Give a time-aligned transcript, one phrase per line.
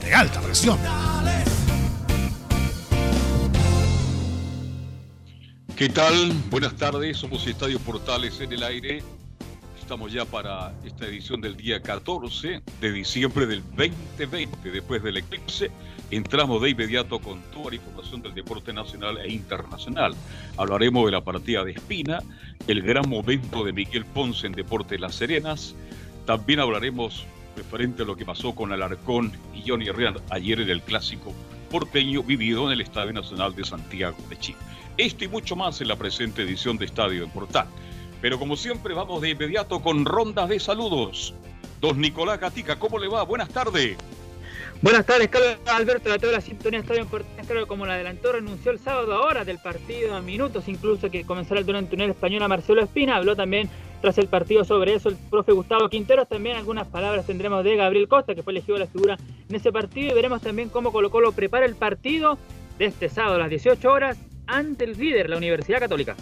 [0.00, 0.78] de alta presión.
[5.76, 6.32] ¿Qué tal?
[6.50, 9.02] Buenas tardes, somos Estadio Portales en el aire.
[9.80, 15.70] Estamos ya para esta edición del día 14 de diciembre del 2020, después del eclipse.
[16.10, 20.14] Entramos de inmediato con toda la información del deporte nacional e internacional.
[20.56, 22.20] Hablaremos de la partida de Espina,
[22.66, 25.74] el gran momento de Miguel Ponce en Deporte Las Serenas.
[26.26, 27.24] También hablaremos
[27.60, 31.34] referente a lo que pasó con Alarcón y Johnny Herrera ayer en el clásico
[31.70, 34.58] porteño vivido en el Estadio Nacional de Santiago de Chile.
[34.96, 37.66] Esto y mucho más en la presente edición de Estadio en Portal.
[38.22, 41.34] Pero como siempre vamos de inmediato con rondas de saludos.
[41.80, 43.22] Don Nicolás Gatica, ¿cómo le va?
[43.24, 43.96] Buenas tardes.
[44.82, 48.70] Buenas tardes, Carlos Alberto, de toda la sintonía Estadio importante, claro, como la adelantó, renunció
[48.70, 52.08] el sábado a horas del partido, a minutos incluso que comenzará el duelo en túnel
[52.08, 53.68] español a Marcelo Espina, habló también
[54.00, 58.08] tras el partido sobre eso el profe Gustavo Quinteros, también algunas palabras tendremos de Gabriel
[58.08, 59.18] Costa, que fue elegido la figura
[59.50, 62.38] en ese partido, y veremos también cómo Colo Colo prepara el partido
[62.78, 64.16] de este sábado a las 18 horas
[64.46, 66.16] ante el líder, la Universidad Católica.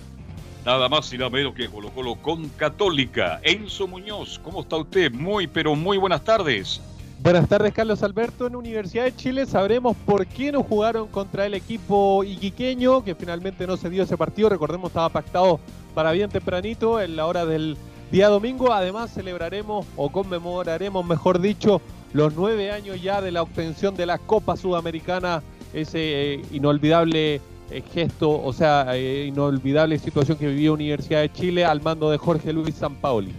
[0.66, 3.38] Nada más y nada menos que Colo Colo con Católica.
[3.44, 5.12] Enzo Muñoz, ¿cómo está usted?
[5.12, 6.82] Muy, pero muy buenas tardes.
[7.20, 8.46] Buenas tardes, Carlos Alberto.
[8.46, 13.66] En Universidad de Chile sabremos por qué no jugaron contra el equipo iquiqueño, que finalmente
[13.66, 14.48] no se dio ese partido.
[14.48, 15.58] Recordemos, estaba pactado
[15.94, 17.76] para bien tempranito en la hora del
[18.12, 18.72] día domingo.
[18.72, 21.80] Además, celebraremos o conmemoraremos, mejor dicho,
[22.12, 25.42] los nueve años ya de la obtención de la Copa Sudamericana,
[25.72, 31.64] ese eh, inolvidable eh, gesto, o sea, eh, inolvidable situación que vivió Universidad de Chile
[31.64, 33.32] al mando de Jorge Luis Sampaoli.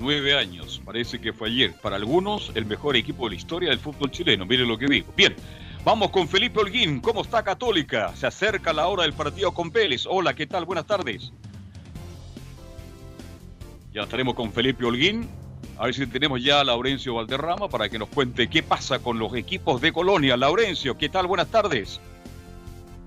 [0.00, 1.74] Nueve años, parece que fue ayer.
[1.74, 4.46] Para algunos, el mejor equipo de la historia del fútbol chileno.
[4.46, 5.12] Mire lo que digo.
[5.16, 5.34] Bien,
[5.84, 7.00] vamos con Felipe Holguín.
[7.00, 8.14] ¿Cómo está Católica?
[8.14, 10.06] Se acerca la hora del partido con Vélez.
[10.06, 10.64] Hola, ¿qué tal?
[10.64, 11.32] Buenas tardes.
[13.92, 15.28] Ya estaremos con Felipe Holguín.
[15.76, 19.18] A ver si tenemos ya a Laurencio Valderrama para que nos cuente qué pasa con
[19.18, 20.36] los equipos de Colonia.
[20.36, 21.26] Laurencio, ¿qué tal?
[21.26, 22.00] Buenas tardes.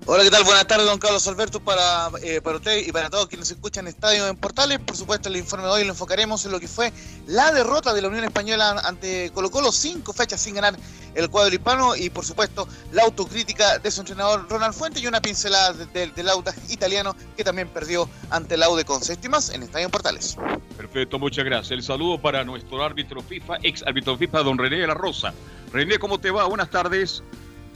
[0.04, 0.42] Hola, ¿qué tal?
[0.42, 4.26] Buenas tardes, don Carlos Alberto, para, eh, para usted y para todos quienes escuchan Estadio
[4.26, 4.80] en Portales.
[4.80, 6.92] Por supuesto, el informe de hoy lo enfocaremos en lo que fue
[7.28, 10.74] la derrota de la Unión Española ante Colo Colo, cinco fechas sin ganar
[11.14, 15.20] el cuadro hispano y, por supuesto, la autocrítica de su entrenador Ronald Fuente y una
[15.20, 19.92] pincelada del de, italiano que también perdió ante el Aude con séptimas en Estadio en
[19.92, 20.36] Portales.
[20.76, 21.70] Perfecto, muchas gracias.
[21.70, 25.32] El saludo para nuestro árbitro FIFA, ex árbitro FIFA, don René de la Rosa.
[25.72, 26.44] René, ¿cómo te va?
[26.46, 27.22] Buenas tardes.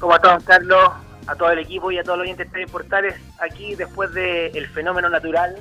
[0.00, 1.05] ¿Cómo está, don Carlos?
[1.26, 5.08] A todo el equipo y a todos los oyentes de Portales aquí después del fenómeno
[5.08, 5.56] natural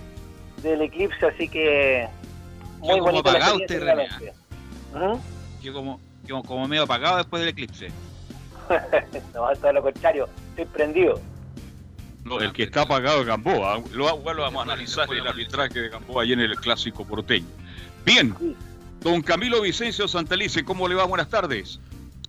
[0.62, 2.08] del eclipse, así que
[2.86, 4.08] muy bonito apagado usted, René.
[4.94, 5.62] ¿Mm?
[5.62, 6.00] Yo como,
[6.46, 7.90] como medio apagado después del eclipse.
[9.34, 11.20] no, todo lo contrario, estoy prendido.
[12.24, 13.82] No, el que está apagado es Gamboa.
[13.92, 17.46] Lo, lo vamos a analizar el arbitraje de Gamboa ahí en el clásico porteño.
[18.04, 18.36] Bien,
[19.02, 21.06] don Camilo Vicencio Santalice, ¿cómo le va?
[21.06, 21.80] Buenas tardes.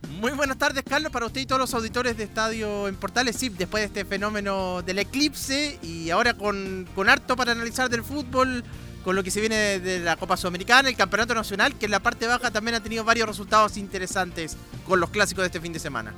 [0.08, 3.37] Muy buenas tardes, Carlos, para usted y todos los auditores de Estadio en Portales.
[3.37, 8.03] Sí, después de este fenómeno del eclipse y ahora con, con harto para analizar del
[8.03, 8.64] fútbol,
[9.05, 12.00] con lo que se viene de la Copa Sudamericana, el Campeonato Nacional, que en la
[12.00, 14.56] parte baja también ha tenido varios resultados interesantes
[14.87, 16.14] con los clásicos de este fin de semana.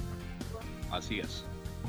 [0.91, 1.45] Así es.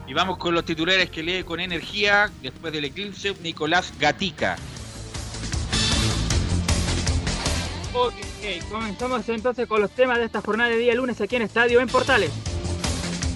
[0.08, 4.58] Y vamos con los titulares que lee con energía después del eclipse Nicolás Gatica.
[8.40, 11.82] Ok, comenzamos entonces con los temas de esta jornada de día lunes aquí en Estadio
[11.82, 12.32] en Portales.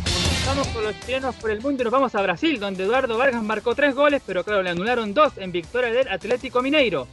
[0.05, 3.43] Comenzamos con los chilenos por el mundo y nos vamos a Brasil, donde Eduardo Vargas
[3.43, 7.05] marcó tres goles, pero claro, le anularon dos en victoria del Atlético Mineiro.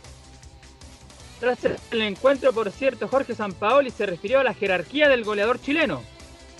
[1.41, 6.01] Tras el encuentro, por cierto, Jorge Sampaoli se refirió a la jerarquía del goleador chileno.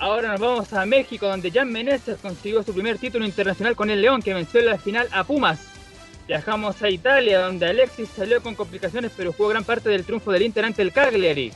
[0.01, 4.03] Ahora nos vamos a México, donde Jan Meneses consiguió su primer título internacional con el
[4.03, 5.61] León, que venció en la final a Pumas.
[6.31, 10.43] Viajamos a Italia, donde Alexis salió con complicaciones, pero jugó gran parte del triunfo del
[10.43, 11.51] Inter ante el Cagliari.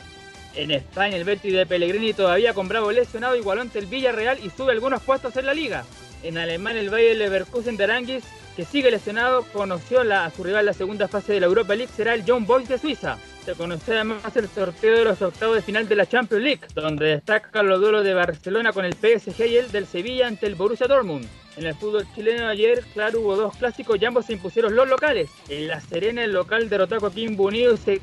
[0.56, 4.50] En España, el Betis de Pellegrini todavía con Bravo lesionado igualó ante el Villarreal y
[4.50, 5.84] sube algunos puestos en la liga.
[6.24, 8.24] En Alemania, el Bayer Leverkusen de Aranguis,
[8.56, 12.12] que sigue lesionado, conoció a su rival la segunda fase de la Europa League, será
[12.12, 13.16] el John Boys de Suiza.
[13.44, 17.06] Se conoció además el sorteo de los octavos de final de la Champions League, donde
[17.06, 20.88] destacan los duelos de Barcelona con el PSG y el del Sevilla ante el Borussia
[20.88, 21.28] Dortmund.
[21.56, 25.30] En el fútbol chileno ayer, claro, hubo dos clásicos y ambos se impusieron los locales.
[25.48, 28.00] En La Serena, el local derrotó a Coquimbo Unido y se,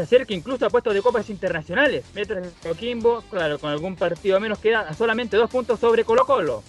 [0.00, 2.04] acerca incluso a puestos de copas internacionales.
[2.14, 6.62] Mientras Coquimbo, claro, con algún partido menos queda a solamente dos puntos sobre Colo Colo.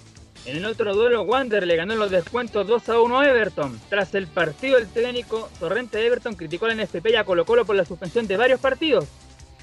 [0.46, 3.80] En el otro duelo, Wander le ganó en los descuentos 2 a 1 a Everton.
[3.90, 7.66] Tras el partido, el técnico Torrente Everton criticó a la NFP y a Colo Colo
[7.66, 9.06] por la suspensión de varios partidos.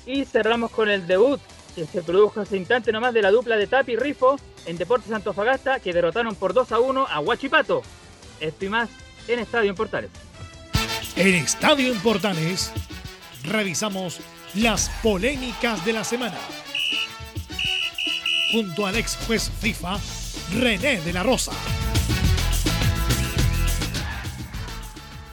[0.07, 1.41] Y cerramos con el debut
[1.75, 4.37] que se produjo hace instante nomás de la dupla de Tapi Rifo
[4.67, 7.83] en Deportes Antofagasta que derrotaron por 2 a 1 a Huachipato.
[8.41, 8.91] Esto y más
[9.29, 10.11] en Estadio en Portales.
[11.17, 12.73] En Estadio en Portales
[13.45, 14.21] revisamos
[14.55, 16.39] las polémicas de la semana.
[18.53, 19.99] Junto al ex juez FIFA,
[20.59, 21.53] René de la Rosa.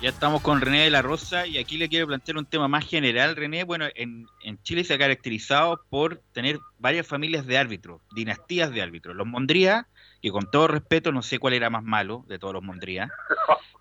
[0.02, 2.88] Ya estamos con René de la Rosa y aquí le quiero plantear un tema más
[2.88, 3.66] general, René.
[3.66, 4.28] Bueno, en,
[4.64, 9.14] Chile se ha caracterizado por tener varias familias de árbitros, dinastías de árbitros.
[9.14, 9.88] Los Mondría,
[10.22, 13.12] que con todo respeto no sé cuál era más malo de todos los Mondría.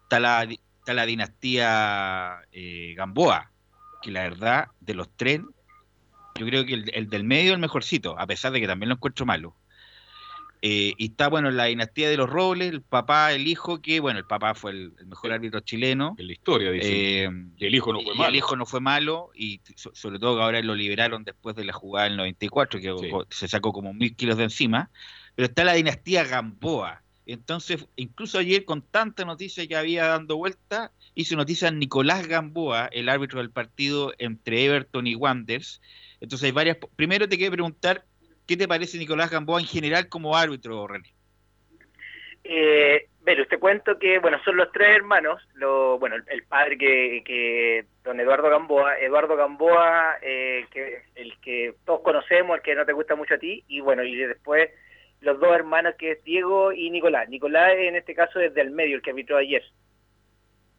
[0.02, 3.52] Está la, está la dinastía eh, Gamboa,
[4.02, 5.40] que la verdad, de los tres,
[6.34, 8.88] yo creo que el, el del medio es el mejorcito, a pesar de que también
[8.88, 9.54] lo encuentro malo.
[10.60, 14.18] Eh, y está, bueno, la dinastía de los Robles, el papá, el hijo, que, bueno,
[14.18, 16.16] el papá fue el, mejor árbitro chileno.
[16.18, 17.24] En la historia, dice.
[17.24, 18.28] Eh, y el hijo no fue y malo.
[18.30, 21.64] el hijo no fue malo, y so- sobre todo que ahora lo liberaron después de
[21.64, 23.10] la jugada del 94, que Sí.
[23.30, 24.90] se sacó como mil kilos de encima.
[25.34, 27.02] Pero está la dinastía Gamboa.
[27.24, 33.08] Entonces, incluso ayer, con tanta noticia que había dando vuelta, hizo noticias Nicolás Gamboa, el
[33.08, 35.80] árbitro del partido entre Everton y Wanderers.
[36.20, 36.78] Entonces, hay varias.
[36.96, 38.04] Primero te quiero preguntar,
[38.48, 41.12] ¿qué te parece Nicolás Gamboa en general como árbitro, René?
[42.42, 46.78] Eh, Velo, te cuento que, bueno, son los tres hermanos, lo, bueno, el, el padre
[46.78, 52.74] que, que, don Eduardo Gamboa, Eduardo Gamboa, eh, que el que todos conocemos, el que
[52.74, 54.70] no te gusta mucho a ti, y bueno, y después
[55.20, 57.28] los dos hermanos que es Diego y Nicolás.
[57.28, 59.62] Nicolás en este caso es del medio, el que arbitró ayer.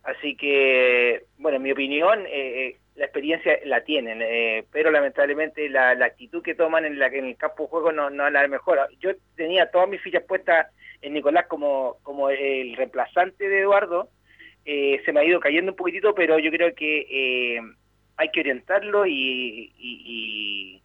[0.01, 5.69] Así que, bueno, en mi opinión, eh, eh, la experiencia la tienen, eh, pero lamentablemente
[5.69, 8.33] la, la actitud que toman en, la, en el campo de juego no, no es
[8.33, 8.77] la mejor.
[8.99, 10.67] Yo tenía todas mis fichas puestas
[11.01, 14.09] en Nicolás como, como el reemplazante de Eduardo,
[14.65, 17.61] eh, se me ha ido cayendo un poquitito, pero yo creo que eh,
[18.17, 20.81] hay que orientarlo y, y- y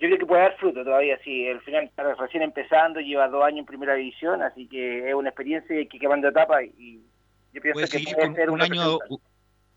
[0.00, 1.18] yo creo que puede dar fruto todavía.
[1.24, 5.14] Sí, al final está recién empezando, lleva dos años en primera división, así que es
[5.14, 7.02] una experiencia y hay que quemando etapa y
[7.52, 8.98] yo pienso que puede ser un una año.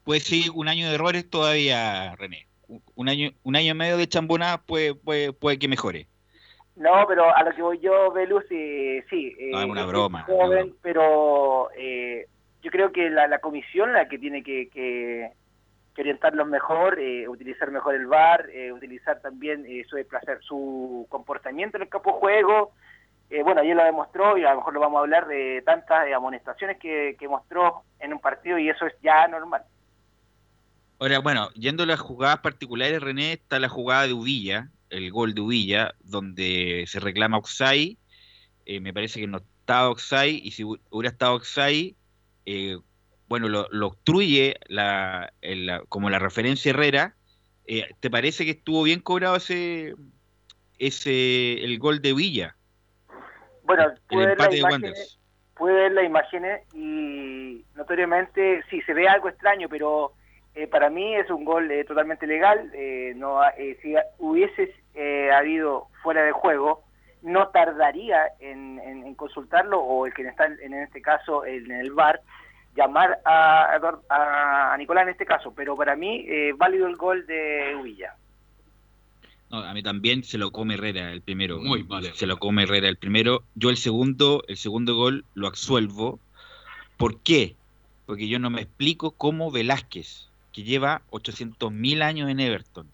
[0.04, 2.48] Puede seguir un año de errores todavía, René.
[2.96, 6.08] Un año, un año y medio de chambonada puede, puede, puede que mejore.
[6.78, 9.36] No, pero a lo que voy yo, Velus, eh, sí.
[9.38, 12.28] eh, No, es una es broma, joven, pero eh,
[12.62, 15.32] yo creo que la, la comisión la que tiene que, que,
[15.94, 21.06] que orientarlos mejor, eh, utilizar mejor el VAR, eh, utilizar también eh, su desplacer, su
[21.10, 22.72] comportamiento en el campo de juego.
[23.30, 26.12] Eh, bueno, ayer lo demostró y a lo mejor lo vamos a hablar de tantas
[26.14, 29.64] amonestaciones que, que mostró en un partido y eso es ya normal.
[31.02, 35.34] Ahora, bueno, yendo a las jugadas particulares, René, está la jugada de Udilla, el gol
[35.34, 37.98] de Udilla, donde se reclama Oxai.
[38.80, 41.96] me parece que no estaba Oxai, y si hu- hubiera estado Oxai,
[42.46, 42.78] eh,
[43.28, 47.16] bueno, lo, lo obstruye la, el- la- como la referencia Herrera.
[47.66, 49.96] Eh, ¿Te parece que estuvo bien cobrado ese,
[50.78, 52.56] ese el gol de Udilla?
[53.64, 55.20] Bueno, El pude ver las empate de imágenes,
[55.56, 60.14] pude ver las imágenes y notoriamente sí se ve algo extraño, pero
[60.56, 62.70] eh, para mí es un gol eh, totalmente legal.
[62.74, 66.84] eh, no, eh, si hubiese eh, habido fuera de juego,
[67.22, 71.72] no tardaría en, en- en consultarlo o el que está en, en este caso en
[71.72, 72.20] el VAR
[72.76, 73.76] llamar a,
[74.10, 78.16] a, a Nicolás en este caso, pero para mí eh, válido el gol de Huilla.
[79.50, 81.60] No, a mí también se lo come Herrera el primero.
[81.60, 83.44] Muy Se lo come Herrera el primero.
[83.54, 86.20] Yo el segundo, el segundo gol lo absuelvo.
[86.98, 87.56] ¿Por qué?
[88.06, 92.88] Porque yo no me explico cómo Velázquez, que lleva 800.000 años en Everton,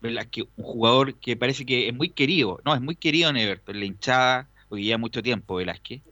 [0.00, 3.78] Velázquez, un jugador que parece que es muy querido, no, es muy querido en Everton,
[3.78, 6.02] la hinchada, porque lleva mucho tiempo Velázquez,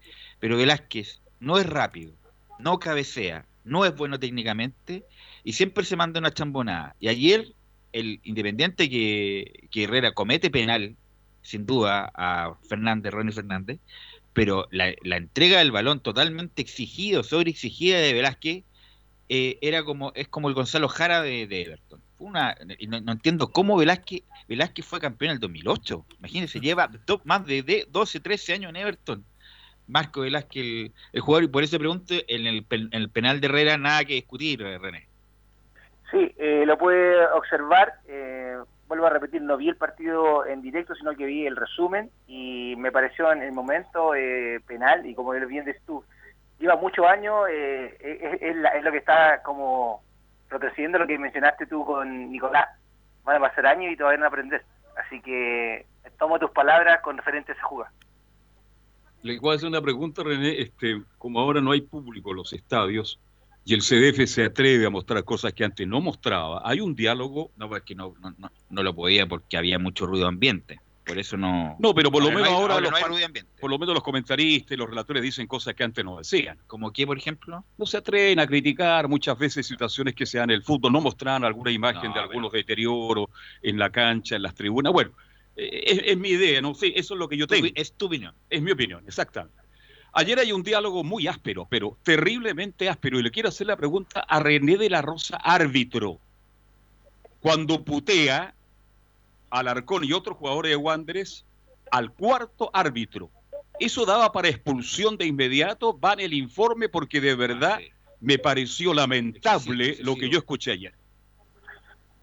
[0.40, 2.12] pero Velázquez no es rápido,
[2.58, 5.04] no cabecea, no es bueno técnicamente
[5.44, 6.96] y siempre se manda una chambonada.
[7.00, 7.52] Y ayer
[7.92, 10.96] el Independiente que, que Herrera comete penal,
[11.42, 13.78] sin duda, a Fernández, Ronnie Fernández,
[14.32, 18.64] pero la, la entrega del balón totalmente exigido, sobre exigida de Velázquez,
[19.28, 22.00] eh, era como, es como el Gonzalo Jara de, de Everton.
[22.16, 22.56] Fue una,
[22.88, 26.04] no, no entiendo cómo Velázquez, Velázquez fue campeón en el 2008.
[26.18, 29.24] Imagínense, lleva do- más de, de 12, 13 años en Everton.
[29.88, 33.40] Marco Velázquez, el, el jugador, y por eso pregunto, en el, pen- en el penal
[33.40, 35.08] de Herrera nada que discutir, René.
[36.10, 37.94] Sí, eh, lo puede observar.
[38.08, 38.56] eh,
[38.88, 42.74] vuelvo a repetir, no vi el partido en directo, sino que vi el resumen y
[42.76, 46.04] me pareció en el momento eh, penal y como bien dices tú,
[46.58, 50.02] lleva muchos años, eh, la- es lo que está como
[50.48, 52.68] retrocediendo lo que mencionaste tú con Nicolás.
[53.24, 54.62] Van a pasar años y todavía no aprender.
[55.04, 55.84] Así que
[56.18, 57.92] tomo tus palabras con referente a esa jugada.
[59.22, 60.60] Le voy a hacer una pregunta, René.
[60.60, 63.18] Este, como ahora no hay público en los estadios
[63.64, 67.50] y el CDF se atreve a mostrar cosas que antes no mostraba, hay un diálogo.
[67.56, 70.78] No, porque no, no, no, no lo podía porque había mucho ruido ambiente.
[71.06, 71.76] Por eso no.
[71.78, 72.92] No, pero por lo menos ahora, los
[73.60, 76.58] por lo menos los comentaristas y los relatores dicen cosas que antes no decían.
[76.66, 77.64] ¿Como qué, por ejemplo?
[77.78, 81.00] No se atreven a criticar muchas veces situaciones que se dan en el fútbol, no
[81.00, 83.28] mostraban alguna imagen No, de algunos deterioros
[83.62, 84.92] en la cancha, en las tribunas.
[84.92, 85.12] Bueno,
[85.54, 87.68] eh, es, es mi idea, no sé, eso es lo que yo tengo.
[87.76, 88.34] Es tu opinión.
[88.50, 89.62] Es mi opinión, exactamente.
[90.12, 94.20] Ayer hay un diálogo muy áspero, pero terriblemente áspero, y le quiero hacer la pregunta
[94.20, 96.18] a René de la Rosa, árbitro.
[97.38, 98.55] Cuando putea
[99.58, 101.46] al Arcón y otros jugadores de Wanderers
[101.90, 103.30] al cuarto árbitro.
[103.78, 107.78] Eso daba para expulsión de inmediato, va en el informe porque de verdad
[108.20, 110.94] me pareció lamentable lo que yo escuché ayer.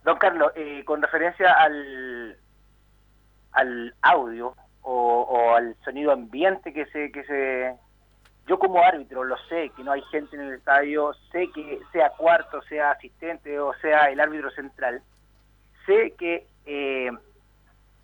[0.04, 2.38] Don Carlos, eh, con referencia al,
[3.52, 7.76] al audio, o, al sonido ambiente que se, que se...
[8.48, 12.10] Yo como árbitro lo sé, que no hay gente en el estadio, sé que sea
[12.10, 15.02] cuarto, sea asistente o sea el árbitro central,
[15.86, 17.12] sé que eh,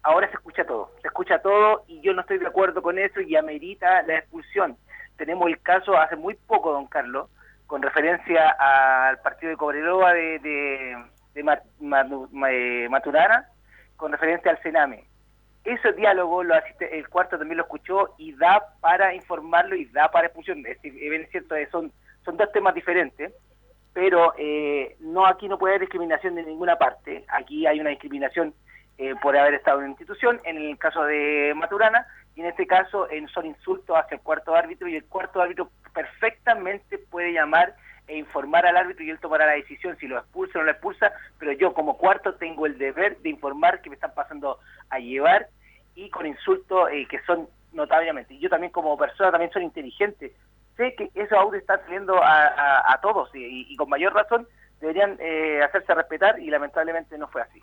[0.04, 3.22] ahora se escucha todo, se escucha todo y yo no estoy de acuerdo con eso
[3.22, 4.78] y amerita la expulsión.
[5.18, 7.30] Tenemos el caso hace muy poco, don Carlos,
[7.68, 13.50] con referencia al partido de Cobreloa de, de, de Maturana,
[13.98, 15.06] con referencia al Sename.
[15.66, 20.10] Ese diálogo lo asiste, el cuarto también lo escuchó y da para informarlo y da
[20.10, 20.66] para expulsión.
[20.66, 21.92] Es, es cierto, son,
[22.24, 23.34] son dos temas diferentes,
[23.94, 27.26] pero eh, no aquí no puede haber discriminación de ninguna parte.
[27.28, 28.54] Aquí hay una discriminación
[28.98, 32.06] eh, por haber estado en una institución, en el caso de Maturana,
[32.36, 36.98] y en este caso son insultos hacia el cuarto árbitro y el cuarto árbitro perfectamente
[36.98, 37.76] puede llamar
[38.10, 40.72] e informar al árbitro y él tomará la decisión si lo expulsa o no lo
[40.72, 45.00] expulsa, pero yo como cuarto tengo el deber de informar que me están pasando a
[45.00, 45.48] llevar
[45.96, 48.38] y con insultos eh, que son notablemente.
[48.40, 50.34] Yo también como persona también soy inteligente.
[50.80, 54.48] Sé que esos audios están saliendo a, todos y, con mayor razón
[54.80, 57.62] deberían eh, hacerse respetar y lamentablemente no fue así.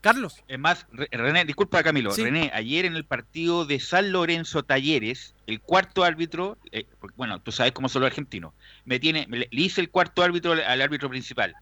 [0.00, 0.44] Carlos.
[0.46, 5.60] Es más, René, disculpa Camilo, René, ayer en el partido de San Lorenzo Talleres, el
[5.60, 8.52] cuarto árbitro, eh, bueno, tú sabes cómo son los argentinos,
[8.84, 11.54] me tiene, le, hice el cuarto árbitro al árbitro principal,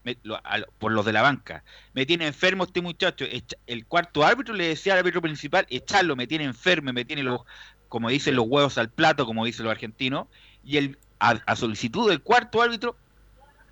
[0.79, 3.25] por los de la banca, me tiene enfermo este muchacho,
[3.67, 7.41] el cuarto árbitro le decía al árbitro principal, echarlo, me tiene enfermo, me tiene los,
[7.89, 10.27] como dicen los huevos al plato, como dicen los argentinos,
[10.63, 12.95] y el, a solicitud del cuarto árbitro,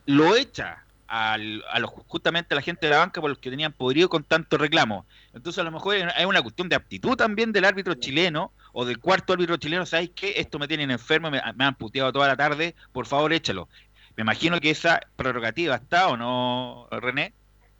[0.05, 3.49] lo echa al, a los, justamente a la gente de la banca por los que
[3.49, 5.05] tenían podrido con tanto reclamo.
[5.33, 8.99] Entonces a lo mejor hay una cuestión de aptitud también del árbitro chileno o del
[8.99, 10.33] cuarto árbitro chileno, ¿sabéis qué?
[10.37, 13.67] Esto me tienen enfermo, me, han puteado toda la tarde, por favor échalo.
[14.15, 17.33] Me imagino que esa prerrogativa está o no, René.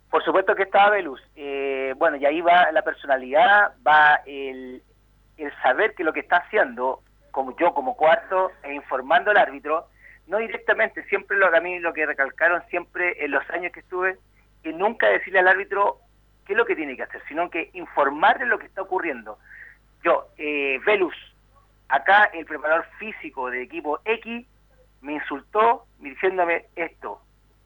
[0.10, 1.22] Por supuesto que está, Velus.
[1.36, 4.82] Eh, bueno, y ahí va la personalidad, va el,
[5.38, 7.04] el saber que lo que está haciendo,
[7.40, 9.88] como yo como cuarto, e informando al árbitro,
[10.28, 14.18] no directamente, siempre lo, a mí lo que recalcaron siempre en los años que estuve,
[14.62, 16.00] que nunca decirle al árbitro
[16.46, 19.40] qué es lo que tiene que hacer, sino que informarle lo que está ocurriendo.
[20.04, 21.16] Yo, eh, Velus,
[21.88, 24.46] acá el preparador físico del equipo X
[25.00, 27.22] me insultó diciéndome esto,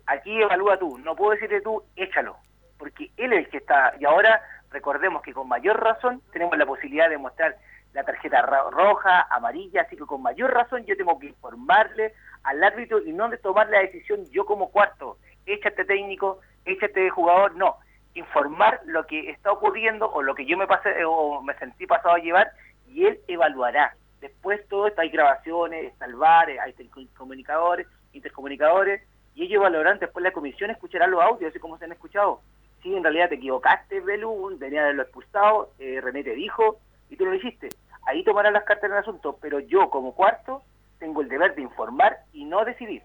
[0.05, 2.37] aquí evalúa tú, no puedo decirle tú, échalo,
[2.77, 6.67] porque él es el que está, y ahora recordemos que con mayor razón tenemos la
[6.67, 7.57] posibilidad de mostrar
[7.93, 12.99] la tarjeta roja, amarilla, así que con mayor razón yo tengo que informarle al árbitro
[13.03, 17.77] y no de tomar la decisión yo como cuarto, échate técnico, échate jugador, no,
[18.15, 22.15] informar lo que está ocurriendo o lo que yo me pasé o me sentí pasado
[22.15, 22.51] a llevar
[22.87, 23.95] y él evaluará.
[24.21, 29.01] Después todo esto hay grabaciones, está el VAR, hay intercomunicadores, intercomunicadores
[29.35, 32.41] y ellos evaluarán, después la comisión escuchará los audios, así como se han escuchado.
[32.81, 36.79] Si en realidad te equivocaste, Belu, tenía de haberlo expulsado, eh, René te dijo
[37.09, 37.69] y tú lo hiciste.
[38.05, 40.63] Ahí tomarán las cartas en el asunto, pero yo como cuarto
[40.99, 43.01] tengo el deber de informar y no decidir.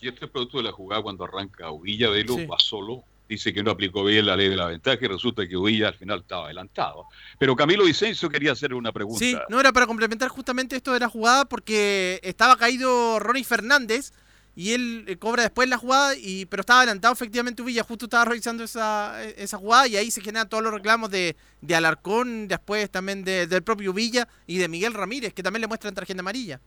[0.00, 3.70] Y este producto de la jugada cuando arranca Uvilla, Velo va solo, dice que no
[3.70, 7.06] aplicó bien la ley de la ventaja y resulta que Uvilla al final estaba adelantado.
[7.38, 9.18] Pero Camilo Vicencio quería hacer una pregunta.
[9.18, 14.12] Sí, no era para complementar justamente esto de la jugada porque estaba caído Ronnie Fernández
[14.56, 18.24] y él eh, cobra después la jugada, y pero estaba adelantado efectivamente Uvilla, justo estaba
[18.24, 22.90] revisando esa, esa jugada y ahí se generan todos los reclamos de, de Alarcón, después
[22.90, 26.58] también del propio Villa y de Miguel Ramírez, que también le muestran tarjeta amarilla.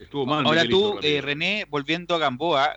[0.00, 2.74] Estuvo mal, Ahora tú, eh, René, volviendo a Gamboa,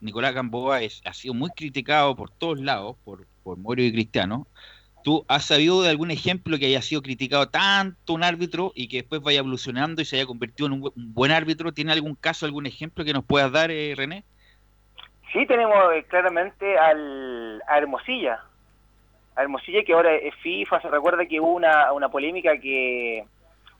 [0.00, 4.46] Nicolás Gamboa es, ha sido muy criticado por todos lados, por, por Morio y Cristiano,
[5.02, 8.98] ¿Tú has sabido de algún ejemplo que haya sido criticado tanto un árbitro y que
[8.98, 11.72] después vaya evolucionando y se haya convertido en un, buen árbitro?
[11.72, 14.24] ¿Tiene algún caso, algún ejemplo que nos puedas dar, eh, René?
[15.32, 18.40] Sí, tenemos eh, claramente al, a Hermosilla.
[19.36, 23.24] A Hermosilla que ahora es FIFA, se recuerda que hubo una, una polémica que,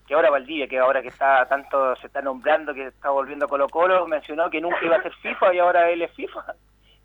[0.06, 3.68] que ahora Valdivia, que ahora que está tanto se está nombrando, que está volviendo Colo
[3.68, 6.54] Colo, mencionó que nunca iba a ser FIFA y ahora él es FIFA.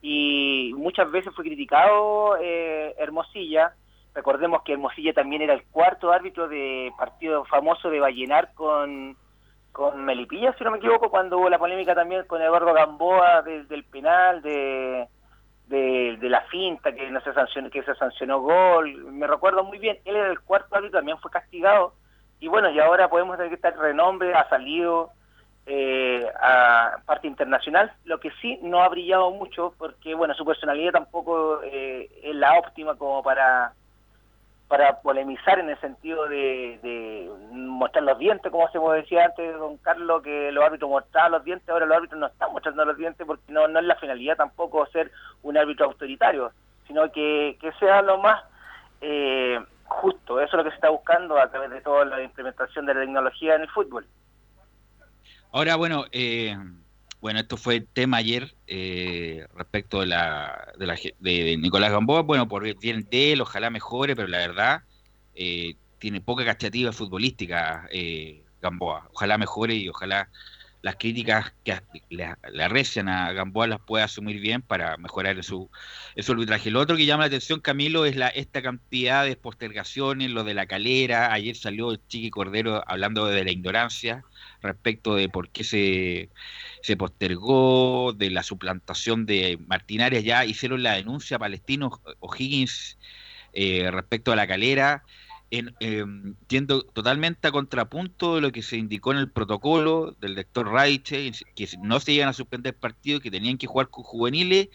[0.02, 3.74] Y muchas veces fue criticado eh, Hermosilla
[4.16, 9.18] Recordemos que Hermosilla también era el cuarto árbitro de partido famoso de Vallenar con,
[9.74, 13.84] con Melipilla, si no me equivoco, cuando hubo la polémica también con Eduardo Gamboa del
[13.84, 15.10] penal, de,
[15.68, 19.04] de, la finta que no se sancionó, que se sancionó gol.
[19.12, 21.94] Me recuerdo muy bien, él era el cuarto árbitro, también fue castigado.
[22.40, 25.10] Y bueno, y ahora podemos decir que está renombre, ha salido
[25.66, 30.94] eh, a parte internacional, lo que sí no ha brillado mucho, porque bueno, su personalidad
[30.94, 33.74] tampoco eh, es la óptima como para
[34.68, 40.24] para polemizar en el sentido de, mostrar los dientes, como se decía antes, don Carlos,
[40.24, 43.52] que los árbitros mostraban los dientes, ahora los árbitros no están mostrando los dientes porque
[43.52, 45.12] no, no es la finalidad tampoco ser
[45.44, 46.52] un árbitro autoritario,
[46.88, 48.44] sino que, que sea lo más
[49.02, 52.86] eh, justo, eso es lo que se está buscando a través de toda la implementación
[52.86, 54.06] de la tecnología en el fútbol.
[55.52, 56.56] Ahora, bueno, eh,
[57.22, 62.22] bueno, esto fue el tema ayer eh, respecto de la, de, la, de Nicolás Gamboa.
[62.22, 64.84] Bueno, por bien de él, ojalá mejore, pero la verdad
[65.34, 69.10] eh, tiene poca cachativa futbolística eh, Gamboa.
[69.14, 70.30] Ojalá mejore y ojalá
[70.86, 75.68] las críticas que le, arrecian a Gamboa las pueda asumir bien para mejorar su,
[76.16, 76.70] su arbitraje.
[76.70, 80.54] Lo otro que llama la atención, Camilo, es la esta cantidad de postergaciones, lo de
[80.54, 81.34] la calera.
[81.34, 84.24] Ayer salió el Chiqui Cordero hablando de la ignorancia
[84.62, 86.30] respecto de por qué se,
[86.86, 90.24] se postergó, de la suplantación de Martinares.
[90.24, 93.00] Ya hicieron la denuncia palestino O'Higgins
[93.54, 95.04] eh, respecto a la calera
[95.50, 96.06] en, eh,
[96.94, 101.68] totalmente a contrapunto de lo que se indicó en el protocolo del doctor Raiche, que
[101.82, 104.70] no se iban a suspender partidos, que tenían que jugar con juveniles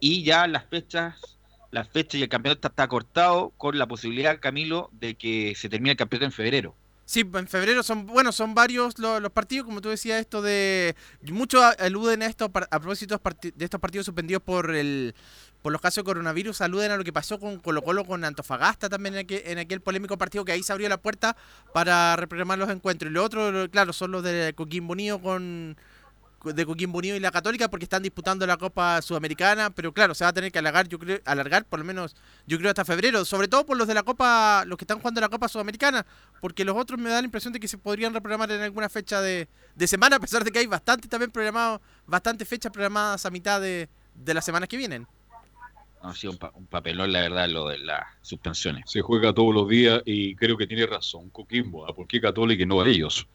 [0.00, 1.38] y ya las fechas
[1.70, 5.92] las fechas y el campeonato está, cortado con la posibilidad, Camilo, de que se termine
[5.92, 6.76] el campeonato en febrero.
[7.06, 10.96] Sí, en febrero son, bueno, son varios los, los, partidos, como tú decías, esto de...
[11.22, 15.14] Muchos aluden a esto a propósito de estos partidos suspendidos por el
[15.64, 18.90] por los casos de coronavirus, saluden a lo que pasó con Colo Colo, con Antofagasta
[18.90, 21.38] también en aquel, en aquel polémico partido que ahí se abrió la puerta
[21.72, 23.10] para reprogramar los encuentros.
[23.10, 25.78] Y lo otro, claro, son los de Coquimbo Unido con
[26.44, 30.24] de Coquimbo Unido y la Católica porque están disputando la Copa Sudamericana, pero claro, se
[30.24, 32.14] va a tener que alargar, yo creo, alargar por lo menos,
[32.46, 35.20] yo creo hasta febrero, sobre todo por los de la Copa, los que están jugando
[35.20, 36.04] la Copa Sudamericana,
[36.40, 39.20] porque los otros me da la impresión de que se podrían reprogramar en alguna fecha
[39.20, 43.30] de, de semana, a pesar de que hay bastante también programado, bastantes fechas programadas a
[43.30, 45.06] mitad de, de las semanas que vienen
[46.04, 48.84] ha sido un, papelón, la verdad, lo de las suspensiones.
[48.90, 51.86] Se juega todos los días y creo que tiene razón Coquimbo.
[51.88, 51.94] ¿ah?
[51.94, 53.26] ¿Por qué Católica y no a ellos?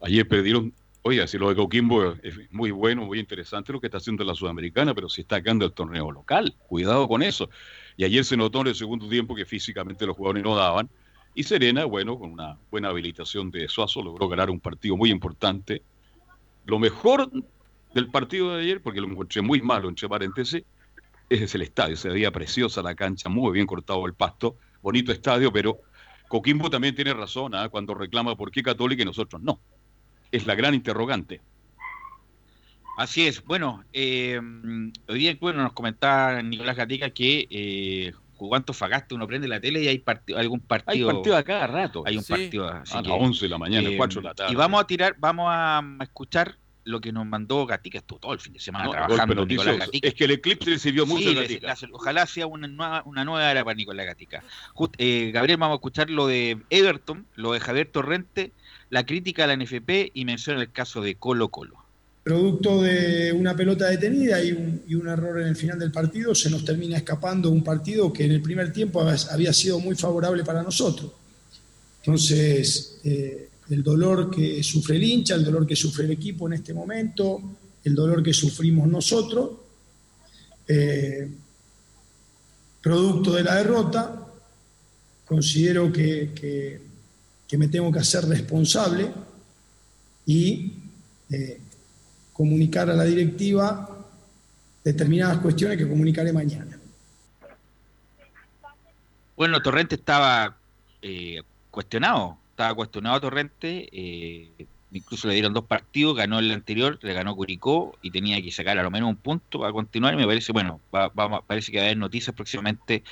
[0.00, 0.72] Ayer perdieron.
[1.02, 4.34] Oye, si lo de Coquimbo es muy bueno, muy interesante lo que está haciendo la
[4.34, 6.56] Sudamericana, pero se está ganando el torneo local.
[6.66, 7.48] Cuidado con eso.
[7.96, 10.90] Y ayer se notó en el segundo tiempo que físicamente los jugadores no daban.
[11.34, 15.82] Y Serena, bueno, con una buena habilitación de Suazo, logró ganar un partido muy importante.
[16.66, 17.30] Lo mejor
[17.94, 20.64] del partido de ayer, porque lo encontré muy malo, entre paréntesis,
[21.28, 25.52] es el estadio, se veía preciosa la cancha, muy bien cortado el pasto, bonito estadio,
[25.52, 25.80] pero
[26.28, 27.68] Coquimbo también tiene razón ¿ah?
[27.68, 29.60] cuando reclama por qué Católica y nosotros no.
[30.30, 31.40] Es la gran interrogante.
[32.98, 33.44] Así es.
[33.44, 34.40] Bueno, eh,
[35.08, 39.82] hoy día bueno, nos comentaba Nicolás Gatica que eh, jugó Antofagasta, uno prende la tele
[39.82, 41.08] y hay partido, algún partido.
[41.08, 42.02] Hay partido a cada rato.
[42.06, 42.68] Hay un partido.
[42.68, 44.52] a las 11 de la mañana, 4 eh, de la tarde.
[44.52, 46.56] Y vamos a tirar, vamos a escuchar
[46.88, 50.08] lo que nos mandó Gatica, estuvo todo el fin de semana trabajando Nicolás Gatica.
[50.08, 51.74] Es que el eclipse le sirvió mucho a Gatica.
[51.92, 54.42] ojalá sea una nueva, una nueva era para Nicolás Gatica.
[54.96, 58.52] Eh, Gabriel, vamos a escuchar lo de Everton, lo de Javier Torrente,
[58.90, 61.76] la crítica a la NFP y menciona el caso de Colo Colo.
[62.22, 66.64] Producto de una pelota detenida y un, error en el final del partido, se nos
[66.64, 71.10] termina escapando un partido que en el primer tiempo había sido muy favorable para nosotros.
[72.02, 76.54] Entonces, eh, el dolor que sufre el hincha, el dolor que sufre el equipo en
[76.54, 77.40] este momento,
[77.84, 79.50] el dolor que sufrimos nosotros,
[80.66, 81.28] eh,
[82.82, 84.26] producto de la derrota,
[85.24, 86.87] considero que,
[87.56, 89.10] me tengo que hacer responsable
[90.26, 90.72] y
[91.30, 91.60] eh,
[92.32, 93.88] comunicar a la directiva
[94.84, 96.78] determinadas cuestiones que comunicaré mañana.
[99.36, 100.56] Bueno, Torrente estaba
[101.00, 104.50] eh, cuestionado estaba cuestionado Torrente, eh,
[104.90, 108.76] incluso le dieron dos partidos, ganó el anterior, le ganó Curicó y tenía que sacar
[108.78, 110.14] a lo menos un punto para continuar.
[110.14, 111.08] Y me parece, bueno, va,
[111.42, 113.04] parece que va a haber noticias próximamente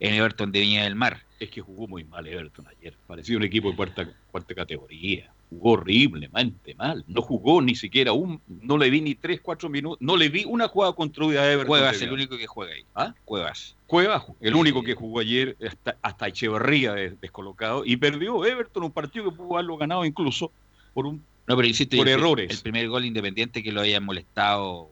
[0.00, 1.22] en Everton de Viña del Mar.
[1.38, 5.72] Es que jugó muy mal Everton ayer, parecía un equipo de cuarta, cuarta categoría jugó
[5.72, 7.04] horriblemente mal.
[7.06, 10.44] No jugó ni siquiera un, no le vi ni tres, cuatro minutos, no le vi
[10.44, 11.68] una jugada construida a Everton.
[11.68, 12.84] Cuevas, el único que juega ahí.
[12.94, 13.14] ¿Ah?
[13.24, 13.76] Cuevas.
[13.86, 19.30] Cuevas, el único que jugó ayer, hasta, hasta Echeverría descolocado, y perdió Everton un partido
[19.30, 20.52] que pudo haberlo ganado incluso
[20.92, 22.50] por un no, pero por errores.
[22.50, 24.90] El primer gol independiente que lo hayan molestado.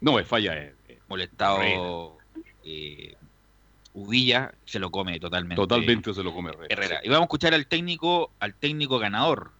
[0.00, 0.56] No, es falla.
[0.56, 0.74] Eh,
[1.08, 2.18] molestado.
[2.64, 3.14] Eh,
[3.94, 5.56] Uvilla se lo come totalmente.
[5.56, 7.00] Totalmente se lo come Herrera.
[7.02, 9.50] Y vamos a escuchar al técnico, al técnico ganador,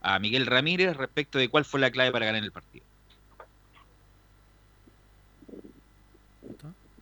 [0.00, 2.84] a Miguel Ramírez respecto de cuál fue la clave para ganar el partido.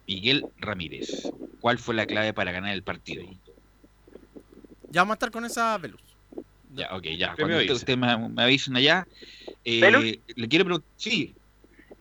[0.06, 3.24] Miguel Ramírez, ¿cuál fue la clave para ganar el partido?
[4.90, 6.00] Ya vamos a estar con esa Velus.
[6.74, 7.34] Ya, ok, ya.
[7.34, 9.06] Cuando me usted, me, avisen allá.
[9.64, 10.90] Eh, le quiero preguntar.
[10.96, 11.34] Sí.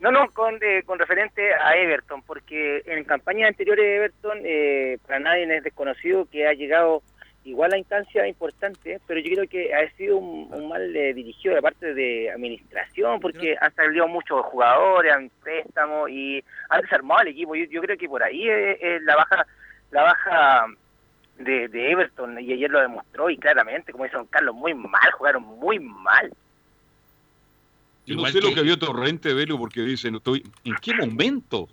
[0.04, 4.98] No, no, con, eh, con referente a Everton, porque en campañas anteriores de Everton, eh,
[5.06, 7.02] para nadie es desconocido que ha llegado
[7.44, 11.62] igual la instancia importante, pero yo creo que ha sido un, mal eh, dirigido de
[11.62, 17.54] parte de administración, porque han salido muchos jugadores, han préstamos y han desarmado el equipo.
[17.54, 19.46] Yo, creo que por ahí es, la baja
[19.90, 20.66] la baja
[21.38, 25.10] de, de Everton y ayer lo demostró y claramente, como dice don Carlos, muy mal,
[25.12, 26.30] jugaron muy mal.
[28.06, 30.20] Yo no sé lo que vio Torrente Velo porque dicen,
[30.64, 31.68] ¿en qué momento?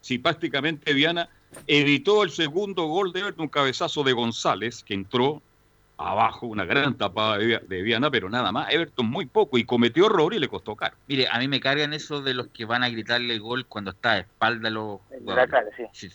[0.00, 1.28] Si prácticamente Diana
[1.66, 5.42] evitó el segundo gol de Everton, un cabezazo de González, que entró
[5.98, 8.72] abajo, una gran tapada de, Viana, pero nada más.
[8.72, 10.96] Everton muy poco y cometió error y le costó caro.
[11.08, 13.90] Mire, a mí me cargan eso de los que van a gritarle el gol cuando
[13.90, 14.70] está de espalda.
[14.70, 15.00] Los,
[15.92, 16.08] si,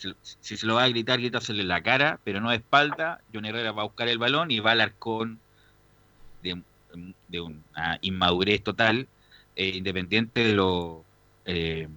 [0.58, 3.22] se lo va a gritar, grítasele la cara, pero no de espalda.
[3.34, 5.40] John Herrera va a buscar el balón y va al arcón
[6.42, 9.08] de, una inmadurez total,
[9.56, 11.04] eh, independiente de lo.
[11.46, 11.88] Eh,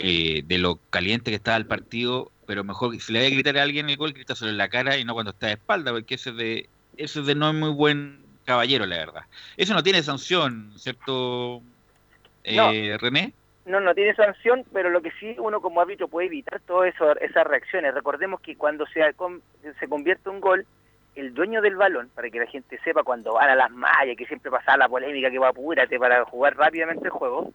[0.00, 3.58] eh, de lo caliente que está el partido, pero mejor si le voy a gritar
[3.58, 6.14] a alguien el gol, solo en la cara y no cuando está de espalda, porque
[6.14, 9.22] ese de, eso de no es muy buen caballero, la verdad.
[9.56, 11.62] Eso no tiene sanción, ¿cierto,
[12.44, 13.32] eh, René?
[13.66, 17.46] No, no tiene sanción, pero lo que sí uno como árbitro puede evitar todas esas
[17.46, 17.92] reacciones.
[17.92, 19.02] Recordemos que cuando se,
[19.80, 20.64] se convierte un gol,
[21.18, 24.26] el dueño del balón, para que la gente sepa cuando van a las mallas, que
[24.26, 27.52] siempre pasa la polémica que va apúrate para jugar rápidamente el juego,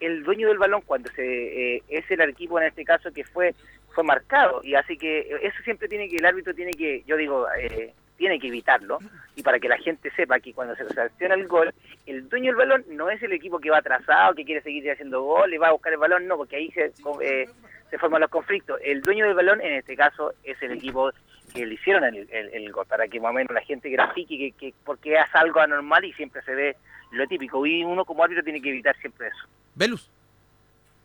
[0.00, 3.54] el dueño del balón cuando se eh, es el equipo en este caso que fue
[3.94, 4.60] fue marcado.
[4.64, 8.40] Y así que eso siempre tiene que el árbitro tiene que yo digo eh, tiene
[8.40, 8.98] que evitarlo.
[9.36, 11.72] Y para que la gente sepa que cuando se sanciona el gol
[12.06, 15.22] el dueño del balón no es el equipo que va atrasado que quiere seguir haciendo
[15.22, 17.46] gol y va a buscar el balón no porque ahí se eh,
[17.92, 21.12] se forman los conflictos el dueño del balón en este caso es el equipo
[21.54, 24.74] que le hicieron el, gol para que más o menos la gente grafique que, que
[24.84, 26.76] porque hace algo anormal y siempre se ve
[27.12, 30.10] lo típico y uno como árbitro tiene que evitar siempre eso Velus.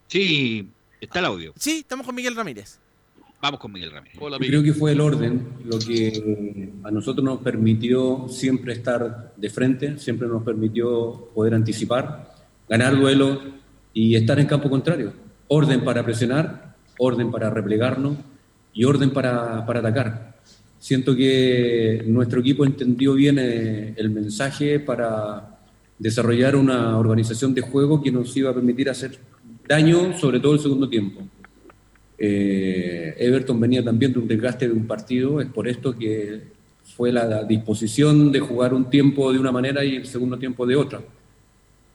[0.08, 0.70] Sí,
[1.00, 1.54] está el audio.
[1.58, 2.80] Sí, estamos con Miguel Ramírez.
[3.42, 4.18] Vamos con Miguel Ramírez.
[4.40, 10.00] Creo que fue el orden lo que a nosotros nos permitió siempre estar de frente,
[10.00, 12.34] siempre nos permitió poder anticipar,
[12.68, 13.42] ganar duelo
[13.94, 15.14] y estar en campo contrario.
[15.50, 18.18] Orden para presionar, orden para replegarnos
[18.74, 20.36] y orden para, para atacar.
[20.80, 25.58] Siento que nuestro equipo entendió bien eh, el mensaje para
[25.98, 29.18] desarrollar una organización de juego que nos iba a permitir hacer
[29.68, 31.22] daño, sobre todo el segundo tiempo.
[32.18, 36.56] Eh, Everton venía también de un desgaste de un partido, es por esto que
[36.96, 40.76] fue la disposición de jugar un tiempo de una manera y el segundo tiempo de
[40.76, 41.02] otra.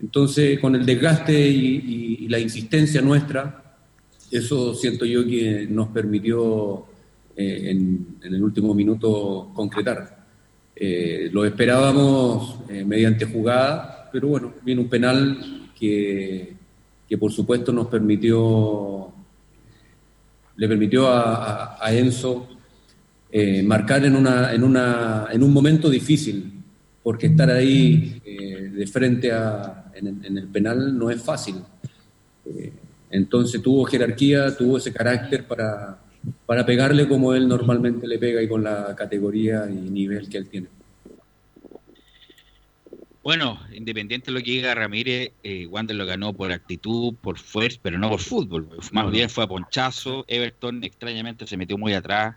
[0.00, 3.71] Entonces, con el desgaste y, la insistencia nuestra,
[4.32, 6.86] eso siento yo que nos permitió
[7.36, 10.24] eh, en, el último minuto concretar.
[10.74, 16.54] Eh, lo esperábamos eh, mediante jugada, pero bueno, viene un penal que,
[17.08, 19.12] que por supuesto nos permitió,
[20.56, 22.48] le permitió a, Enzo
[23.64, 26.52] marcar en, una, en, una, en un momento difícil,
[27.02, 28.20] porque estar ahí
[28.74, 31.56] de frente a, en, el penal no es fácil.
[33.12, 35.98] Entonces tuvo jerarquía, tuvo ese carácter para,
[36.46, 40.48] para pegarle como él normalmente le pega y con la categoría y nivel que él
[40.48, 40.68] tiene.
[43.22, 47.78] Bueno, independiente de lo que diga Ramírez, eh, Wander lo ganó por actitud, por fuerza,
[47.80, 48.68] pero no por fútbol.
[48.90, 50.24] Más bien fue a ponchazo.
[50.26, 52.34] Everton extrañamente se metió muy atrás.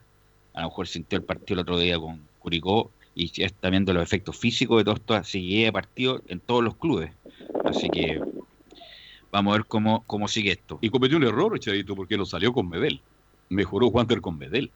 [0.54, 4.04] A lo mejor sintió el partido el otro día con Curicó y está viendo los
[4.04, 5.74] efectos físicos de todo esto.
[5.74, 7.12] Partido en todos los clubes.
[7.64, 8.22] Así que
[9.36, 10.80] vamos a ver cómo, cómo sigue esto.
[10.82, 13.02] Y cometió un error, Echadito, porque lo salió con Medel
[13.50, 14.71] mejoró Wander con Medel.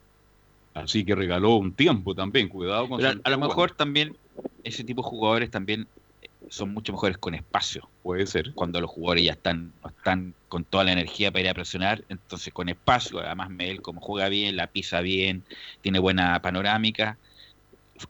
[0.74, 4.16] Así que regaló un tiempo también, cuidado con A, a lo mejor también
[4.62, 5.88] ese tipo de jugadores también
[6.22, 7.88] eh, son mucho mejores con espacio.
[8.02, 8.54] Puede ser.
[8.54, 12.52] Cuando los jugadores ya están, están con toda la energía para ir a presionar, entonces
[12.52, 15.42] con espacio, además Medel como juega bien, la pisa bien,
[15.80, 17.18] tiene buena panorámica,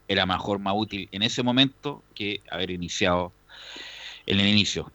[0.07, 3.33] era mejor, más útil en ese momento que haber iniciado
[4.27, 4.93] en el inicio.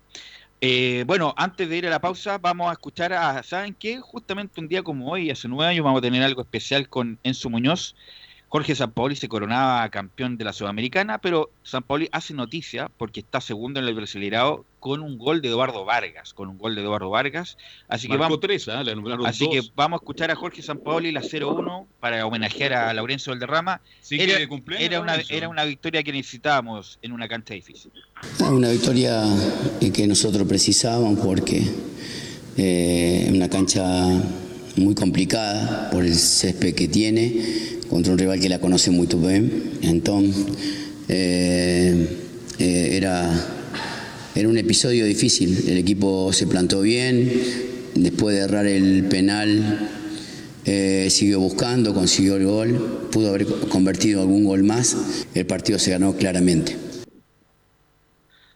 [0.67, 3.99] Eh, bueno, antes de ir a la pausa, vamos a escuchar a, ¿saben qué?
[3.99, 7.51] Justamente un día como hoy, hace nueve años, vamos a tener algo especial con Enzo
[7.51, 7.95] Muñoz.
[8.55, 13.81] Jorge Sampaoli se coronaba campeón de la Sudamericana, pero Sampaoli hace noticia porque está segundo
[13.81, 17.57] en el Brasileirao con un gol de Eduardo Vargas, con un gol de Eduardo Vargas.
[17.89, 18.39] Así que vamos
[18.69, 18.83] ¿ah?
[19.25, 23.81] Así que vamos a escuchar a Jorge Sampaoli la 0-1 para homenajear a Laurencio Valderrama.
[24.09, 24.37] era,
[24.79, 27.91] era, una, era una victoria que necesitábamos en una cancha difícil.
[28.39, 29.21] Una victoria
[29.93, 31.61] que nosotros precisábamos porque
[32.55, 33.83] eh, una cancha
[34.77, 39.79] muy complicada por el césped que tiene contra un rival que la conoce muy bien.
[39.81, 40.45] Entonces,
[41.07, 42.19] eh,
[42.59, 43.31] eh, era,
[44.35, 45.69] era un episodio difícil.
[45.69, 47.31] El equipo se plantó bien,
[47.95, 49.89] después de errar el penal,
[50.65, 55.25] eh, siguió buscando, consiguió el gol, pudo haber convertido algún gol más.
[55.33, 56.75] El partido se ganó claramente.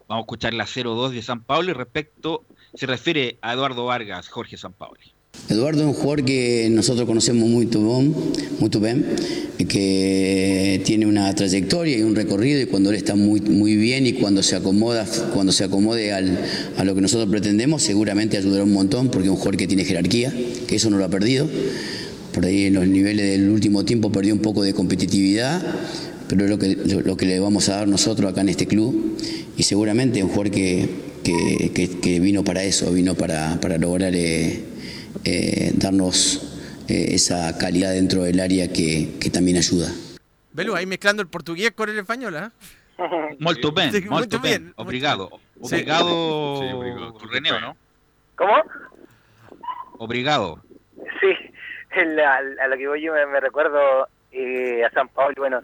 [0.08, 4.28] Vamos a escuchar la 0-2 de San Pablo y respecto, se refiere a Eduardo Vargas,
[4.28, 5.00] Jorge San Pablo.
[5.48, 8.14] Eduardo es un jugador que nosotros conocemos muy bien,
[8.60, 9.06] muy bien,
[9.68, 14.14] que tiene una trayectoria y un recorrido y cuando él está muy, muy bien y
[14.14, 16.38] cuando se acomoda, cuando se acomode al,
[16.78, 19.86] a lo que nosotros pretendemos, seguramente ayudará un montón porque es un jugador que tiene
[19.86, 20.34] jerarquía,
[20.68, 21.48] que eso no lo ha perdido.
[22.34, 25.62] Por ahí en los niveles del último tiempo perdió un poco de competitividad,
[26.28, 29.18] pero es lo que, lo que le vamos a dar nosotros acá en este club
[29.58, 30.88] y seguramente es un jugador que,
[31.24, 34.62] que, que, vino para eso, vino para, para lograr eh,
[35.26, 39.90] eh, darnos eh, esa calidad dentro del área que, que también ayuda.
[40.54, 42.52] Belu, ahí mezclando el portugués con el español, ¿ah?
[43.40, 44.74] Molto bien, sí, molto bien.
[44.76, 45.30] Obrigado.
[45.62, 46.60] Obrigado,
[47.20, 47.28] sí.
[47.32, 47.78] René, ¿no?
[48.36, 48.64] ¿Cómo?
[49.98, 50.62] Obrigado.
[51.20, 51.34] Sí,
[52.22, 55.62] a, lo que voy yo me, recuerdo eh, a San Pablo, bueno,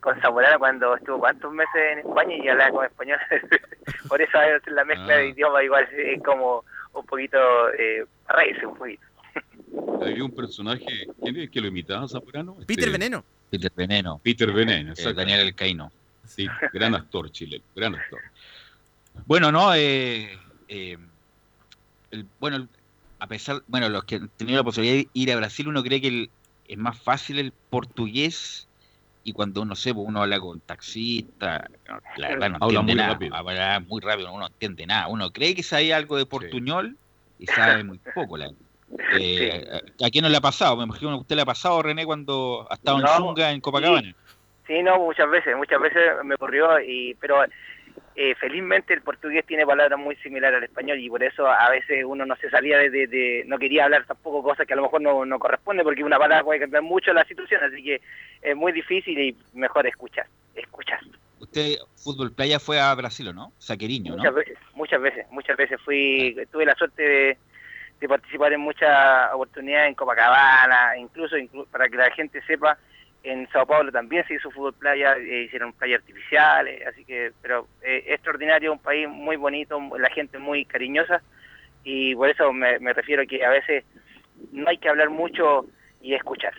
[0.00, 3.18] con Zamorano cuando estuvo cuántos meses en España y hablaba con español.
[4.08, 5.26] Por eso la mezcla de Ah.
[5.26, 7.38] idioma igual es como un poquito,
[7.78, 9.02] eh, reírse un poquito.
[10.02, 12.56] Había un personaje, ¿quién es el que lo imitaba Zamorano?
[12.66, 13.24] Peter Este, Veneno.
[13.50, 14.20] Peter Veneno.
[14.22, 15.12] Peter Veneno, Eh.
[15.14, 15.90] Daniel Alcaíno.
[16.26, 18.20] Sí, gran actor chileno, gran actor.
[19.24, 20.38] Bueno, no, eh,
[20.68, 20.98] eh,
[22.10, 22.68] el- bueno, el-
[23.18, 26.00] a pesar, bueno, los que han tenido la posibilidad de ir a Brasil, uno cree
[26.00, 26.30] que el-
[26.66, 28.68] es más fácil el portugués
[29.24, 32.92] y cuando uno sé, pues, uno habla con taxista, no, la verdad no Habla entiende
[32.92, 33.34] muy nada, rápido.
[33.34, 36.96] habla muy rápido, uno no entiende nada, uno cree que sabe algo de portuñol
[37.38, 38.36] y sabe muy poco.
[38.36, 38.50] La,
[39.12, 39.64] eh,
[40.00, 40.76] ¿a, a quién no le ha pasado?
[40.76, 43.60] Me imagino que usted le ha pasado, René, cuando ha estado en No, Zunga, en
[43.60, 44.14] Copacabana.
[44.66, 47.42] Sí, no, muchas veces, muchas veces me ocurrió, y pero
[48.14, 52.04] eh, felizmente el portugués tiene palabras muy similares al español y por eso a veces
[52.04, 54.82] uno no se salía de, de- de- no quería hablar tampoco cosas que a lo
[54.82, 58.00] mejor no, no corresponden porque una palabra puede cambiar mucho la situación, así que
[58.42, 61.00] es muy difícil y mejor escuchar, escuchar.
[61.50, 63.52] Usted, Fútbol Playa, fue a Brasil, ¿o no?
[63.58, 64.18] Saqueriño, ¿no?
[64.18, 67.38] Muchas veces, muchas veces, muchas veces fui, tuve la suerte de,
[68.00, 72.78] de participar en muchas oportunidades en Copacabana, incluso, inclu- para que la gente sepa,
[73.22, 77.66] en Sao Paulo también se hizo fútbol playa, eh, hicieron playas artificiales, así que, pero
[77.82, 81.22] eh, extraordinario, un país muy bonito, la gente muy cariñosa,
[81.82, 83.84] y por eso me, me refiero a que a veces
[84.52, 85.66] no hay que hablar mucho
[86.02, 86.52] y escuchar.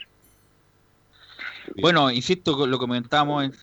[1.78, 2.78] Bueno, insisto lo
[3.42, 3.54] en-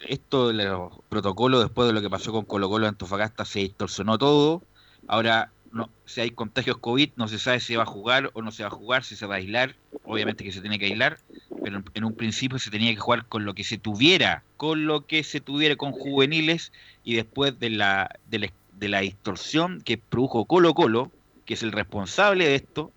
[0.00, 4.62] esto los protocolos después de lo que pasó con Colo Colo Antofagasta se distorsionó todo.
[5.06, 8.50] Ahora, no, si hay contagios COVID, no se sabe si va a jugar o no
[8.50, 9.74] se va a jugar, si se va a aislar.
[10.04, 11.18] Obviamente que se tiene que aislar,
[11.62, 14.86] pero en, en un principio se tenía que jugar con lo que se tuviera, con
[14.86, 16.72] lo que se tuviera con juveniles
[17.04, 21.10] y después de la, de la, de la distorsión que produjo Colo Colo,
[21.44, 22.92] que es el responsable de esto,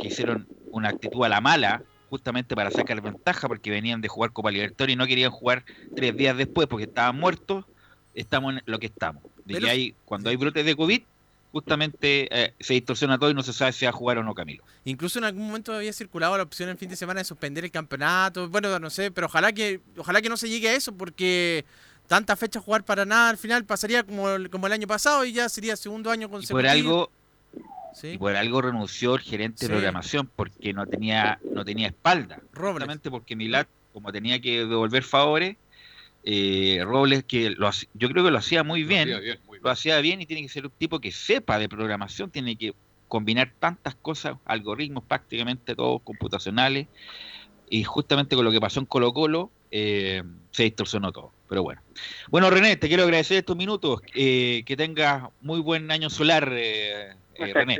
[0.00, 4.32] que hicieron una actitud a la mala, justamente para sacar ventaja, porque venían de jugar
[4.32, 7.64] Copa Libertadores y no querían jugar tres días después porque estaban muertos,
[8.14, 9.22] estamos en lo que estamos.
[9.44, 11.02] De Pero- que hay, cuando hay brotes de COVID,
[11.52, 14.34] justamente eh, se distorsiona todo y no se sabe si va a jugar o no
[14.34, 14.62] Camilo.
[14.84, 17.70] Incluso en algún momento había circulado la opción el fin de semana de suspender el
[17.70, 18.48] campeonato.
[18.48, 21.64] Bueno, no sé, pero ojalá que ojalá que no se llegue a eso porque
[22.06, 25.32] tanta fecha jugar para nada al final pasaría como, el- como el año pasado y
[25.32, 26.58] ya sería segundo año Y consecutivo.
[26.58, 27.10] por algo,
[27.94, 28.08] Sí.
[28.08, 29.66] y por algo renunció el gerente Sí.
[29.66, 32.40] de programación porque no tenía, no tenía espalda.
[32.52, 32.74] Robles.
[32.74, 35.56] Justamente porque Milad, como tenía que devolver favores,
[36.24, 39.70] eh, Robles, que lo yo creo que lo hacía muy bien, hacía bien, muy lo
[39.70, 42.74] hacía bien y tiene que ser un tipo que sepa de programación, tiene que
[43.06, 46.86] combinar tantas cosas, algoritmos prácticamente todos computacionales,
[47.70, 51.32] y justamente con lo que pasó en Colo Colo eh, se distorsionó todo.
[51.48, 51.80] Pero bueno.
[52.28, 54.00] Bueno, René, te quiero agradecer estos minutos.
[54.14, 57.78] eh, que tengas muy buen año solar, eh, eh, René.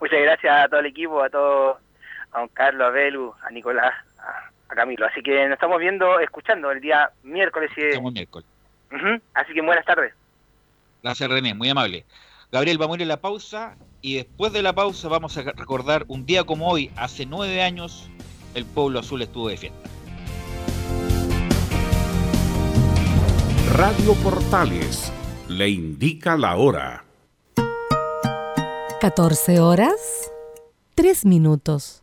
[0.00, 1.78] Muchas gracias a todo el equipo, a todos,
[2.32, 5.06] a don Carlos, a Belu, a Nicolás, a, a Camilo.
[5.06, 7.70] Así que nos estamos viendo, escuchando el día miércoles.
[7.76, 8.48] Y, Estamos miércoles.
[9.34, 10.14] Así que buenas tardes.
[11.02, 12.06] Gracias, René, muy amable.
[12.50, 16.04] Gabriel, vamos a ir a la pausa y después de la pausa vamos a recordar
[16.08, 18.08] un día como hoy, hace nueve años,
[18.54, 19.90] el pueblo azul estuvo de fiesta.
[23.78, 25.12] Radio Portales
[25.46, 27.04] le indica la hora.
[29.00, 30.32] 14 horas,
[30.96, 32.02] 3 minutos.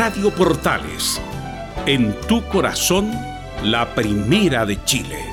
[0.00, 1.20] Radio Portales,
[1.84, 3.10] en tu corazón,
[3.64, 5.24] la primera de Chile.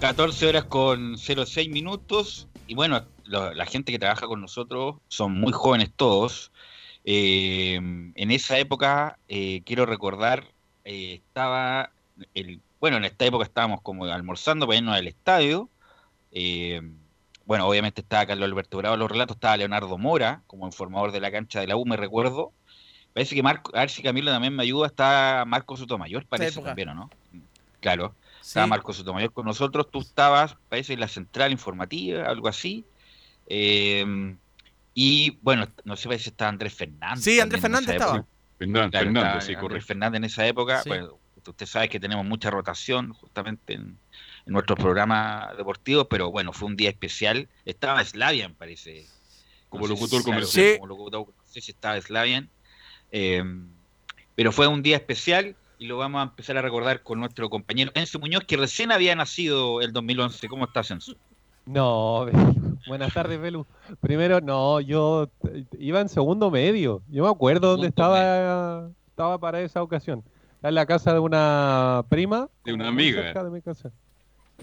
[0.00, 2.48] ...14 horas con 06 minutos...
[2.66, 4.96] ...y bueno, la gente que trabaja con nosotros...
[5.08, 6.50] ...son muy jóvenes todos...
[7.04, 10.46] Eh, en esa época, eh, quiero recordar...
[10.86, 11.90] eh, estaba...
[12.80, 15.68] Bueno, en esta época estábamos como almorzando para irnos al estadio...
[16.34, 16.82] Eh,
[17.46, 21.20] bueno, obviamente estaba Carlos Alberto Bravo en los relatos, estaba Leonardo Mora como informador de
[21.20, 22.52] la cancha de la U, me recuerdo.
[23.12, 26.70] Parece que Marco, a ver si Camilo también me ayuda, está Marco Sotomayor, parece época.
[26.70, 27.10] también, ¿o no?
[27.80, 28.48] Claro, Sí.
[28.48, 32.84] estaba Marco Sotomayor con nosotros, tú estabas, parece, en la central informativa, algo así.
[33.46, 34.34] Eh,
[34.94, 37.22] y bueno, no sé, parece que estaba Andrés Fernández.
[37.24, 38.16] Sí, Andrés Fernández estaba.
[38.16, 38.28] época.
[38.58, 39.86] Fernández, Claro, Fernández, estaba sí, Andrés correcto.
[39.86, 40.88] Fernández en esa época, Sí.
[40.88, 41.04] pues,
[41.46, 43.98] usted sabe que tenemos mucha rotación justamente en,
[44.46, 47.48] en nuestros programas deportivos, pero bueno, fue un día especial.
[47.64, 49.06] Estaba Slavian, parece.
[49.68, 50.66] Como No locutor si- claro, comercial.
[50.66, 50.78] Sí.
[50.78, 52.48] como locutor, no sé si estaba Slavian.
[53.10, 53.42] Eh,
[54.34, 57.90] pero fue un día especial y lo vamos a empezar a recordar con nuestro compañero
[57.94, 60.48] Enzo Muñoz, que recién había nacido el 2011.
[60.48, 61.14] ¿Cómo estás, Enzo?
[61.66, 62.26] No,
[62.86, 63.66] buenas tardes, Belu.
[64.00, 65.30] Primero, no, yo
[65.78, 67.02] iba en segundo medio.
[67.08, 70.22] Yo me acuerdo dónde estaba, estaba para esa ocasión.
[70.56, 72.48] Estaba en la casa de una prima.
[72.64, 73.32] De una amiga.
[73.32, 73.90] de mi casa.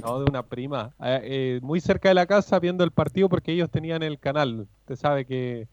[0.02, 0.94] No, de una prima.
[1.04, 4.68] Eh, eh, muy cerca de la casa viendo el partido porque ellos tenían el canal.
[4.82, 5.68] Usted sabe que,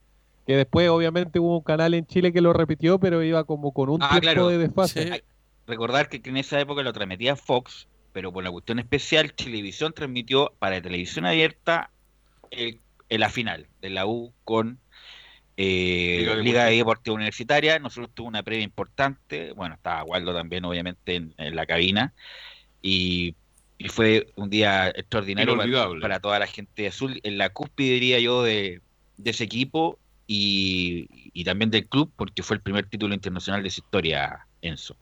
[0.47, 3.89] que después obviamente hubo un canal en Chile que lo repitió, pero iba como con
[3.89, 4.47] un Ah, tiempo claro.
[4.49, 5.13] de desfase.
[5.13, 5.21] Sí.
[5.67, 10.51] Recordar que en esa época lo transmitía Fox, pero por la cuestión especial, Televisión transmitió
[10.59, 11.91] para televisión abierta
[12.51, 14.79] el, el- la final de la U con
[15.57, 16.69] eh, Liga Liga, Deportiva.
[16.77, 17.79] Deportiva Universitaria.
[17.79, 19.51] Nosotros tuvimos una previa importante.
[19.53, 22.13] Bueno, estaba Waldo también, obviamente, en, en la cabina.
[22.81, 23.35] Y
[23.99, 27.19] fue un día extraordinario para, para toda la gente azul.
[27.21, 28.81] En la cúspide, diría yo, de,
[29.17, 33.69] de ese equipo y, y también del club, porque fue el primer título internacional de
[33.69, 34.95] su historia, Enzo.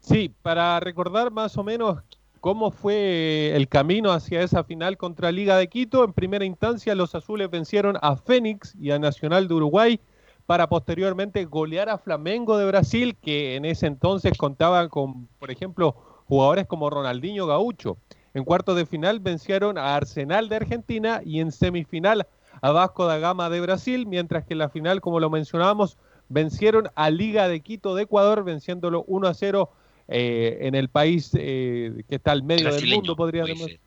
[0.00, 2.02] Sí, para recordar más o menos
[2.40, 7.14] cómo fue el camino hacia esa final contra Liga de Quito, en primera instancia los
[7.14, 10.00] azules vencieron a Fénix y a Nacional de Uruguay
[10.44, 15.96] para posteriormente golear a Flamengo de Brasil, que en ese entonces contaba con, por ejemplo,
[16.26, 17.96] jugadores como Ronaldinho Gaucho.
[18.38, 22.28] En cuartos de final vencieron a Arsenal de Argentina y en semifinal
[22.62, 26.88] a Vasco da Gama de Brasil, mientras que en la final, como lo mencionábamos, vencieron
[26.94, 29.72] a Liga de Quito de Ecuador, venciéndolo 1 a 0
[30.06, 33.80] eh, en el país eh, que está al medio del mundo, podríamos dice.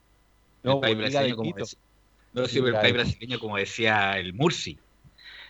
[0.63, 1.59] No, el país brasileño, como Quito.
[1.59, 1.79] decía-
[2.33, 4.77] no, sí, pero el país brasileño, como decía el Murci.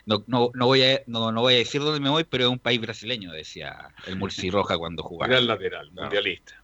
[0.06, 2.49] No, no, no, voy a, no, no voy a decir dónde me voy, pero es
[2.52, 5.32] un país brasileño, decía el Murci Roja cuando jugaba.
[5.32, 6.61] Gran lateral, mundialista.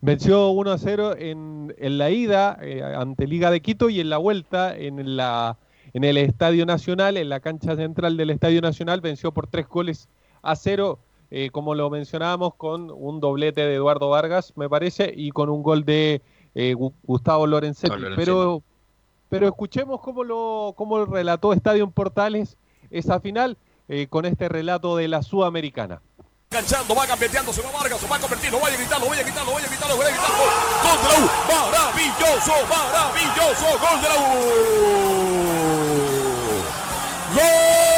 [0.00, 4.08] Venció 1 a 0 en, en la ida eh, ante Liga de Quito y en
[4.10, 5.58] la vuelta en, la,
[5.92, 10.08] en el Estadio Nacional, en la cancha central del Estadio Nacional, venció por tres goles
[10.42, 10.98] a cero,
[11.30, 15.62] eh, como lo mencionábamos, con un doblete de Eduardo Vargas, me parece, y con un
[15.62, 16.22] gol de
[16.54, 17.92] eh, Gu- Gustavo Lorenzetti.
[18.10, 18.16] No.
[18.16, 18.62] Pero,
[19.28, 22.56] pero escuchemos cómo lo, cómo relató Estadio en Portales
[22.90, 23.56] esa final
[24.08, 26.00] con este relato de la Sudamericana.
[26.52, 29.06] Enganchando, va gambeteando, se va Vargas, se va a convertir, lo voy a gritar, lo
[29.06, 30.30] voy a gritar, lo voy a gritar, lo voy a gritar.
[30.36, 30.48] Gol,
[30.82, 34.24] gol de la U, maravilloso, maravilloso, gol de la U.
[37.36, 37.89] Gol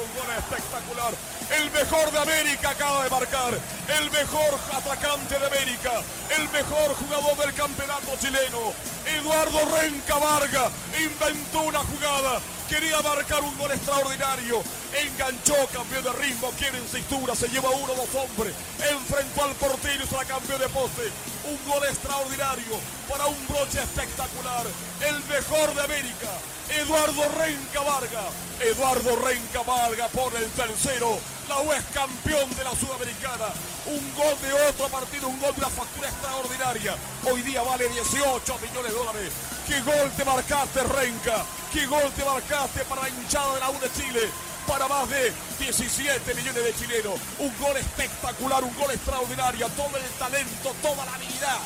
[0.00, 1.12] un gol espectacular.
[1.50, 3.52] El mejor de América acaba de marcar.
[3.98, 5.92] El mejor atacante de América.
[6.36, 8.72] El mejor jugador del campeonato chileno.
[9.06, 12.40] Eduardo Renca Varga inventó una jugada.
[12.68, 14.62] Quería marcar un gol extraordinario.
[14.96, 18.54] Enganchó, cambió de ritmo, quiere en cintura, se lleva uno, dos hombres.
[18.90, 21.10] Enfrentó al portero y se la cambió de poste.
[21.44, 22.80] Un gol extraordinario
[23.10, 24.64] para un broche espectacular.
[25.06, 26.30] El mejor de América.
[26.70, 28.24] Eduardo Renca Varga.
[28.60, 31.18] Eduardo Renca Varga pone el tercero.
[31.48, 33.48] La U es campeón de la Sudamericana.
[33.86, 36.94] Un gol de otro partido, un gol de una factura extraordinaria.
[37.30, 39.32] Hoy día vale 18 millones de dólares.
[39.66, 41.44] ¿Qué gol te marcaste, Renca?
[41.72, 44.28] ¿Qué gol te marcaste para la hinchada de la U de Chile?
[44.66, 47.18] Para más de 17 millones de chilenos.
[47.38, 49.68] Un gol espectacular, un gol extraordinario.
[49.70, 51.58] Todo el talento, toda la habilidad,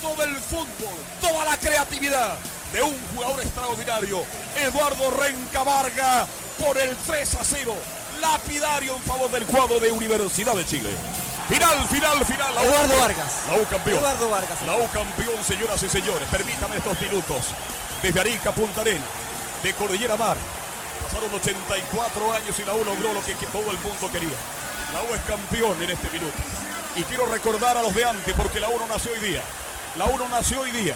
[0.00, 2.38] todo el fútbol, toda la creatividad
[2.72, 4.24] de un jugador extraordinario.
[4.56, 6.26] Eduardo Renca Varga
[6.58, 7.74] por el 3 a 0.
[8.20, 10.90] Lapidario en favor del cuadro de Universidad de Chile.
[11.48, 12.54] Final, final, final.
[12.54, 12.98] La Eduardo.
[12.98, 13.32] Vargas.
[13.48, 13.98] La U campeón.
[13.98, 14.62] Eduardo Vargas.
[14.66, 16.28] La U campeón, señoras y señores.
[16.30, 17.46] Permítame estos minutos.
[18.02, 19.08] Desde Arica, Punta Arenas,
[19.62, 20.36] de Cordillera Mar.
[21.02, 24.36] Pasaron 84 años y la U logró lo que, que todo el mundo quería.
[24.92, 26.36] La U es campeón en este minuto.
[26.96, 29.42] Y quiero recordar a los de antes, porque la U no nació hoy día.
[29.96, 30.94] La U no nació hoy día.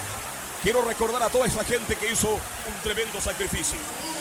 [0.63, 3.79] Quiero recordar a toda esa gente que hizo un tremendo sacrificio.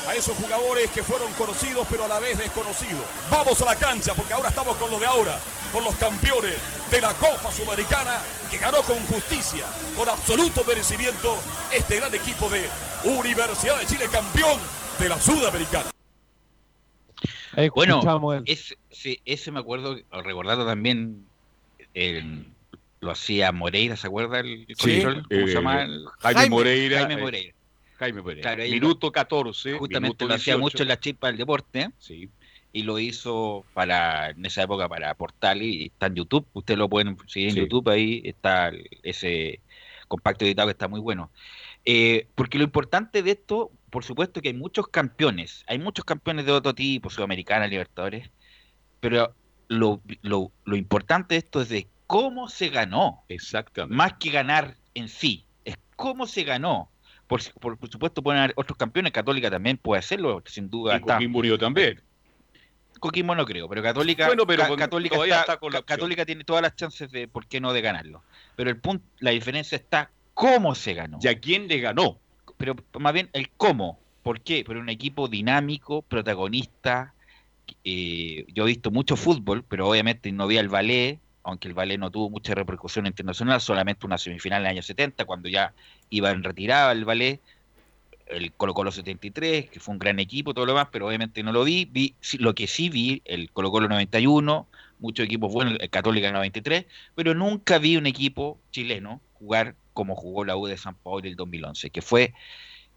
[0.08, 3.04] A esos jugadores que fueron conocidos pero a la vez desconocidos.
[3.30, 5.38] Vamos a la cancha porque ahora estamos con los de ahora,
[5.74, 6.56] con los campeones
[6.90, 8.20] de la Copa Sudamericana
[8.50, 9.66] que ganó con justicia,
[9.98, 11.38] con absoluto merecimiento
[11.72, 12.68] este gran equipo de
[13.04, 14.60] Universidad de Chile, campeón
[14.98, 15.92] de la Sudamericana.
[17.88, 18.02] Bueno,
[19.26, 21.28] ese me acuerdo, recordando también,
[21.94, 22.46] el-
[23.02, 25.24] lo hacía Moreira, ¿se acuerda el Sí, control?
[25.30, 25.88] ¿Cómo se eh, llama?
[26.20, 27.54] Jaime Moreira, Jaime Moreira.
[27.97, 28.41] Jaime Moreira.
[28.56, 29.74] Claro, minuto 14.
[29.78, 30.60] Justamente minuto lo hacía 18.
[30.62, 31.89] mucho en la chispa del deporte.
[32.00, 32.30] Sí.
[32.72, 36.45] Y lo hizo para, en esa época para Portal y está en YouTube.
[36.54, 37.60] Ustedes lo pueden seguir en Sí.
[37.62, 38.72] YouTube, ahí está
[39.04, 39.60] ese
[40.08, 41.32] compacto editado que está muy bueno.
[41.86, 46.45] Eh, porque lo importante de esto, por supuesto que hay muchos campeones, hay muchos campeones
[46.45, 48.30] de otro tipo, Sudamericana, Libertadores,
[49.00, 49.34] pero
[49.70, 53.24] lo, lo, lo importante de esto es de cómo se ganó.
[53.30, 53.95] Exactamente.
[53.95, 56.89] Más que ganar en sí, es cómo se ganó.
[57.28, 60.97] Por, por, por supuesto pueden haber otros campeones, Católica también puede hacerlo, sin duda.
[60.97, 62.01] Y Coquimbo Unido también.
[62.99, 66.64] Coquimbo no creo, pero Católica, Bueno, pero con- Católica, está- está con Católica tiene todas
[66.64, 68.24] las chances de, ¿por qué no?, de ganarlo.
[68.55, 71.20] Pero el punto, la diferencia está cómo se ganó.
[71.22, 72.18] ¿Y a quién le ganó?
[72.57, 73.99] Pero más bien el cómo.
[74.24, 74.64] ¿Por qué?
[74.66, 77.14] Pero un equipo dinámico, protagonista.
[77.84, 81.20] eh, yo he visto mucho fútbol, pero obviamente no vi al ballet,
[81.50, 85.26] aunque el ballet no tuvo mucha repercusión internacional, solamente una semifinal en el año 70,
[85.26, 85.74] cuando ya
[86.10, 87.41] iba en retirada el ballet
[88.30, 91.52] el Colo Colo 73, que fue un gran equipo, todo lo demás, pero obviamente no
[91.52, 91.86] lo vi.
[91.86, 94.68] vi lo que sí vi, el Colo Colo 91,
[95.00, 96.86] muchos equipos buenos, el Católica 93,
[97.16, 101.36] pero nunca vi un equipo chileno jugar como jugó la U de San Paulo el
[101.36, 102.34] 2011, que fue,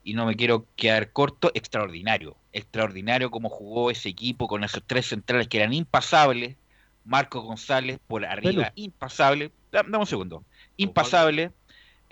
[0.05, 2.37] y no me quiero quedar corto, extraordinario.
[2.53, 6.57] Extraordinario como jugó ese equipo con esos tres centrales que eran impasables.
[7.05, 9.51] Marco González por arriba, impasable.
[9.71, 10.45] Da- Dame un segundo.
[10.77, 11.51] Impasable.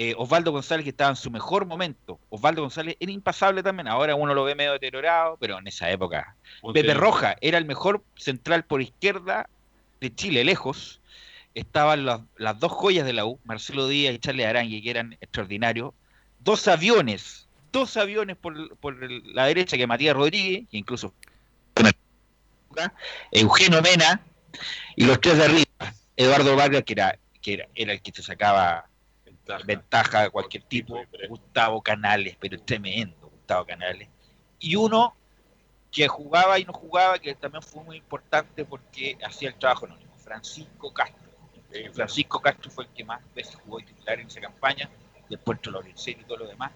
[0.03, 2.19] eh, Osvaldo González que estaba en su mejor momento.
[2.31, 6.35] Osvaldo González era impasable también, ahora uno lo ve medio deteriorado, pero en esa época.
[6.73, 9.49] Pepe Roja era el mejor central por izquierda
[10.01, 11.01] de Chile, lejos.
[11.55, 15.19] Estaban las, las dos joyas de la U, Marcelo Díaz y Charles Arangui, que eran
[15.21, 15.93] extraordinarios.
[16.39, 21.13] Dos aviones, dos aviones por, por la derecha, que Matías Rodríguez, que incluso
[23.33, 24.21] Eugenio Mena,
[24.97, 28.23] y los tres de arriba, Eduardo Vargas, que era, que era, era el que se
[28.23, 28.89] sacaba
[29.65, 34.09] ventaja, de cualquier tipo, Gustavo Canales, pero tremendo, Gustavo Canales.
[34.59, 35.17] Y uno
[35.91, 40.13] que jugaba y no jugaba, que también fue muy importante porque hacía el trabajo anónimo,
[40.19, 41.31] Francisco Castro.
[41.93, 44.89] Francisco Castro fue el que más veces jugó titular en esa campaña,
[45.29, 46.73] después Lorenzo y todo lo demás.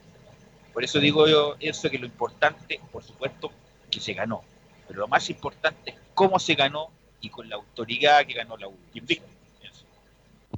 [0.72, 3.52] Por eso digo yo eso que lo importante, por supuesto,
[3.90, 4.42] que se ganó.
[4.86, 6.90] Pero lo más importante es cómo se ganó
[7.24, 8.74] y con la autoridad que ganó la U.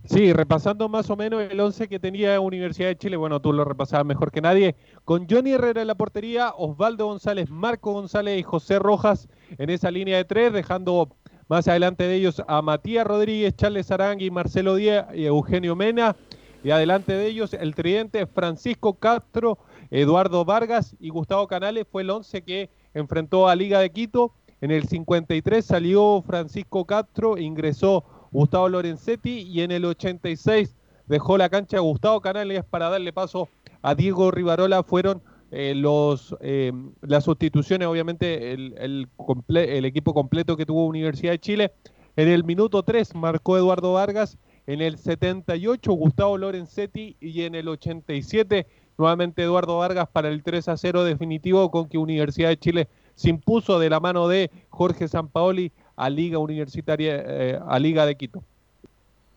[0.05, 3.65] Sí, repasando más o menos el 11 que tenía Universidad de Chile, bueno, tú lo
[3.65, 8.43] repasabas mejor que nadie, con Johnny Herrera en la portería, Osvaldo González, Marco González y
[8.45, 11.09] José Rojas en esa línea de tres, dejando
[11.49, 16.15] más adelante de ellos a Matías Rodríguez, Charles Arangui, Marcelo Díaz y Eugenio Mena,
[16.63, 19.59] y adelante de ellos el tridente Francisco Castro,
[19.91, 24.71] Eduardo Vargas y Gustavo Canales, fue el 11 que enfrentó a Liga de Quito, en
[24.71, 30.75] el 53 salió Francisco Castro, ingresó Gustavo Lorenzetti y en el 86
[31.07, 33.49] dejó la cancha Gustavo Canales para darle paso
[33.83, 34.83] a Diego Rivarola.
[34.83, 41.39] Fueron eh, los eh, las sustituciones, obviamente el, el, equipo completo que tuvo Universidad de
[41.39, 41.73] Chile.
[42.17, 47.69] En el minuto 3 marcó Eduardo Vargas, en el 78 Gustavo Lorenzetti y en el
[47.69, 48.67] 87
[48.99, 53.31] nuevamente Eduardo Vargas para el 3 a 0 definitivo con que Universidad de Chile se
[53.31, 58.45] impuso de la mano de Jorge Sampaoli a Liga Universitaria, eh, a Liga de Quito.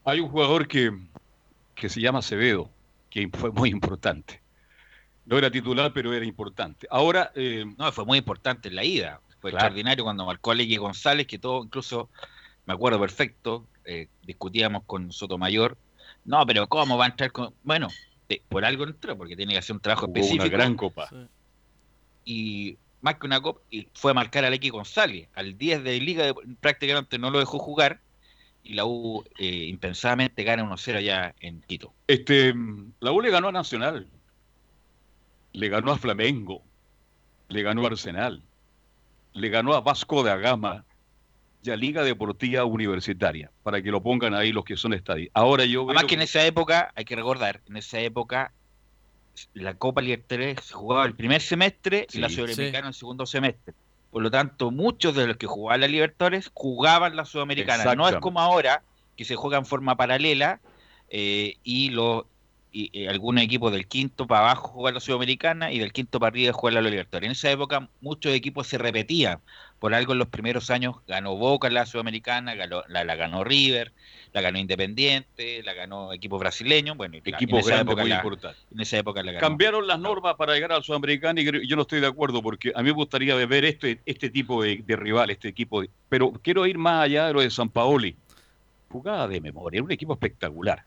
[0.03, 0.91] Hay un jugador que,
[1.75, 2.69] que se llama Acevedo,
[3.09, 4.41] que fue muy importante.
[5.25, 6.87] No era titular, pero era importante.
[6.89, 7.31] Ahora.
[7.35, 9.21] Eh, no, fue muy importante en la ida.
[9.39, 12.09] Fue extraordinario cuando marcó a Legui González, que todo, incluso,
[12.65, 15.77] me acuerdo perfecto, eh, discutíamos con Sotomayor.
[16.25, 17.53] No, pero ¿cómo va a entrar con.?
[17.63, 17.87] Bueno,
[18.49, 20.43] por algo entró, porque tiene que hacer un trabajo específico.
[20.43, 21.09] Una gran copa.
[22.25, 25.27] Y más que una copa, y fue a marcar a Lequi González.
[25.35, 28.01] Al 10 de liga prácticamente no lo dejó jugar
[28.63, 31.93] y la U eh, impensadamente gana 1-0 allá en Quito.
[32.07, 32.53] Este,
[32.99, 34.07] la U le ganó a Nacional,
[35.53, 36.61] le ganó a Flamengo,
[37.47, 38.43] le ganó a Arsenal,
[39.33, 40.85] le ganó a Vasco de Agama
[41.63, 45.31] y a Liga Deportiva Universitaria, para que lo pongan ahí los que son estadistas.
[45.35, 48.53] Ahora yo Además que en esa época, hay que recordar, en esa época
[49.53, 53.73] la Copa Libertadores se jugaba el primer semestre y la Sudamericana el segundo semestre.
[54.11, 57.95] Por lo tanto, muchos de los que jugaban la Libertadores jugaban la Sudamericana.
[57.95, 58.83] No es como ahora,
[59.15, 60.59] que se juega en forma paralela
[61.09, 62.23] eh, y los
[62.71, 66.29] y, eh, algunos equipos del quinto para abajo juegan la Sudamericana y del quinto para
[66.29, 67.27] arriba juegan la Libertadores.
[67.27, 69.39] En esa época muchos equipos se repetían.
[69.79, 73.93] Por algo en los primeros años ganó Boca la Sudamericana, la, ganó River,
[74.33, 76.95] la ganó Independiente, la ganó equipo brasileño.
[76.95, 78.59] Bueno, equipo grande muy importante.
[78.73, 79.47] En esa época la ganó.
[79.47, 82.73] Cambiaron las normas para llegar a la Sudamericana y yo no estoy de acuerdo porque
[82.75, 85.83] a mí me gustaría ver este, este tipo de, rival, este equipo.
[86.09, 88.15] pero quiero ir más allá de lo de San Paoli.
[88.89, 90.83] Jugada de memoria, un equipo espectacular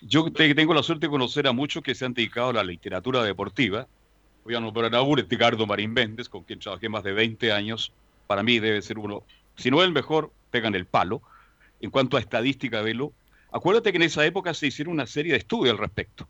[0.00, 3.22] yo tengo la suerte de conocer a muchos que se han dedicado a la literatura
[3.22, 3.86] deportiva.
[4.44, 7.92] Voy a nombrar a uno, Edgardo Marín Méndez, con quien trabajé más de 20 años.
[8.26, 9.24] Para mí debe ser uno,
[9.56, 11.22] si no el mejor, pegan el palo.
[11.80, 13.12] En cuanto a estadística, velo.
[13.50, 16.28] Acuérdate que en esa época se hicieron una serie de estudios al respecto.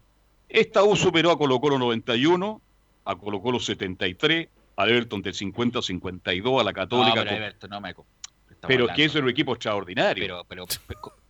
[0.49, 2.63] Esta U superó a Colo Colo 91,
[3.05, 7.25] a Colo Colo 73, a Everton del 50 52, a la Católica.
[7.25, 7.31] No,
[7.69, 7.81] no
[8.67, 10.23] pero que eso es un equipo extraordinario.
[10.23, 10.67] Pero, pero,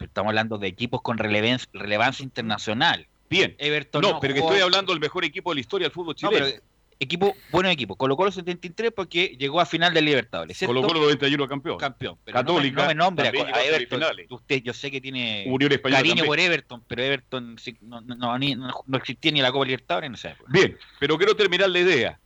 [0.01, 3.07] estamos hablando de equipos con relevancia, relevancia internacional.
[3.29, 3.55] Bien.
[3.59, 6.47] Everton no, pero que estoy hablando del mejor equipo de la historia del fútbol chileno.
[6.47, 6.53] No,
[7.01, 7.97] equipo, bueno equipo.
[7.97, 10.59] Colo Colo 73 porque llegó a final del Libertadores.
[10.65, 11.79] Colo Colo 91 campeón.
[11.79, 12.19] Campeón.
[12.25, 12.83] Católica.
[12.83, 14.03] No me, nombre a, Everton.
[14.31, 15.47] Usted, yo sé que tiene
[15.83, 20.51] cariño por Everton, pero Everton no, no, no, existía ni la Copa Libertadores esa época.
[20.53, 22.19] Bien, pero quiero terminar la idea.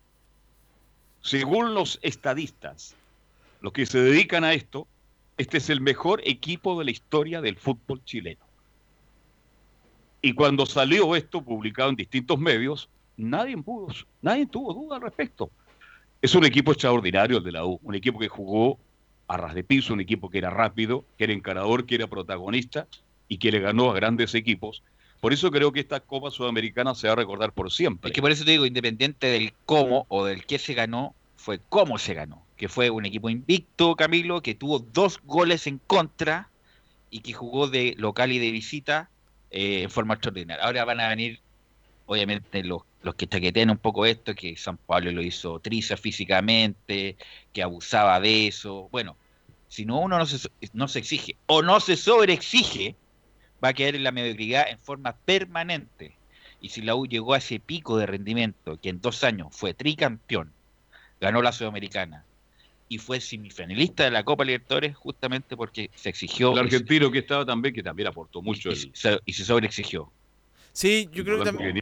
[1.21, 2.97] Según los estadistas,
[3.61, 4.89] los que se dedican a esto,
[5.39, 8.45] este es el mejor equipo de la historia del fútbol chileno.
[10.21, 13.89] Y cuando salió esto publicado en distintos medios, nadie pudo,
[14.21, 15.51] nadie tuvo duda al respecto.
[16.21, 18.79] Es un equipo extraordinario el de la U, un equipo que jugó
[19.27, 22.87] a ras de piso, un equipo que era rápido, que era encarador, que era protagonista
[23.27, 24.83] y que le ganó a grandes equipos.
[25.21, 28.11] Por eso creo que esta Copa Sudamericana se va a recordar por siempre.
[28.11, 31.61] Es que por eso te digo, independiente del cómo o del qué se ganó, fue
[31.69, 36.49] cómo se ganó que fue un equipo invicto, Camilo, que tuvo dos goles en contra
[37.11, 39.11] y que jugó de local y de visita
[39.51, 40.65] eh, en forma extraordinaria.
[40.65, 41.41] Ahora van a venir
[42.07, 47.17] obviamente los, los que chaquetean un poco esto, que San Pablo lo hizo triza físicamente,
[47.53, 48.89] que abusaba de eso.
[48.93, 49.17] Bueno,
[49.67, 52.95] si no uno no se, no se exige o no se sobreexige,
[53.61, 56.15] va a quedar en la mediocridad en forma permanente.
[56.61, 59.75] Y si la U llegó a ese pico de rendimiento, que en dos años fue
[59.75, 60.53] tricampeón,
[61.21, 62.25] ganó la Sudamericana
[62.93, 66.53] y fue semifinalista de la Copa Libertadores justamente porque se exigió.
[66.53, 68.71] El argentino que estaba también, que también aportó mucho.
[68.71, 70.13] Y, se, y se sobreexigió.
[70.75, 71.81] Sí, yo creo que también.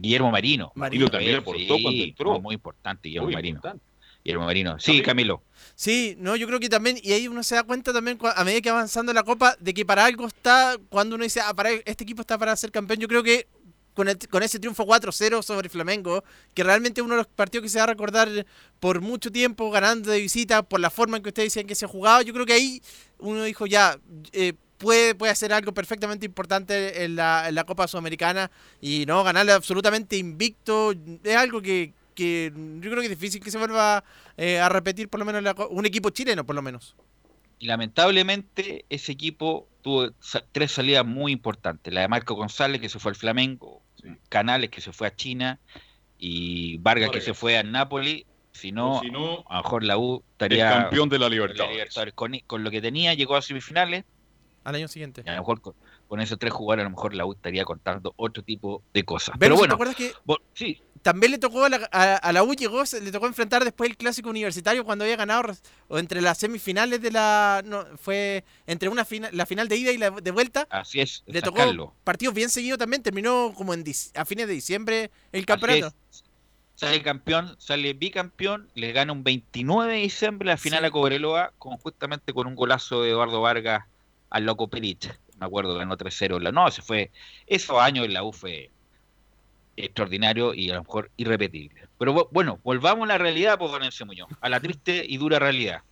[0.00, 0.70] Guillermo Marino.
[0.76, 2.40] Marino también aportó sí, cuando entró.
[2.40, 3.56] Muy importante, Guillermo Muy Marino.
[3.56, 3.84] importante.
[4.24, 4.78] Guillermo Marino.
[4.78, 5.42] Sí, Camilo.
[5.74, 8.60] Sí, no, yo creo que también, y ahí uno se da cuenta también a medida
[8.60, 11.70] que va avanzando la copa, de que para algo está, cuando uno dice, ah, para
[11.72, 13.48] este equipo está para ser campeón, yo creo que
[13.98, 16.22] con, el- con ese triunfo 4-0 sobre Flamengo,
[16.54, 18.46] que realmente uno de los partidos que se va a recordar
[18.80, 21.86] por mucho tiempo, ganando de visita, por la forma en que ustedes decían que se
[21.86, 22.80] jugaba, yo creo que ahí
[23.18, 23.98] uno dijo, ya,
[24.32, 29.24] eh, puede, puede hacer algo perfectamente importante en la, en la Copa Sudamericana y no,
[29.24, 30.94] ganarle absolutamente invicto,
[31.24, 34.04] es algo que, que yo creo que es difícil que se vuelva
[34.36, 36.94] eh, a repetir por lo menos la un equipo chileno por lo menos.
[37.58, 40.10] Y lamentablemente ese equipo tuvo
[40.52, 41.92] tres salidas muy importantes.
[41.92, 43.82] La de Marco González, que se fue al Flamengo,
[44.28, 45.58] Canales, que se fue a China,
[46.18, 48.26] y Vargas, que se fue al Napoli.
[48.52, 51.28] Si no, O si no, a lo mejor la U el estaría campeón de la
[51.28, 51.76] Libertadores.
[51.76, 52.14] Libertadores.
[52.14, 54.04] Con, con lo que tenía, llegó a semifinales.
[54.64, 55.22] Al año siguiente.
[55.24, 55.74] Y a lo mejor con,
[56.08, 59.34] con esos tres jugadores, a lo mejor la U estaría contando otro tipo de cosas.
[59.38, 62.32] Pero Pero bueno, ¿te acuerdas que bo- sí, también le tocó a la, a, a
[62.32, 65.52] la U llegó, se- le tocó enfrentar después el clásico universitario cuando había ganado
[65.88, 69.92] o entre las semifinales de la no, fue entre una fina- la final de ida
[69.92, 70.66] y la de vuelta.
[70.70, 71.22] así es.
[71.26, 71.94] Le tocó sacarlo.
[72.04, 73.84] partidos bien seguidos también, terminó como en
[74.14, 75.94] a fines de diciembre el campeonato.
[76.74, 80.86] Sale campeón, sale bicampeón, le gana un 29 de diciembre la final Sí.
[80.86, 83.84] a Cobreloa, con, justamente con un golazo de Eduardo Vargas
[84.30, 85.10] al loco Perich.
[85.38, 86.38] Me acuerdo, ganó 3-0.
[86.40, 87.10] La- No, se fue.
[87.46, 88.70] Esos años en la U fue
[89.76, 91.82] extraordinario y a lo mejor irrepetible.
[91.98, 95.38] Pero bu- bueno, volvamos a la realidad, pues, Enzo Muñoz, a la triste y dura
[95.38, 95.82] realidad.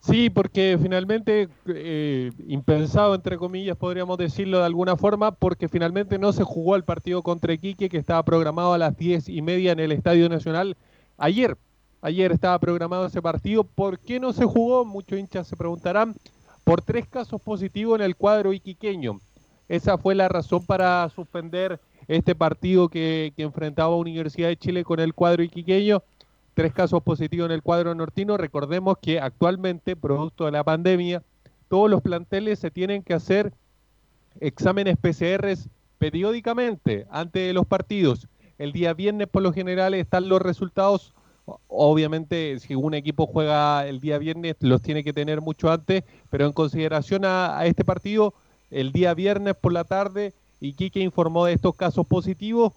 [0.00, 6.32] Sí, porque finalmente, eh, impensado entre comillas, podríamos decirlo de alguna forma, porque finalmente no
[6.32, 9.80] se jugó el partido contra Iquique, que estaba programado a las diez y media en
[9.80, 10.76] el Estadio Nacional
[11.18, 11.56] ayer.
[12.00, 13.64] Ayer estaba programado ese partido.
[13.64, 14.84] ¿Por qué no se jugó?
[14.84, 16.14] Muchos hinchas se preguntarán.
[16.68, 19.20] Por tres casos positivos en el cuadro iquiqueño.
[19.70, 25.00] Esa fue la razón para suspender este partido que, que enfrentaba Universidad de Chile con
[25.00, 26.02] el cuadro iquiqueño
[26.52, 28.36] tres casos positivos en el cuadro nortino.
[28.36, 31.22] Recordemos que actualmente, producto de la pandemia,
[31.70, 33.54] todos los planteles se tienen que hacer
[34.38, 38.28] exámenes PCRs periódicamente antes de los partidos.
[38.58, 41.14] El día viernes, por lo general, están los resultados.
[41.68, 46.46] Obviamente, si un equipo juega el día viernes, los tiene que tener mucho antes, pero
[46.46, 48.34] en consideración a, este partido,
[48.70, 52.72] el día viernes por la tarde, Iquique informó de estos casos positivos.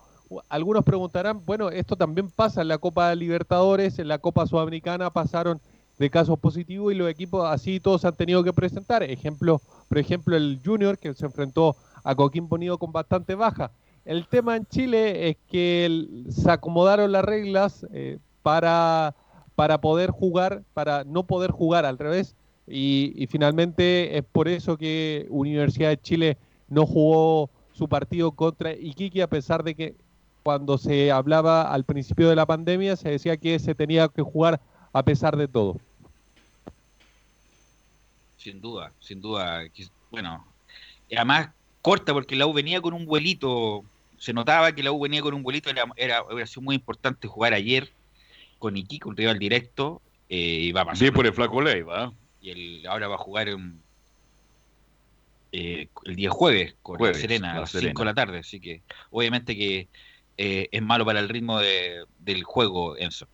[0.47, 5.59] Algunos preguntarán, bueno, esto también pasa en la Copa Libertadores, en la Copa Sudamericana pasaron
[5.97, 9.03] de casos positivos y los equipos así todos han tenido que presentar.
[9.03, 13.71] Ejemplo, por ejemplo, el Junior que se enfrentó a Coquimbo Unido con bastante baja.
[14.05, 19.15] El tema en Chile es que se acomodaron las reglas eh, para,
[19.55, 22.35] para poder jugar, para no poder jugar al revés.
[22.67, 26.37] Y, finalmente es por eso que Universidad de Chile
[26.69, 29.95] no jugó su partido contra Iquique, a pesar de que
[30.43, 34.61] cuando se hablaba al principio de la pandemia se decía que se tenía que jugar
[34.93, 35.77] a pesar de todo.
[38.37, 39.61] Sin duda, sin duda.
[40.09, 40.45] Bueno,
[41.15, 41.49] además
[41.81, 43.83] corta porque la U venía con un vuelito.
[44.17, 45.69] Se notaba que la U venía con un vuelito.
[45.95, 46.23] Era,
[46.59, 47.91] muy importante jugar ayer
[48.61, 50.01] con Iquique, un rival directo.
[50.29, 51.01] eh, y va a pasar.
[51.01, 52.13] Bien por el Flaco Leiva.
[52.39, 53.81] Y el, ahora va a jugar en,
[55.51, 57.89] eh, el día jueves con Jueves, la Serena a La las Serena.
[57.89, 58.37] 5 de la tarde.
[58.39, 59.89] Así que obviamente que
[60.37, 63.27] eh, es malo para el ritmo de- del juego, Enzo.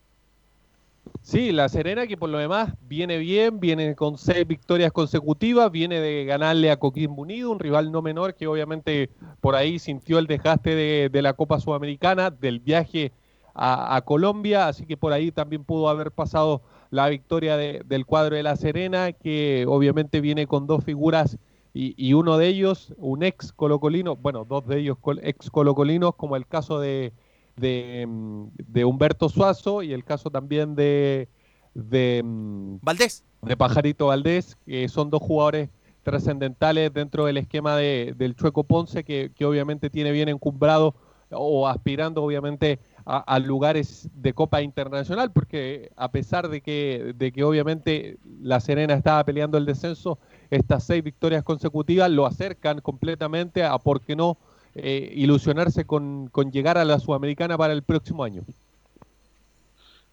[1.22, 6.02] Sí, la Serena que por lo demás viene bien, viene con seis victorias consecutivas, viene
[6.02, 9.10] de ganarle a Coquimbo Unido, un rival no menor que obviamente
[9.40, 13.12] por ahí sintió el desgaste de, de la Copa Sudamericana, del viaje
[13.58, 18.06] a, a Colombia, así que por ahí también pudo haber pasado la victoria de- del
[18.06, 21.38] cuadro de la Serena, que obviamente viene con dos figuras
[21.74, 26.36] y, y uno de ellos, un ex colocolino, bueno, dos de ellos ex colocolinos, como
[26.36, 27.14] el caso de,
[27.56, 31.28] de, mm, de Humberto Suazo y el caso también de,
[31.74, 33.26] de mm, Valdés.
[33.42, 35.70] de Pajarito Valdés, que son dos jugadores
[36.04, 40.96] trascendentales dentro del esquema de, del Chueco Ponce, que, que obviamente tiene bien encumbrado
[41.30, 42.80] o aspirando obviamente
[43.10, 48.96] a, lugares de Copa Internacional, porque a pesar de que, de que obviamente La Serena
[48.96, 50.20] estaba peleando el descenso,
[50.52, 54.38] estas seis victorias consecutivas lo acercan completamente a, ¿por qué no?,
[54.76, 58.44] eh, ilusionarse con, con, llegar a la Sudamericana para el próximo año.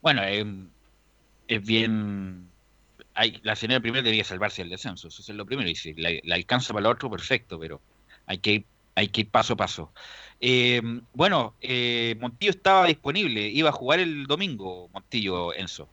[0.00, 0.46] Bueno, eh,
[1.48, 2.48] es bien...
[3.14, 6.10] Hay, la señora primero debía salvarse el descenso, eso es lo primero, y si la,
[6.32, 7.80] alcanza para el otro, perfecto, pero
[8.26, 8.64] hay que
[8.96, 9.92] hay que ir paso a paso.
[10.46, 10.82] Eh,
[11.14, 15.88] bueno, eh, Montillo estaba disponible, iba a jugar el domingo, Montillo Enzo.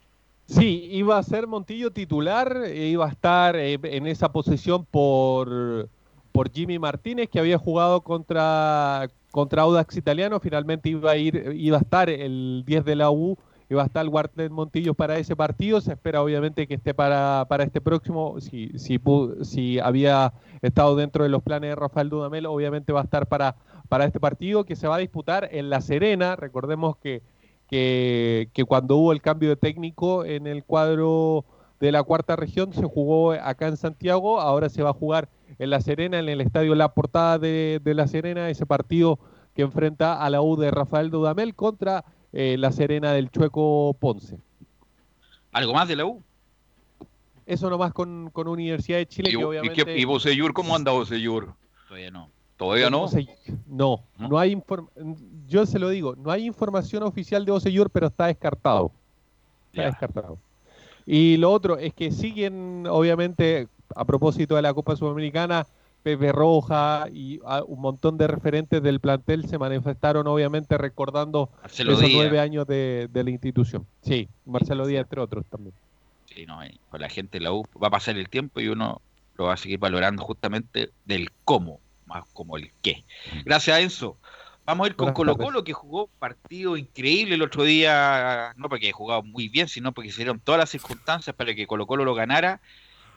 [0.46, 5.88] Sí, iba a ser Montillo titular, e iba a estar eh, en esa posición por,
[6.34, 11.78] por Jimmy Martínez, que había jugado contra, contra Audax Italiano, finalmente iba a ir, iba
[11.78, 13.38] a estar el 10 de la U
[13.76, 15.82] va a estar Wartlet Montillo para ese partido.
[15.82, 18.40] Se espera obviamente que esté para, para este próximo.
[18.40, 19.00] Si, si,
[19.44, 23.56] si había estado dentro de los planes de Rafael Dudamel, obviamente va a estar para,
[23.92, 26.38] para este partido que se va a disputar en La Serena.
[26.38, 27.22] Recordemos que,
[27.68, 31.44] que, que cuando hubo el cambio de técnico en el cuadro
[31.82, 35.28] de la cuarta región se jugó acá en Santiago, ahora se va a jugar
[35.60, 39.20] en La Serena, en el estadio La Portada de, de La Serena, ese partido
[39.54, 44.38] que enfrenta a la U de Rafael Dudamel contra eh, la Serena del Chueco Ponce.
[45.52, 46.24] ¿Algo más de la U?
[47.46, 49.32] Eso nomás con, con Universidad de Chile.
[49.32, 49.82] ¿Y, que obviamente...
[49.82, 51.56] ¿y, qué, y Bosellur, cómo anda Bosellur?
[51.90, 52.30] Todavía no.
[52.62, 53.08] ¿Todavía no?
[53.08, 53.10] No,
[53.72, 54.88] no, no hay inform...
[55.48, 58.92] yo se lo digo, no hay información oficial de Bosellur, pero está descartado.
[59.72, 60.38] Está descartado.
[61.06, 65.66] Y lo otro es que siguen, obviamente, a propósito de la Copa Sudamericana,
[66.04, 72.06] Pepe Roja y un montón de referentes del plantel se manifestaron, obviamente, recordando Marcelo esos
[72.06, 72.16] Díaz.
[72.16, 73.86] nueve años de, de la institución.
[74.02, 75.74] Sí, Marcelo Díaz, entre otros también.
[76.26, 76.60] Sí, no,
[76.90, 79.02] con la gente de la U va a pasar el tiempo y uno
[79.38, 81.80] lo va a seguir valorando justamente del cómo,
[82.14, 83.04] más como el qué.
[83.46, 84.18] Gracias, Enzo.
[84.66, 85.46] Vamos a ir con Buenas Colo tardes.
[85.48, 89.92] Colo, que jugó partido increíble el otro día, no porque haya jugado muy bien, sino
[89.92, 92.62] porque se dieron todas las circunstancias para que Colo Colo lo ganara,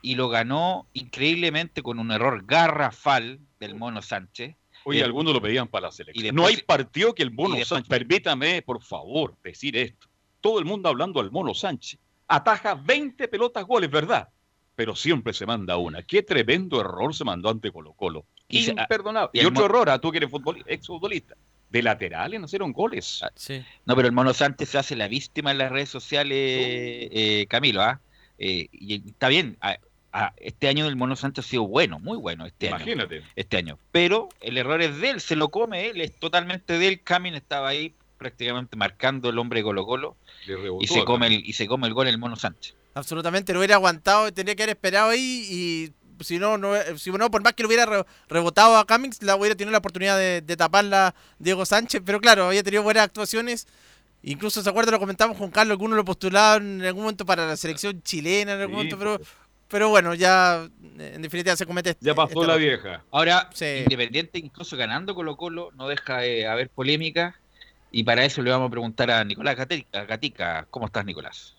[0.00, 4.56] y lo ganó increíblemente con un error garrafal del Mono Sánchez.
[4.84, 6.24] Oye, Eh, algunos lo pedían para la y selección.
[6.24, 7.88] después- no hay partido que el Mono después- Sánchez.
[7.88, 10.08] Permítame, por favor, decir esto.
[10.42, 11.98] Todo el mundo hablando al Mono Sánchez.
[12.28, 14.28] Ataja 20 pelotas goles, ¿verdad?
[14.76, 16.02] Pero siempre se manda una.
[16.02, 18.24] Qué tremendo error se mandó ante Colo Colo.
[18.48, 19.30] Y se- Imperdonable.
[19.32, 21.34] y Y, el otro error, a tú que eres futbol- exfutbolista.
[21.70, 23.20] De laterales no hicieron goles.
[23.22, 23.30] Ah,
[23.84, 27.82] No, pero el Mono Sánchez se hace la víctima en las redes sociales, eh, Camilo,
[27.82, 28.00] ¿ah?
[28.38, 29.76] Eh, y está bien, ah,
[30.12, 32.76] ah, este año el Mono Sánchez ha sido bueno, muy bueno este año.
[32.76, 33.22] Imagínate.
[33.34, 33.78] Este año.
[33.90, 37.00] Pero el error es de él, se lo come él, es totalmente de él.
[37.02, 40.16] Camin estaba ahí prácticamente marcando el hombre de Colo Colo
[40.80, 42.74] y se come el, y se come el gol el Mono Sánchez.
[42.94, 45.92] Absolutamente, lo hubiera aguantado, tendría que haber esperado ahí y
[46.24, 49.34] si no, no si no por más que lo hubiera re- rebotado a Cummings, la
[49.36, 53.66] hubiera tenido la oportunidad de, de taparla Diego Sánchez, pero claro, había tenido buenas actuaciones.
[54.22, 54.92] Incluso, ¿se acuerda?
[54.92, 58.54] Lo comentamos con Carlos, que uno lo postulaba en algún momento para la selección chilena,
[58.54, 59.20] en algún Sí, momento, pero,
[59.68, 60.66] pero bueno, ya
[60.98, 63.04] en definitiva se comete este- Ya pasó este la vieja.
[63.10, 63.66] Ahora, Sí.
[63.82, 67.38] Independiente, incluso ganando Colo Colo, no deja de haber polémica.
[67.90, 69.56] Y para eso le vamos a preguntar a Nicolás
[69.92, 70.66] Gatica.
[70.70, 71.54] ¿Cómo estás, Nicolás?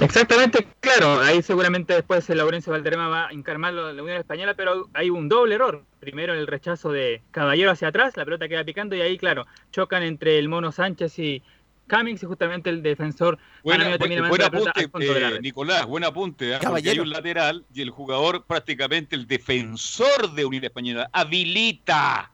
[0.00, 4.18] Exactamente, claro, ahí seguramente después el Laurencio Valderrama va a encarmar lo de la Unión
[4.18, 5.84] Española, pero hay un doble error.
[6.00, 10.02] Primero el rechazo de Caballero hacia atrás, la pelota queda picando y ahí, claro, chocan
[10.02, 11.42] entre el Mono Sánchez y
[11.88, 15.40] Cummings y justamente el defensor Buena, buen, buen la pelota apunte, eh.
[15.40, 16.54] Nicolás, buen apunte.
[16.54, 16.58] ¿ah?
[16.58, 17.02] Porque hay Caballero.
[17.02, 22.30] un lateral y el jugador, prácticamente el defensor de Unión Española, habilita.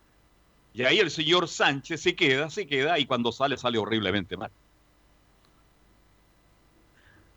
[0.74, 4.50] Y ahí el señor Sánchez se queda, se queda y cuando sale, sale horriblemente mal.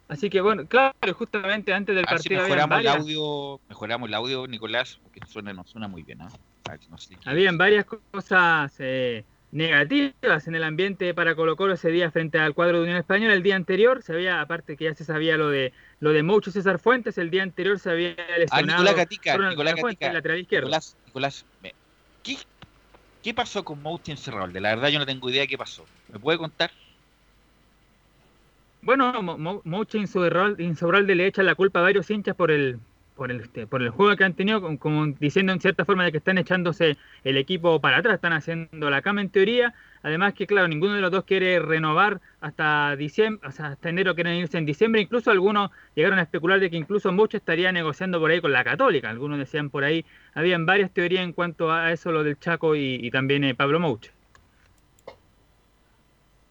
[0.07, 3.61] Así que bueno, claro, justamente antes del A ver si partido habían mejoramos el audio,
[3.67, 6.21] mejoramos el audio, Nicolás, porque suena, no suena muy bien.
[6.21, 6.29] ¿ah?
[6.69, 7.15] Ver, no sé.
[7.25, 12.53] habían varias cosas eh, negativas en el ambiente para Colo Colo ese día frente al
[12.53, 13.33] cuadro de Unión Española.
[13.33, 16.51] El día anterior se había, aparte que ya se sabía lo de lo de Moucho
[16.51, 20.39] César Fuentes, el día anterior se había Ah, lesionado Nicolás Gatica, Nicolás Fuentes, Gatica, lateral
[20.39, 20.67] izquierdo.
[20.67, 21.75] Nicolás, Nicolás, me-
[22.21, 22.37] ¿qué,
[23.21, 24.61] qué pasó con Mouti en Cerralde?
[24.61, 25.85] La verdad yo no tengo idea de qué pasó.
[26.07, 26.71] ¿Me puede contar?
[28.85, 32.79] Bueno, Mo- Mo- Mouche Insaurralde Insaurralde le echa la culpa a varios hinchas por el
[33.15, 36.11] por el, este, por el juego que han tenido, como, diciendo en cierta forma de
[36.11, 39.73] que están echándose el equipo para atrás, están haciendo la cama en teoría.
[40.03, 44.15] Además que, claro, ninguno de los dos quiere renovar hasta diciembre, o sea, hasta enero
[44.15, 45.01] quieren irse en diciembre.
[45.01, 48.63] Incluso algunos llegaron a especular de que incluso Mouche estaría negociando por ahí con la
[48.65, 49.09] Católica.
[49.09, 53.09] Algunos decían por ahí, habían varias teorías en cuanto a eso, lo del Chaco y,
[53.11, 54.11] también eh, Pablo Mouche.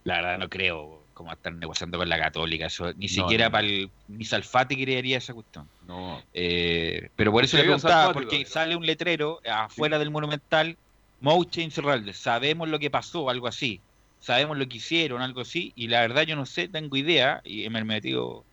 [0.05, 2.67] La verdad no creo cómo estar negociando con la Católica.
[2.67, 3.53] Eso, ni No, siquiera no.
[3.53, 5.69] para el ni Salfati creería esa cuestión.
[5.87, 6.21] No.
[6.35, 10.77] Eh, pero por eso le preguntaba, Salfati porque sale un letrero afuera del Monumental,
[11.21, 13.81] Mouche Incerralde, sabemos lo que pasó, algo así,
[14.21, 17.69] sabemos lo que hicieron, algo así, y la verdad yo no sé, tengo idea, y
[17.71, 18.45] me he metido,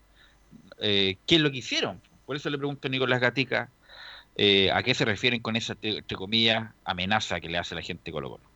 [0.79, 1.99] eh, qué es lo que hicieron.
[2.25, 3.69] Por eso le pregunto a Nicolás Gatica,
[4.37, 8.11] eh, a qué se refieren con esa, entre comillas, amenaza que le hace la gente
[8.11, 8.50] Colo Colo.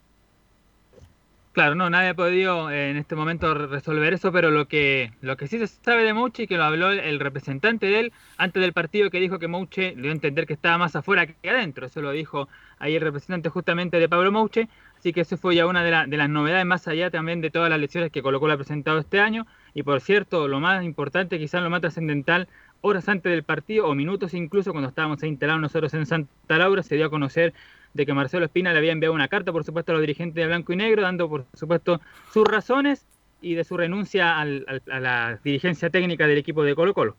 [1.56, 5.38] Claro, no, nadie ha podido eh, en este momento resolver eso, pero lo que, lo
[5.38, 8.74] que sí se sabe de Mouche, que lo habló el, representante de él antes del
[8.74, 11.86] partido, que dijo que Mouche dio a entender que estaba más afuera que adentro.
[11.86, 14.68] Eso lo dijo ahí el representante justamente de Pablo Mouche.
[14.97, 17.70] Así que eso fue ya una de, de las novedades, más allá también de todas
[17.70, 19.47] las lecciones que Colo Colo ha presentado este año.
[19.74, 22.49] Y por cierto, lo más importante, quizás lo más trascendental,
[22.82, 26.95] horas antes del partido o minutos incluso, cuando estábamos instalados nosotros en Santa Laura, se
[26.95, 27.53] dio a conocer
[27.96, 30.46] de que Marcelo Espina le había enviado una carta, por supuesto, a los dirigentes de
[30.46, 32.02] Blanco y Negro, dando, por supuesto,
[32.34, 33.06] sus razones
[33.41, 37.16] y de su renuncia a la dirigencia técnica del equipo de Colo Colo.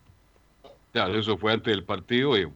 [0.92, 2.46] Claro, eso fue antes del partido y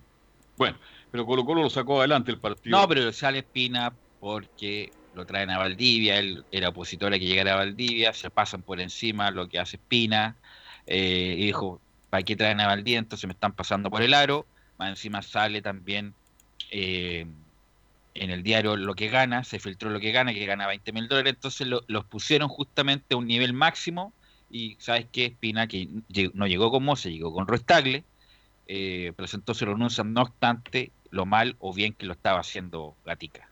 [0.58, 0.76] bueno,
[1.10, 2.78] pero Colo Colo lo sacó adelante el partido.
[2.78, 3.90] No, pero sale Espina
[4.20, 8.60] porque lo traen a Valdivia, él era opositor a que llegara a Valdivia, se pasan
[8.60, 10.36] por encima lo que hace Espina,
[10.86, 12.98] eh, y dijo, ¿para qué traen a Valdivia?
[12.98, 14.44] Entonces me están pasando por el aro,
[14.76, 16.12] más encima sale también...
[16.70, 17.26] Eh,
[18.14, 21.08] en el diario lo que gana, se filtró lo que gana, que gana 20 mil
[21.08, 24.12] dólares, entonces los pusieron justamente a un nivel máximo
[24.50, 25.88] y sabes qué, Espina, que
[26.34, 28.04] no llegó con Mose, llegó con Roestagle,
[28.66, 33.48] eh, presentó su renuncia, no obstante lo mal o bien que lo estaba haciendo Gatica.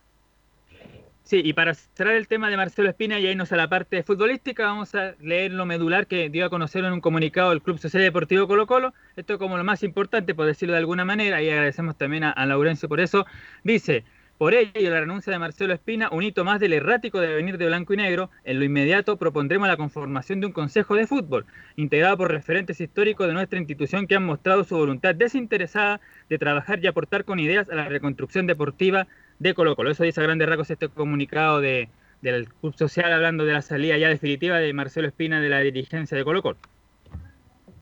[1.23, 4.65] Sí, y para cerrar el tema de Marcelo Espina y irnos a la parte futbolística,
[4.65, 8.03] vamos a leer lo medular que dio a conocer en un comunicado del Club Social
[8.03, 8.95] Deportivo Colo Colo.
[9.15, 12.47] Esto como lo más importante, por decirlo de alguna manera, y agradecemos también a, a
[12.47, 13.27] Laurencio por eso.
[13.63, 14.05] Dice,
[14.39, 17.93] por ello, la renuncia de Marcelo Espina, un hito más del errático devenir de blanco
[17.93, 22.31] y negro, en lo inmediato propondremos la conformación de un consejo de fútbol, integrado por
[22.31, 27.25] referentes históricos de nuestra institución que han mostrado su voluntad desinteresada de trabajar y aportar
[27.25, 29.09] con ideas a la reconstrucción deportiva
[29.41, 29.91] de Colo Colo.
[29.91, 31.89] Eso dice a grandes rasgos este comunicado de,
[32.23, 36.17] del Club Social hablando de la salida ya definitiva de Marcelo Espina de la dirigencia
[36.17, 36.59] de Colo Colo.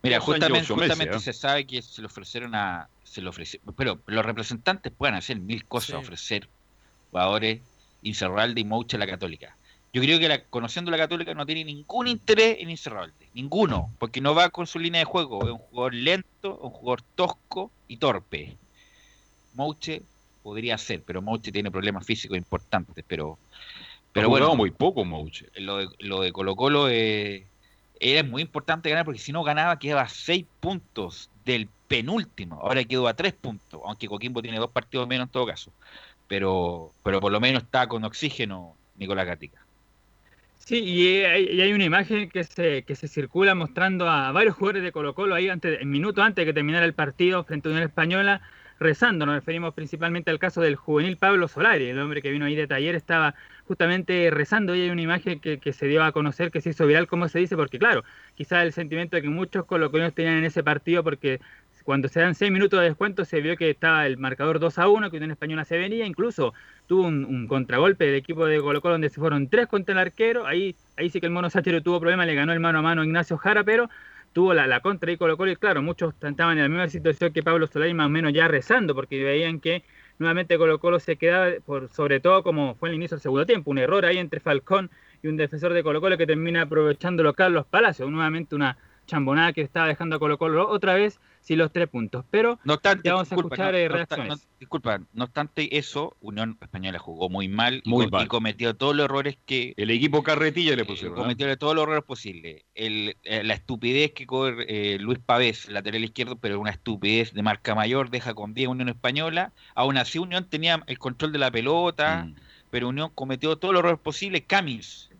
[0.06, 1.20] Mira, justamente, justamente ¿eh?
[1.20, 3.32] se sabe que se le ofrecieron a, se lo
[3.76, 6.48] Pero los representantes pueden hacer mil cosas, ofrecer
[7.10, 7.60] jugadores,
[8.02, 9.56] Incerralde y Mouche a la Católica.
[9.92, 14.20] Yo creo que la, conociendo la Católica no tiene ningún interés en Incerralde, ninguno, porque
[14.20, 15.42] no va con su línea de juego.
[15.44, 18.56] Es un jugador lento, un jugador tosco y torpe.
[19.54, 20.02] Mouche
[20.42, 23.38] podría ser, pero Mouche tiene problemas físicos importantes, pero
[24.16, 25.46] pero bueno, muy poco Mouche.
[25.56, 27.46] Lo de, lo de Colo Colo eh,
[28.00, 32.60] era muy importante ganar porque si no ganaba quedaba a seis puntos del penúltimo.
[32.60, 35.72] Ahora quedó a tres puntos, aunque Coquimbo tiene dos partidos menos en todo caso.
[36.28, 39.66] Pero, pero por lo menos está con oxígeno Nicolás Gatica.
[40.58, 44.90] Sí, y hay, una imagen que se, que se circula mostrando a varios jugadores de
[44.90, 47.84] Colo Colo ahí antes, en minuto antes de que terminara el partido frente a Unión
[47.84, 48.42] Española,
[48.78, 49.26] rezando.
[49.26, 52.66] Nos referimos principalmente al caso del juvenil Pablo Solari, el hombre que vino ahí de
[52.66, 53.34] taller, estaba
[53.66, 56.86] justamente rezando y hay una imagen que, que se dio a conocer, que se hizo
[56.86, 58.04] viral, como se dice, porque claro,
[58.34, 61.40] quizás el sentimiento de que muchos colocolinos tenían en ese partido porque
[61.86, 64.88] cuando se dan seis minutos de descuento se vio que estaba el marcador 2 a
[64.88, 66.52] 1, que Unión Española se venía, incluso
[66.88, 70.74] tuvo un, contragolpe del equipo de Colo donde se fueron tres contra el arquero, ahí,
[70.96, 73.04] ahí sí que el mono Sáchero tuvo problema, le ganó el mano a mano a
[73.04, 73.88] Ignacio Jara, pero
[74.36, 77.42] tuvo la, contra y Colo Colo y claro, muchos estaban en la misma situación que
[77.42, 79.82] Pablo Solari, más o menos ya rezando, porque veían que
[80.18, 83.70] nuevamente Colo Colo se quedaba, por, sobre todo como fue el inicio del segundo tiempo,
[83.70, 84.90] un error ahí entre Falcón
[85.22, 88.76] y un defensor de Colo Colo que termina aprovechándolo Carlos Palacios, nuevamente una
[89.06, 92.24] chambonada que estaba dejando a Colo Colo otra vez sin los tres puntos.
[92.28, 94.48] Pero no obstante, vamos a escuchar eh, reacciones.
[94.58, 99.72] disculpa, no obstante eso, Unión Española jugó muy mal, y, cometió todos los errores que...
[99.76, 101.16] El equipo carretilla le eh, pusieron.
[101.16, 102.64] cometió todos los errores posibles.
[102.74, 107.76] El, eh, la estupidez que corre Luis Pavés, lateral izquierdo, pero una estupidez de marca
[107.76, 109.52] mayor, deja con 10 Unión Española.
[109.76, 112.34] Aún así Unión tenía el control de la pelota, mm.
[112.70, 114.42] pero Unión cometió todos los errores posibles.
[114.48, 115.10] Camis,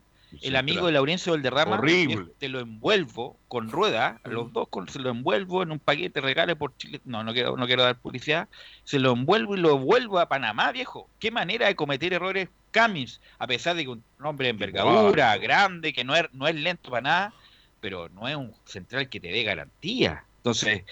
[0.43, 2.27] el amigo de Laurencio del Derrama, Horrible.
[2.39, 6.57] te lo envuelvo con rueda, los dos con, se lo envuelvo en un paquete regale
[6.57, 8.49] por Chile, no, no quiero, no quiero dar publicidad,
[8.85, 11.09] se lo envuelvo y lo vuelvo a Panamá, viejo.
[11.19, 15.93] Qué manera de cometer errores Camis, a pesar de que un hombre de envergadura, grande,
[15.93, 17.35] que no es, no es lento para nada,
[17.81, 20.25] pero no es un central que te dé garantía.
[20.39, 20.85] Entonces,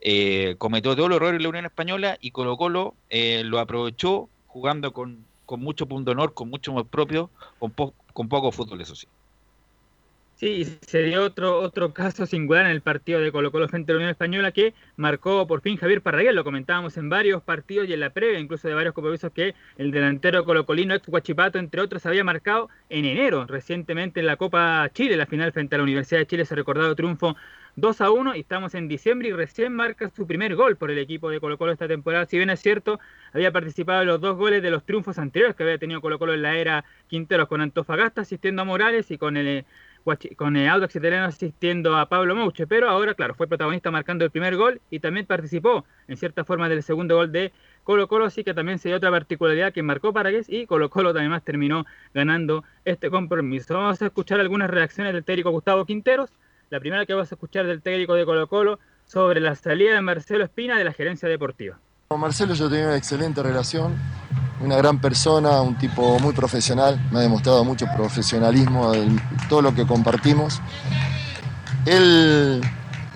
[0.00, 4.30] eh, cometió todos los errores de la Unión Española y Colo Colo eh, lo aprovechó
[4.46, 7.28] jugando con, con mucho punto honor, con mucho más propio,
[7.58, 9.06] con, po con poco fútbol, eso sí.
[10.42, 13.94] Sí, se dio otro, otro caso singular en el partido de Colo Colo frente a
[13.94, 17.92] la Unión Española que marcó por fin Javier Parraguel, lo comentábamos en varios partidos y
[17.92, 22.06] en la previa, incluso de varios compromisos que el delantero colocolino ex Guachipato, entre otros,
[22.06, 26.18] había marcado en enero, recientemente en la Copa Chile, la final frente a la Universidad
[26.18, 27.36] de Chile, ese recordado triunfo
[27.76, 30.98] 2 a 1 y estamos en diciembre y recién marca su primer gol por el
[30.98, 32.26] equipo de Colo Colo esta temporada.
[32.26, 33.00] Si bien es cierto,
[33.32, 36.34] había participado en los dos goles de los triunfos anteriores que había tenido Colo Colo
[36.34, 39.64] en la era Quinteros con Antofagasta asistiendo a Morales y con el
[40.36, 44.30] con el Audax Italiano asistiendo a Pablo Mouche, pero ahora, claro, fue protagonista marcando el
[44.30, 47.52] primer gol y también participó en cierta forma del segundo gol de
[47.84, 51.12] Colo Colo, así que también se dio otra particularidad que marcó Paragués y Colo Colo
[51.12, 51.84] también más terminó
[52.14, 53.74] ganando este compromiso.
[53.74, 56.30] Vamos a escuchar algunas reacciones del técnico Gustavo Quinteros.
[56.70, 60.00] La primera que vamos a escuchar del técnico de Colo Colo sobre la salida de
[60.00, 61.78] Marcelo Espina de la gerencia deportiva.
[62.08, 63.96] Con Marcelo yo tenía una excelente relación,
[64.62, 69.74] una gran persona, un tipo muy profesional, me ha demostrado mucho profesionalismo en todo lo
[69.74, 70.60] que compartimos.
[71.84, 72.62] Él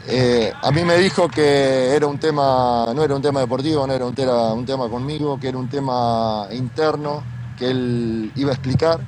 [0.09, 3.93] eh, a mí me dijo que era un tema, no era un tema deportivo, no
[3.93, 7.25] era un, tema, un tema conmigo, que era un tema interno
[7.59, 9.01] que él iba a explicar.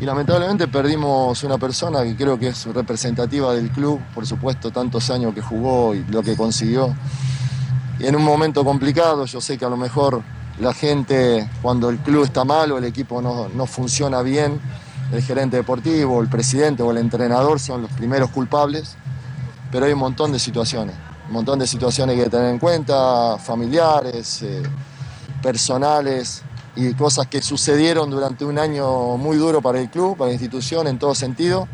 [0.00, 5.08] Y lamentablemente perdimos una persona que creo que es representativa del club, por supuesto, tantos
[5.10, 6.92] años que jugó y lo que consiguió.
[8.00, 10.20] Y en un momento complicado, yo sé que a lo mejor
[10.58, 14.60] la gente, cuando el club está mal o el equipo no, no funciona bien,
[15.12, 18.96] el gerente deportivo, el presidente o el entrenador son los primeros culpables,
[19.70, 20.96] pero hay un montón de situaciones,
[21.28, 24.62] un montón de situaciones que tener en cuenta, familiares, eh,
[25.42, 26.42] personales
[26.76, 30.86] y cosas que sucedieron durante un año muy duro para el club, para la institución
[30.86, 31.68] en todo sentido.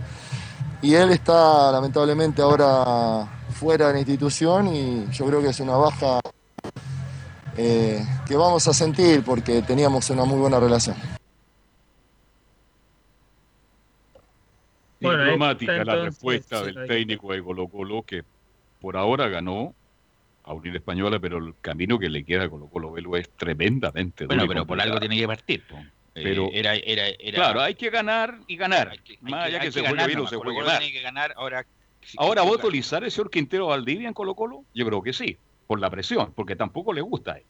[0.82, 5.76] Y él está lamentablemente ahora fuera de la institución y yo creo que es una
[5.76, 6.20] baja
[7.60, 10.96] eh, que vamos a sentir porque teníamos una muy buena relación.
[15.00, 18.22] Diplomática la respuesta del técnico de Colo Colo que
[18.80, 19.74] por ahora ganó
[20.44, 24.26] a Unión Española, pero el camino que le queda a Colo Colo Velo es tremendamente
[24.26, 25.64] Bueno, pero por algo tiene que partir.
[26.14, 28.96] Eh, pero era, era, claro, hay que ganar y ganar.
[29.20, 30.80] Más allá que, se juegue bien o se juegue mal.
[30.80, 31.66] que ganar ahora.
[32.18, 34.64] ahora, ¿va a utilizar el señor Quintero Valdivia en Colo Colo?
[34.74, 35.36] Yo creo que sí,
[35.68, 37.44] por la presión, porque tampoco le gusta a él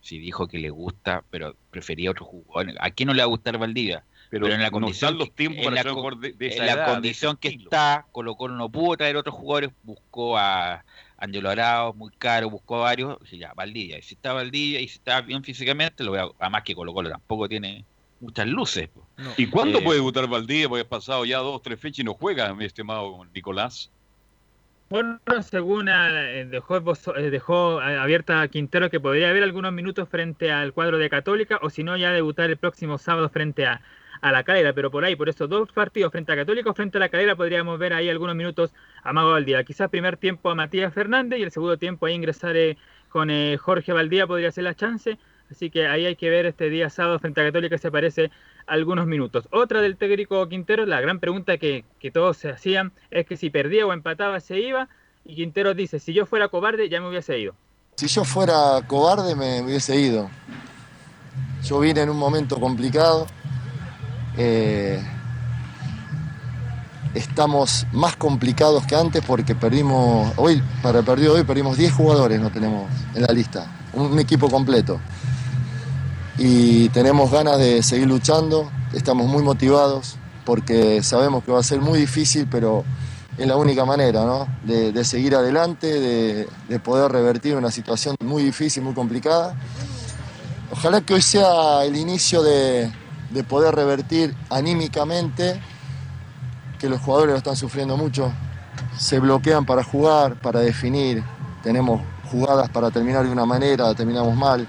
[0.00, 2.74] si dijo que le gusta, pero prefería otro jugador.
[2.80, 4.04] ¿A quién no le va a gustar Valdivia?
[4.30, 8.34] Pero, en la condición, los tiempos en la, de, en la condición que está, Colo
[8.34, 10.84] Colo no pudo traer otros jugadores, buscó a
[11.16, 13.98] Angelo Arao, muy caro, buscó a varios, y ya, Valdivia.
[13.98, 17.08] Y si está Valdivia y si está bien físicamente, lo veo, además que Colo Colo
[17.08, 17.84] tampoco tiene
[18.20, 18.90] muchas luces.
[19.38, 20.68] ¿Y cuándo eh, puede debutar Valdivia?
[20.68, 23.90] Porque ha pasado ya dos, tres fechas y no juega, mi estimado Nicolás.
[24.90, 26.78] Bueno, según eh, dejó,
[27.14, 31.58] eh, dejó abierta a Quintero que podría haber algunos minutos frente al cuadro de Católica
[31.60, 33.82] o si no ya debutar el próximo sábado frente a,
[34.22, 37.00] la calera, pero por ahí, por esos dos partidos frente a Católica o frente a
[37.00, 38.72] la calera podríamos ver ahí algunos minutos
[39.02, 39.62] a Mago Valdía.
[39.62, 42.78] Quizás primer tiempo a Matías Fernández y el segundo tiempo ahí ingresar eh,
[43.10, 43.28] con
[43.58, 45.18] Jorge Valdía podría ser la chance.
[45.50, 48.30] Así que ahí hay que ver este día sábado frente a Católica se parece
[48.68, 49.48] algunos minutos.
[49.50, 53.86] Otra del técnico Quintero, la gran pregunta que, todos se hacían es que si perdía
[53.86, 54.88] o empataba se iba
[55.24, 57.54] y Quintero dice, si yo fuera cobarde ya me hubiese ido.
[57.96, 60.30] Si yo fuera cobarde me, hubiese ido.
[61.64, 63.26] Yo vine en un momento complicado.
[64.36, 65.02] Eh,
[67.14, 71.92] estamos más complicados que antes porque perdimos, hoy, para el partido de hoy perdimos 10
[71.92, 75.00] jugadores, no tenemos en la lista, un equipo completo
[76.38, 81.80] y tenemos ganas de seguir luchando, estamos muy motivados porque sabemos que va a ser
[81.80, 82.84] muy difícil, pero
[83.36, 84.46] es la única manera ¿no?
[84.62, 89.56] de, seguir adelante, de, poder revertir una situación muy difícil, muy complicada.
[90.70, 92.90] Ojalá que hoy sea el inicio de,
[93.30, 95.60] de poder revertir anímicamente,
[96.78, 98.32] que los jugadores lo están sufriendo mucho,
[98.96, 101.22] se bloquean para jugar, para definir,
[101.62, 104.66] tenemos jugadas para terminar de una manera, terminamos mal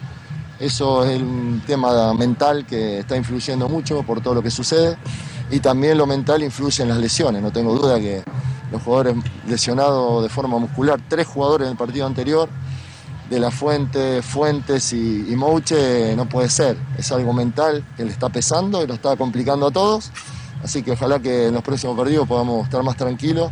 [0.60, 4.98] eso es un tema mental que está influyendo mucho por todo lo que sucede
[5.50, 7.42] y también lo mental influye en las lesiones.
[7.42, 8.24] No tengo duda que
[8.72, 9.16] los jugadores
[9.48, 12.50] lesionados de forma muscular, tres jugadores en el partido anterior,
[13.30, 16.78] de la Fuente, Fuentes y, y Mouche, no puede ser.
[16.98, 20.12] Es algo mental que le está pesando y lo está complicando a todos.
[20.64, 23.52] Así que ojalá que en los próximos partidos podamos estar más tranquilos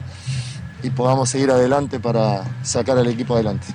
[0.83, 3.67] y podamos seguir adelante para sacar al equipo adelante.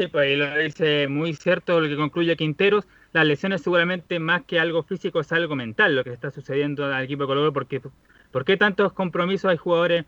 [0.00, 2.86] Sí, pues ahí lo dice muy cierto lo que concluye Quinteros.
[3.12, 7.04] Las lesiones seguramente más que algo físico es algo mental lo que está sucediendo al
[7.04, 7.82] equipo de Colo porque
[8.30, 10.06] ¿por qué tantos compromisos hay jugadores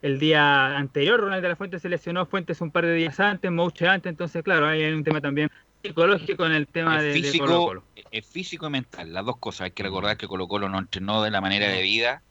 [0.00, 1.20] el día anterior?
[1.20, 4.42] Ronald de la Fuente se lesionó, Fuentes un par de días antes, Mouche antes, entonces
[4.42, 5.50] claro, hay un tema también
[5.82, 7.82] psicológico en el tema de, físico, Colo -Colo.
[8.12, 9.66] Es físico y mental, las dos cosas.
[9.66, 12.22] Hay que recordar que Colo Colo no entrenó de la manera de vida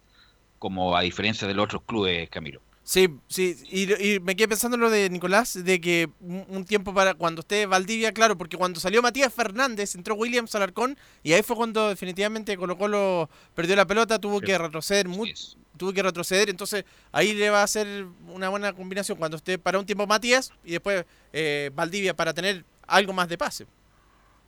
[0.58, 2.64] como a diferencia de los otros clubes, Camilo.
[2.86, 7.14] Sí, sí, y, me quedé pensando en lo de Nicolás, de que un, tiempo para
[7.14, 11.56] cuando esté Valdivia, claro, porque cuando salió Matías Fernández, entró Williams Alarcón, y ahí fue
[11.56, 16.84] cuando definitivamente Colo Colo perdió la pelota, tuvo que retroceder mucho, tuvo que retroceder, entonces
[17.14, 20.72] ahí le va a hacer una buena combinación cuando esté para un tiempo Matías y
[20.72, 23.66] después eh, Valdivia para tener algo más de pase.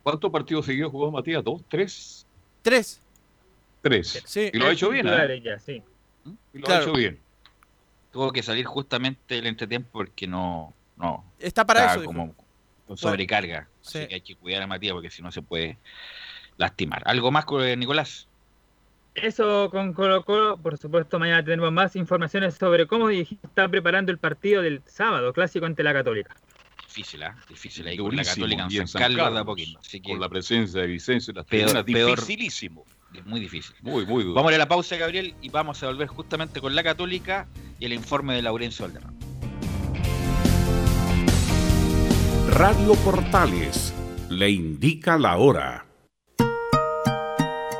[0.02, 1.42] ¿Cuántos partidos seguidos jugó Matías?
[1.42, 1.62] ¿Dos?
[1.70, 2.26] ¿Tres?
[2.60, 3.00] Tres.
[3.80, 4.22] Tres.
[4.26, 4.50] Sí.
[4.52, 5.40] Y lo ha hecho bien, ¿eh?
[5.42, 5.82] Ya, sí.
[6.52, 6.80] Y lo Claro.
[6.80, 7.25] ha hecho bien.
[8.16, 10.72] Tuvo que salir justamente el entretiempo porque no.
[10.96, 12.12] no Está para estaba eso, dijo.
[12.12, 12.34] como
[12.86, 13.68] con sobrecarga.
[13.82, 13.98] Sí.
[13.98, 15.76] Así que hay que cuidar a Matías porque si no se puede
[16.56, 17.02] lastimar.
[17.04, 18.26] ¿Algo más con eh, Nicolás?
[19.14, 24.18] Eso con Colo Colo, por supuesto, mañana tenemos más informaciones sobre cómo está preparando el
[24.18, 26.34] partido del sábado, clásico ante la Católica.
[26.86, 27.36] Difícil, ¿ah?
[27.48, 29.78] Difícil ahí con la Católica en San San Carlos de Carlos, Apoquindo.
[29.80, 32.16] Así que Con la presencia de Vicencio y las Peor- peor.
[32.16, 32.84] dificilísimo.
[33.26, 33.74] muy difícil.
[33.82, 34.34] Muy, muy duro.
[34.34, 37.46] Vamos a a la pausa, Gabriel, y vamos a volver justamente con la Católica
[37.78, 39.16] y el informe de Laurencio Valderrama.
[42.50, 43.92] Radio Portales
[44.30, 45.86] le indica la hora.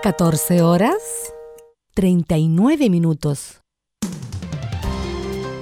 [0.02, 1.32] 14 horas
[1.94, 3.62] 39 minutos.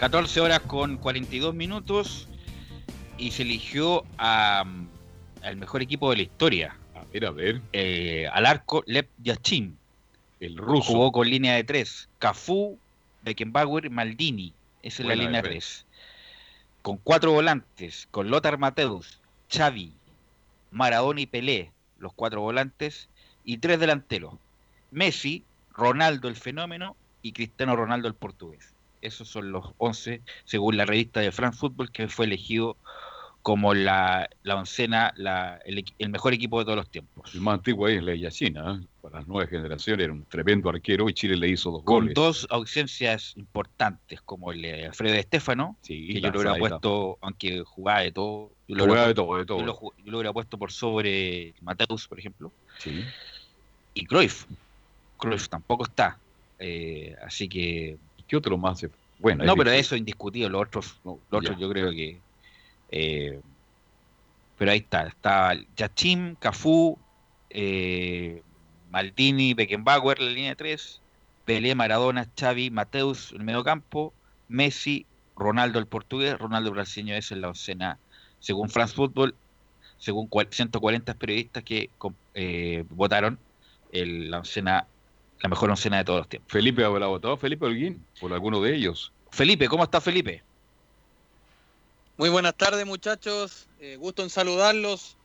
[0.00, 2.26] 14 horas con 42 minutos
[3.18, 4.64] y se eligió a,
[5.42, 6.74] al mejor equipo de la historia.
[6.94, 7.60] A ver, a ver.
[7.74, 9.76] Eh, al arco Lev Yachim.
[10.40, 10.94] El ruso.
[10.94, 12.08] Jugó con línea de 3.
[12.18, 12.78] Cafú,
[13.24, 14.54] Beckenbauer, Maldini.
[14.82, 15.84] Esa es la línea defensa.
[15.84, 15.86] 3.
[16.80, 19.20] Con cuatro volantes, con Lothar Mateus,
[19.52, 19.92] Xavi,
[20.70, 23.10] Maradona y Pelé, los cuatro volantes,
[23.44, 24.32] y tres delanteros.
[24.92, 25.44] Messi,
[25.74, 28.72] Ronaldo el fenómeno y Cristiano Ronaldo el portugués.
[29.00, 32.76] Esos son los 11, según la revista de France Football, que fue elegido
[33.42, 37.34] como la, la oncena, la- el, el mejor equipo de todos los tiempos.
[37.34, 38.74] El más antiguo ahí es la Yacina.
[38.82, 38.86] ¿eh?
[39.00, 42.14] Para las nuevas generaciones era un tremendo arquero y Chile le hizo dos Con goles.
[42.14, 47.62] dos ausencias importantes, como el de Alfredo Estefano, Sí, que yo lo hubiera puesto, aunque
[47.64, 49.58] jugaba de todo, yo lo Jugaba hubiera de todo, de todo.
[49.60, 52.52] Yo lo, ju- yo lo hubiera puesto por sobre Mateus, por ejemplo.
[52.78, 53.02] Sí.
[53.94, 54.44] Y Cruyff.
[55.16, 56.18] Cruyff tampoco está.
[56.58, 57.96] Eh, así que.
[58.30, 58.78] ¿Qué otro más?
[58.78, 59.80] se- Bueno, no, es pero difícil.
[59.86, 60.48] eso es indiscutido.
[60.48, 62.20] Los otros, los otros yo creo que.
[62.92, 63.40] eh,
[64.56, 65.08] pero ahí está.
[65.08, 66.96] Está Yachim, Cafú,
[67.48, 68.40] eh,
[68.90, 71.00] Maldini, Beckenbauer, la línea de tres.
[71.44, 74.14] Pelé, Maradona, Xavi, Mateus, el medio campo.
[74.46, 77.98] Messi, Ronaldo el portugués, Ronaldo brasileño es en la oncena,
[78.38, 79.36] según France Football,
[79.96, 81.90] según cua- 140 periodistas que
[82.34, 83.40] eh, votaron
[83.92, 84.86] el- la oncena,
[85.42, 86.50] la mejor oncena de todos los tiempos.
[86.52, 89.12] Felipe habrá votado, Felipe Holguín, por alguno de ellos.
[89.30, 90.42] Felipe, ¿cómo está Felipe?
[92.16, 95.16] Muy buenas tardes muchachos, Eh, gusto en saludarlos.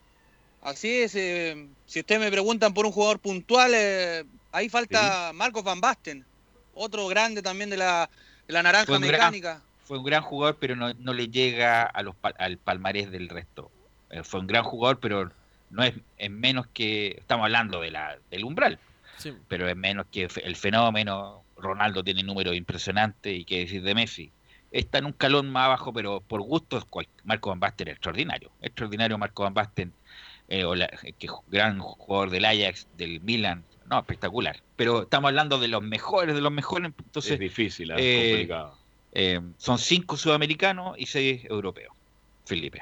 [0.62, 4.24] Así es, eh, si ustedes me preguntan por un jugador puntual, eh,
[4.54, 6.26] ahí falta Marcos Van Basten,
[6.74, 8.10] otro grande también de la,
[8.48, 9.62] de la naranja Fue un gran- mecánica.
[9.84, 13.70] Fue un gran jugador, pero no, no le llega a los, al palmarés del resto.
[14.10, 15.30] Eh, fue un gran jugador, pero
[15.70, 17.18] no es, es menos que.
[17.20, 18.80] Estamos hablando de la, del umbral,
[19.18, 19.34] Sí.
[19.48, 21.42] pero es menos que el fenómeno.
[21.58, 24.30] Ronaldo tiene números impresionantes y qué decir de Messi.
[24.72, 26.86] Está en un calón más abajo, pero por gusto
[27.24, 28.52] Marco Van Basten es extraordinario.
[28.62, 29.94] Extraordinario Marco Van Basten,
[30.50, 33.64] eh, o la- que ju- gran jugador del Ajax, del Milan.
[33.90, 34.62] No, espectacular.
[34.76, 36.92] Pero estamos hablando de los mejores, de los mejores.
[36.98, 38.78] Entonces, es difícil, es eh, complicado.
[39.14, 41.96] eh, son cinco sudamericanos y seis europeos.
[42.46, 42.82] Felipe.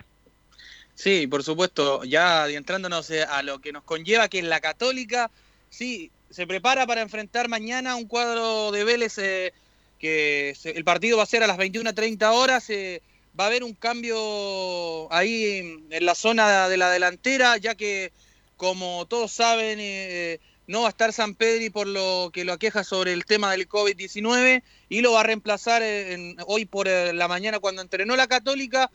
[0.95, 5.30] Sí, por supuesto, ya adentrándonos eh, a lo que nos conlleva, que es la Católica,
[5.69, 9.53] sí, se prepara para enfrentar mañana un cuadro de Vélez eh,
[9.99, 13.01] que el partido va a ser a las 21.30 horas, eh,
[13.39, 18.11] va a haber un cambio ahí en, la zona de la delantera, ya que
[18.57, 22.84] como todos saben, eh, no va a estar San Pedri por lo que lo aqueja
[22.84, 27.60] sobre el tema del COVID-19 y lo va a reemplazar en- hoy por la mañana
[27.60, 28.89] cuando entrenó la Católica.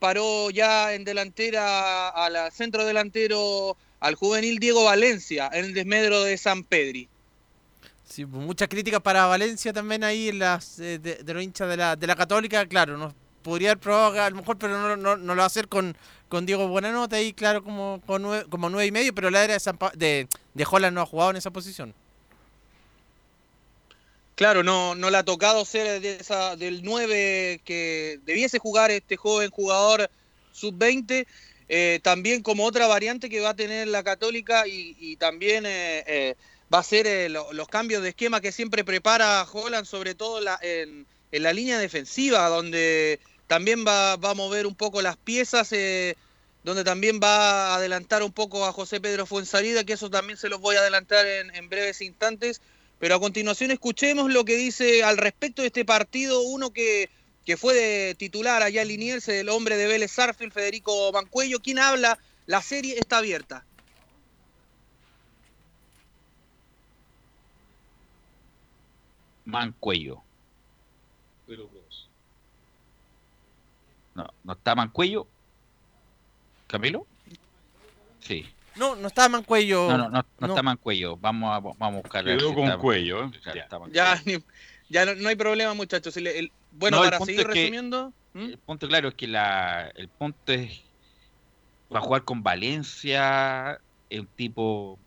[0.00, 6.36] Paró ya en delantera al centro delantero al juvenil Diego Valencia en el desmedro de
[6.38, 7.08] San Pedri.
[8.08, 11.68] Sí, pues, muchas críticas para Valencia también ahí en las, eh, de, de los hinchas
[11.68, 12.66] de la, de la Católica.
[12.66, 13.12] Claro, nos
[13.42, 15.96] podría haber probado a lo mejor, pero no, no, no lo va a hacer con,
[16.28, 19.54] con Diego Buenanote ahí, claro, como, con nueve, como nueve y medio, pero la era
[19.54, 21.94] de, San Pa- de, de Holland no ha jugado en esa posición.
[24.36, 29.16] Claro, no, no le ha tocado ser de esa, del 9 que debiese jugar este
[29.16, 30.08] joven jugador
[30.52, 31.26] sub-20.
[31.68, 36.34] Eh, también como otra variante que va a tener la Católica y, también eh, eh,
[36.72, 41.06] va a ser lo- los cambios de esquema que siempre prepara Holland, sobre todo en,
[41.30, 45.70] la línea defensiva, donde también va, va a mover un poco las piezas,
[46.64, 50.48] donde también va a adelantar un poco a José Pedro Fuenzalida, que eso también se
[50.48, 52.60] los voy a adelantar en breves instantes.
[52.98, 57.10] Pero a continuación escuchemos lo que dice al respecto de este partido, uno que,
[57.48, 61.78] que fue de titular allá en Liniers, el hombre de Vélez Sarfield, Federico Mancuello, quien
[61.78, 63.64] habla, la serie está abierta.
[69.46, 70.20] Mancuello.
[74.14, 75.26] No, no está Mancuello.
[76.66, 77.06] ¿Camilo?
[78.20, 78.46] Sí.
[78.76, 79.88] No, no está Mancuello.
[79.88, 81.16] No, no, no, no está Mancuello.
[81.16, 82.24] Vamos a, vamos a buscar.
[82.26, 83.30] Quedó con cuello.
[83.42, 83.94] Claro, está Mancuello.
[83.94, 84.44] Ya, ni-
[84.90, 86.14] ya no, no hay problema, muchachos.
[86.18, 88.44] El- el- bueno, No, para seguir que- resumiendo, ¿Mm?
[88.44, 90.82] El punto claro es que la, el punto es
[91.94, 93.80] va a jugar con Valencia,
[94.10, 94.98] es un tipo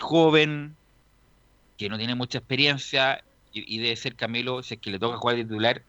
[0.00, 0.74] joven
[1.76, 3.22] que no tiene mucha experiencia
[3.52, 5.82] y, y debe ser Camilo, si es que le toca jugar de titular,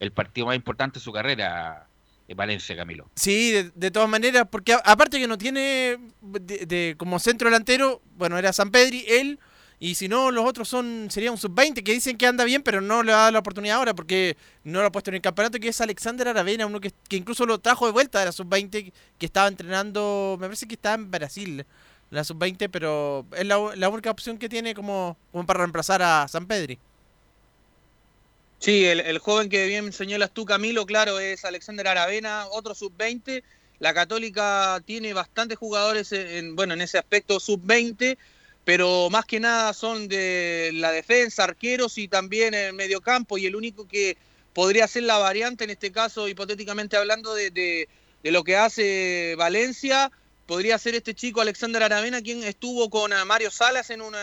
[0.00, 1.86] el partido más importante de su carrera,
[2.26, 3.10] es Valencia, Camilo.
[3.16, 7.48] Sí, de, de todas maneras, porque a- aparte que no tiene de, de- como centro
[7.48, 9.38] delantero, bueno, era San Pedri, él,
[9.90, 12.80] y si no, los otros son sería un sub-20 que dicen que anda bien, pero
[12.80, 15.58] no le va a la oportunidad ahora porque no lo ha puesto en el campeonato,
[15.60, 19.26] que es Alexander Aravena, uno que, incluso lo trajo de vuelta de la sub-20, que
[19.26, 21.66] estaba entrenando, me parece que estaba en Brasil,
[22.10, 26.28] la sub-20, pero es la, la única opción que tiene como, como para reemplazar a
[26.28, 26.78] San Pedri.
[28.58, 33.42] Sí, el, joven que bien señalas tú, Camilo, claro, es Alexander Aravena, otro sub-20.
[33.78, 38.16] La Católica tiene bastantes jugadores en- bueno, en ese aspecto sub-20,
[38.64, 43.36] pero más que nada son de la defensa, arqueros y también el mediocampo.
[43.36, 44.16] Y el único que
[44.54, 47.88] podría ser la variante, en este caso, hipotéticamente hablando de,
[48.22, 50.10] lo que hace Valencia,
[50.46, 54.14] podría ser este chico Alexander Aravena, quien estuvo con eh, Mario Salas en un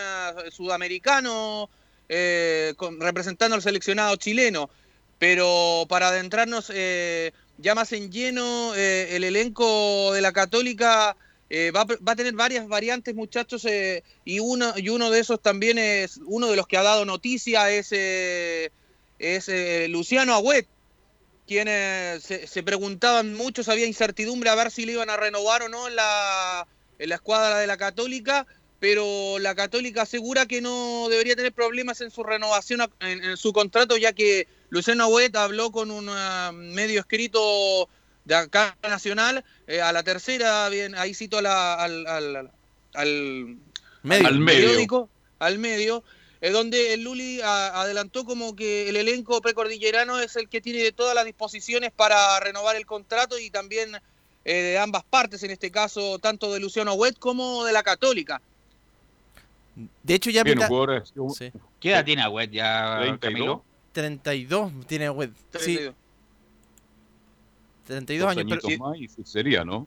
[0.50, 1.70] sudamericano
[2.08, 4.70] eh, con- representando al seleccionado chileno.
[5.18, 11.16] Pero para adentrarnos eh, ya más en lleno, eh, el elenco de la Católica
[11.54, 15.76] eh, va, a tener varias variantes, muchachos, eh, y, uno, y uno de esos también
[15.76, 18.70] es, uno de los que ha dado noticia es, eh,
[19.18, 20.66] es eh, Luciano Agüet,
[21.46, 25.88] quienes se, preguntaban muchos, había incertidumbre a ver si le iban a renovar o no
[25.88, 26.66] en la,
[26.98, 28.46] la escuadra de la Católica,
[28.80, 33.52] pero la Católica asegura que no debería tener problemas en su renovación, en, en su
[33.52, 37.90] contrato, ya que Luciano Agüet habló con un ah, medio escrito
[38.24, 42.50] de acá nacional, eh, a la tercera, bien, ahí cito a la- al, al,
[42.94, 43.56] al,
[44.02, 44.26] Medio.
[44.28, 44.60] Al medio.
[44.68, 45.08] periódico,
[45.38, 46.02] al medio,
[46.40, 50.90] eh, donde el Luli a- adelantó como que el elenco precordillerano es el que tiene
[50.92, 53.96] todas las disposiciones para renovar el contrato y también
[54.44, 58.42] eh, de ambas partes, en este caso tanto de Luciano Huet como de la Católica.
[60.02, 61.04] De hecho, ya Bien, pinta- un jugador,
[61.36, 61.50] Sí.
[61.80, 63.18] ¿Qué edad tiene Agüet ya, 32?
[63.20, 63.64] Camilo?
[63.92, 65.30] 32 tiene Wed.
[65.58, 65.78] Sí,
[67.86, 68.34] 32.
[68.34, 68.60] 32 años.
[68.64, 69.86] Pero, más y sería, ¿no?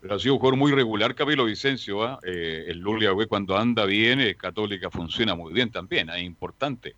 [0.00, 2.02] Pero ha sido un jugador muy regular, Camilo Vicencio.
[2.02, 2.18] ¿ah?
[2.24, 6.94] Eh, el Lulia, cuando anda bien, eh, Católica funciona muy bien también, es importante.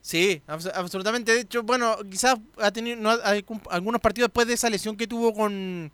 [0.00, 1.34] Sí, abs- absolutamente.
[1.34, 4.96] De hecho, bueno, quizás ha tenido no, ha- algún- algunos partidos después de esa lesión
[4.96, 5.90] que tuvo con,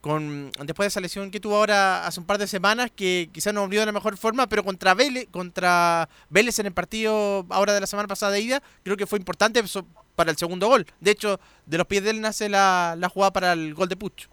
[0.00, 3.54] con después de esa lesión que tuvo ahora hace un par de semanas que quizás
[3.54, 7.72] no abrió de la mejor forma, pero contra Vélez, contra Vélez en el partido ahora
[7.72, 9.62] de la semana pasada de ida, creo que fue importante
[10.14, 10.86] para el segundo gol.
[11.00, 13.96] De hecho, de los pies de él nace la, la jugada para el gol de
[13.96, 14.28] Pucho.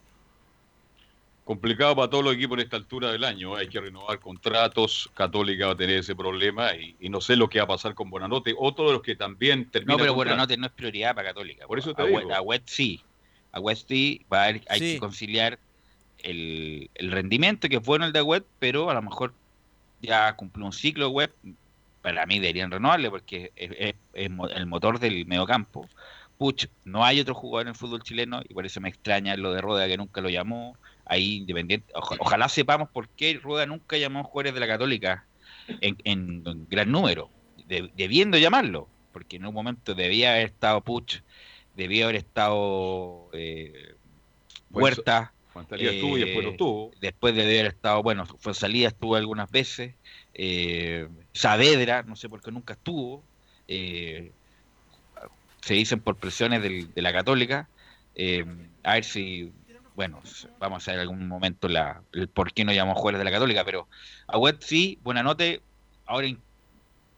[1.46, 3.56] Complicado para todos los equipos en esta altura del año.
[3.56, 5.10] Hay que renovar contratos.
[5.16, 7.96] Católica va a tener ese problema y, y no sé lo que va a pasar
[7.96, 8.54] con Bonanote.
[8.56, 9.94] Otro de los que también termina.
[9.94, 10.14] No, pero.
[10.14, 11.66] Buenanote no es prioridad para Católica.
[11.66, 12.36] Por eso te Agüet, digo.
[12.36, 13.04] Agüet sí.
[13.52, 14.26] Agüet sí.
[14.32, 14.94] Va a haber- hay Sí.
[14.94, 15.58] que conciliar
[16.20, 19.34] el, el rendimiento, que es bueno el de Agüet, pero a lo mejor
[20.04, 21.32] ya cumplió un ciclo Agüet.
[22.02, 25.88] Para mí deberían renovarle porque es, es- el motor del mediocampo.
[26.38, 29.52] Puch, no hay otro jugador en el fútbol chileno y por eso me extraña lo
[29.52, 30.78] de Rueda que nunca lo llamó.
[31.06, 31.92] Ahí independiente.
[31.96, 35.26] oja- ojalá sepamos por qué Rueda nunca llamó a jugadores de la Católica
[35.82, 37.30] en, en- en gran número,
[37.68, 41.18] de- debiendo llamarlo, porque en un momento debía haber estado Puch,
[41.76, 43.96] debía haber estado eh,
[44.72, 45.34] Pues, Huerta.
[45.54, 46.92] Fantasía estuvo y después no eh, estuvo.
[47.02, 49.96] Después de haber estado, bueno, fue salida, estuvo algunas veces.
[50.42, 53.24] Eh, Saavedra, no sé por qué nunca estuvo.
[53.68, 54.32] eh,
[55.62, 57.68] se dicen por presiones del- de la Católica.
[58.16, 58.44] eh,
[58.84, 59.52] a ver si,
[59.96, 60.22] bueno,
[60.60, 63.32] vamos a ver en algún momento la, el por qué no llamamos jugadores de la
[63.32, 63.88] Católica, pero
[64.28, 65.44] a Web sí, buena nota.
[66.06, 66.28] Ahora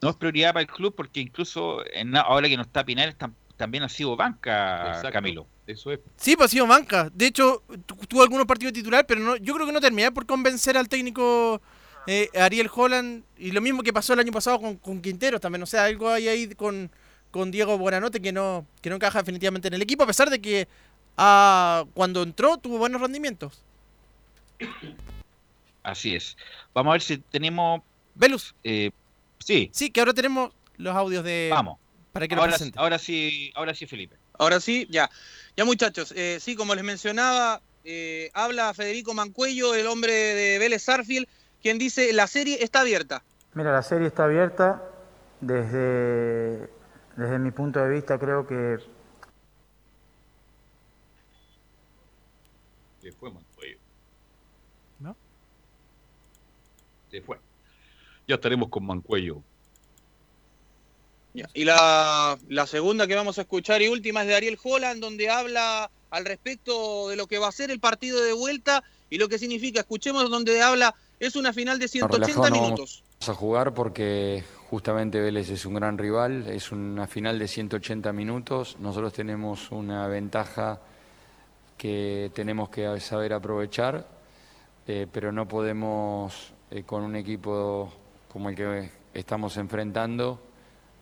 [0.02, 3.34] no es prioridad para el club porque incluso en- ahora que no está Pinares tam-
[3.56, 5.12] también ha sido banca, Exacto.
[5.12, 5.46] Camilo.
[5.66, 6.00] Eso es.
[6.16, 7.08] Sí, pues ha sido banca.
[7.14, 10.26] De hecho, tu- tuvo algunos partidos titular, pero no, yo creo que no terminé por
[10.26, 11.62] convencer al técnico
[12.06, 13.24] eh, Ariel Holland.
[13.36, 15.62] Y lo mismo que pasó el año pasado con, con Quinteros también.
[15.62, 16.90] O sea, algo hay ahí con,
[17.30, 20.40] con Diego Buenanote que no, que no encaja definitivamente en el equipo, a pesar de
[20.40, 20.68] que
[21.16, 23.62] ah, cuando entró tuvo buenos rendimientos.
[25.82, 26.36] Así es.
[26.74, 27.82] Vamos a ver si tenemos.
[28.14, 28.54] Velus.
[28.62, 28.90] Eh,
[29.38, 29.70] sí.
[29.72, 31.48] Sí, que ahora tenemos los audios de.
[31.50, 31.78] Vamos.
[32.12, 32.78] Para que lo ahora, presente.
[32.78, 34.16] ahora sí, ahora sí, Felipe.
[34.38, 35.10] Ahora sí, ya.
[35.56, 40.82] Ya muchachos, eh, sí, como les mencionaba, eh, habla Federico Mancuello, el hombre de Vélez
[40.82, 41.26] Sarfield,
[41.62, 43.22] quien dice, la serie está abierta.
[43.54, 44.82] Mira, la serie está abierta.
[45.40, 46.68] Desde,
[47.16, 48.78] desde mi punto de vista creo que
[53.02, 53.78] Se fue Mancuello.
[55.00, 55.16] ¿No?
[57.10, 57.40] Se fue.
[58.28, 59.42] Ya estaremos con Mancuello.
[61.54, 65.30] Y la, la segunda que vamos a escuchar y última es de Ariel Holland, donde
[65.30, 69.28] habla al respecto de lo que va a ser el partido de vuelta y lo
[69.28, 69.80] que significa.
[69.80, 73.04] Escuchemos donde habla, es una final de 180 relajado no minutos.
[73.20, 78.12] Vamos a jugar porque justamente Vélez es un gran rival, es una final de 180
[78.12, 78.76] minutos.
[78.80, 80.80] Nosotros tenemos una ventaja
[81.78, 84.04] que tenemos que saber aprovechar,
[84.88, 87.92] eh, pero no podemos eh, con un equipo
[88.28, 90.40] como el que estamos enfrentando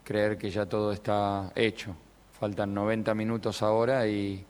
[0.05, 1.97] creer que ya todo está hecho.
[2.39, 4.45] Faltan 90 minutos ahora y,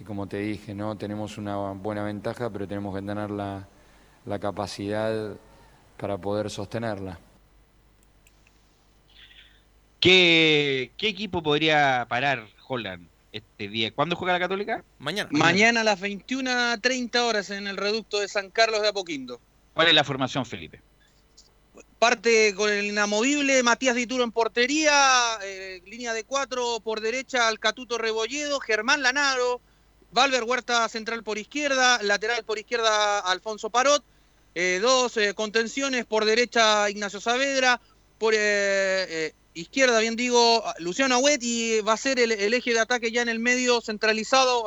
[0.00, 3.30] y como te dije, no tenemos una buena ventaja, pero tenemos que tener
[4.24, 5.36] la, capacidad
[5.96, 7.18] para poder sostenerla.
[10.00, 13.92] ¿Qué, qué equipo podría parar Holland este día?
[13.92, 14.84] ¿Cuándo juega la Católica?
[14.98, 15.28] Mañana.
[15.32, 19.40] Mañana a las 21.30 horas en el reducto de San Carlos de Apoquindo.
[19.74, 20.80] ¿Cuál es la formación, Felipe?
[21.98, 27.98] Parte con el inamovible Matías Dituro en portería, eh, línea de cuatro por derecha Alcatuto
[27.98, 29.60] Rebolledo, Germán Lanaro,
[30.12, 34.04] Valver Huerta central por izquierda, lateral por izquierda Alfonso Parot,
[34.54, 37.80] eh, dos eh, contenciones por derecha Ignacio Saavedra,
[38.18, 43.10] por eh, izquierda, bien digo, Luciano Agüet y va a ser el, eje de ataque
[43.10, 44.66] ya en el medio centralizado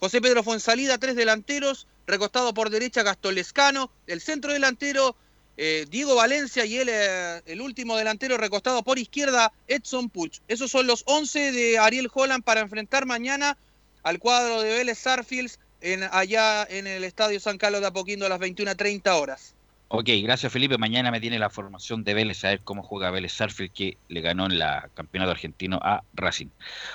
[0.00, 5.16] José Pedro Fuensalida, tres delanteros, recostado por derecha Gastón Lescano, el centro delantero
[5.56, 10.40] Diego Valencia y el, el último delantero recostado por izquierda, Edson Puch.
[10.48, 13.58] Esos son los 11 de Ariel Holland para enfrentar mañana
[14.02, 18.28] al cuadro de Vélez Sarfields en, allá en el Estadio San Carlos de Apoquindo a
[18.28, 19.54] las 21.30 horas.
[19.90, 20.76] Ok, gracias Felipe.
[20.76, 24.20] Mañana me tiene la formación de Vélez, a ver cómo juega Vélez Sarfield, que le
[24.20, 26.48] ganó en la campeonato argentino a Racing.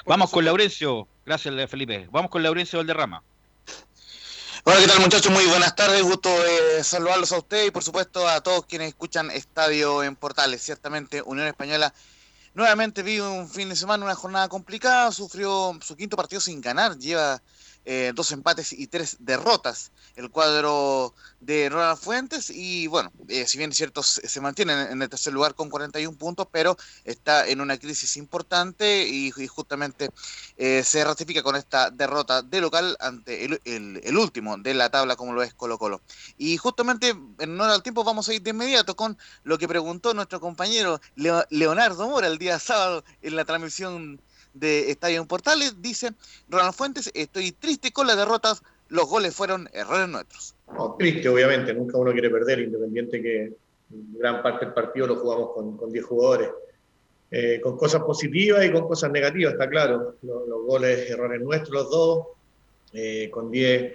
[0.06, 1.08] Vamos con Laurencio.
[1.26, 2.08] Gracias Felipe.
[2.12, 3.24] Vamos con Laurencio Valderrama.
[4.66, 5.32] Hola, ¿qué tal muchachos?
[5.32, 9.32] Muy buenas tardes, gusto de saludarlos a ustedes y por supuesto a todos quienes escuchan
[9.32, 10.62] Estadio en Portales.
[10.62, 11.94] Ciertamente Unión Española
[12.54, 16.98] nuevamente vive un fin de semana, una jornada complicada, sufrió su quinto partido sin ganar,
[16.98, 17.42] lleva
[17.86, 23.58] eh, dos empates y tres derrotas el cuadro de Ronald Fuentes y bueno, eh, si
[23.58, 27.62] bien es cierto se, mantiene en, el tercer lugar con 41 puntos, pero está en
[27.62, 30.10] una crisis importante y, justamente
[30.58, 34.90] eh, se ratifica con esta derrota de local ante el, el- el último de la
[34.90, 36.02] tabla como lo es Colo Colo.
[36.38, 40.14] Y justamente en honor al tiempo vamos a ir de inmediato con lo que preguntó
[40.14, 44.22] nuestro compañero Leo- Leonardo Mora el día sábado en la transmisión
[44.54, 45.82] de Estadio en Portales.
[45.82, 46.12] Dice
[46.48, 50.56] Ronald Fuentes, estoy triste con las derrotas, los goles fueron errores nuestros.
[50.72, 53.54] No, triste, obviamente, nunca uno quiere perder, independiente que
[53.90, 56.50] gran parte del partido lo jugamos con, con 10 jugadores.
[57.36, 60.16] Eh, con cosas positivas y con cosas negativas, está claro.
[60.22, 62.28] Los, los goles, errores nuestros, los dos.
[62.94, 63.94] Eh, con 10,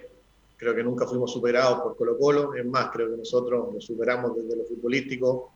[0.57, 2.55] creo que nunca fuimos superados por Colo Colo.
[2.57, 5.53] Es más, creo que nosotros lo superamos desde lo futbolístico.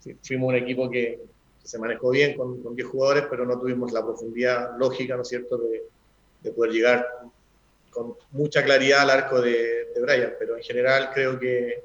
[0.00, 1.20] Fu- Fuimos un equipo que,
[1.68, 5.28] se manejó bien con, con 10 jugadores, pero no tuvimos la profundidad lógica, ¿no es
[5.28, 5.84] cierto?, de,
[6.40, 7.06] de poder llegar
[7.90, 11.84] con mucha claridad al arco de, de Brian, pero en general creo que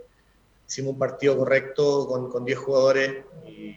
[0.66, 3.76] hicimos un partido correcto con, con 10 jugadores y,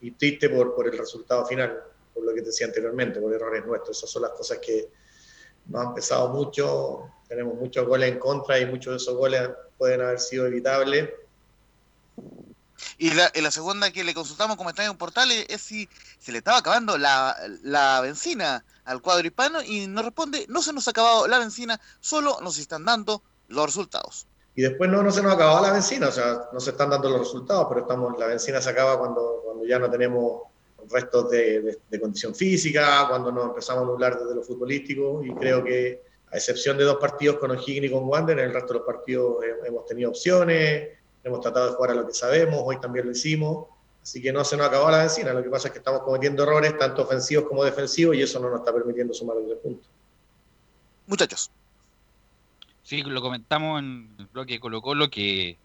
[0.00, 1.78] y triste por, por el resultado final,
[2.14, 3.98] por lo que te decía anteriormente, por errores nuestros.
[3.98, 4.88] Esas son las cosas que
[5.66, 9.42] nos han pesado mucho, tenemos muchos goles en contra y muchos de esos goles
[9.76, 11.10] pueden haber sido evitables.
[12.98, 15.88] Y la, la segunda que le consultamos como está en Portales es si
[16.18, 20.72] se le estaba acabando la, la benzina al cuadro hispano y nos responde, no se
[20.72, 24.26] nos ha acabado la benzina, solo nos están dando los resultados.
[24.56, 27.08] Y después no, no se nos acababa la benzina, o sea, no se están dando
[27.10, 30.42] los resultados, pero estamos, la benzina se acaba cuando, cuando ya no tenemos
[30.90, 36.02] restos de, condición física, cuando nos empezamos a nublar desde lo futbolístico, y creo que
[36.30, 38.86] a excepción de dos partidos con O'Higgins y con Wander, en el resto de los
[38.86, 40.88] partidos he- hemos tenido opciones,
[41.24, 43.66] hemos tratado de jugar a lo que sabemos, hoy también lo hicimos,
[44.02, 46.42] así que no se nos acabó la benzina, lo que pasa es que estamos cometiendo
[46.42, 49.88] errores tanto ofensivos como defensivos y eso no nos está permitiendo sumar los tres puntos.
[51.06, 51.50] Muchachos.
[52.82, 55.56] Sí, lo comentamos en el bloque de Colo Colo que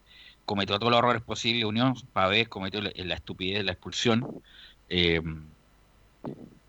[0.46, 4.42] cometió todos los errores posibles Unión, Pavés cometió la, la estupidez de la expulsión.
[4.88, 5.20] Eh,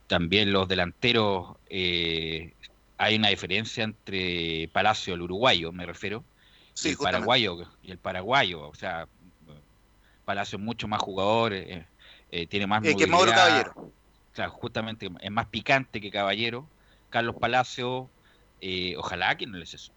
[0.08, 2.54] también los delanteros, eh,
[2.98, 6.24] hay una diferencia entre Palacio, el uruguayo, me refiero,
[6.73, 7.18] Sí, y el justamente.
[7.18, 9.07] paraguayo, y el paraguayo, o sea,
[10.26, 11.88] Palacio es mucho más jugador, eh,
[12.30, 13.31] eh, tiene más Eh, que Mauro.
[13.31, 13.93] Caballero.
[14.34, 16.69] Claro, justamente es más picante que Caballero.
[17.10, 18.11] Carlos Palacio,
[18.61, 19.93] eh, ojalá que no les eso.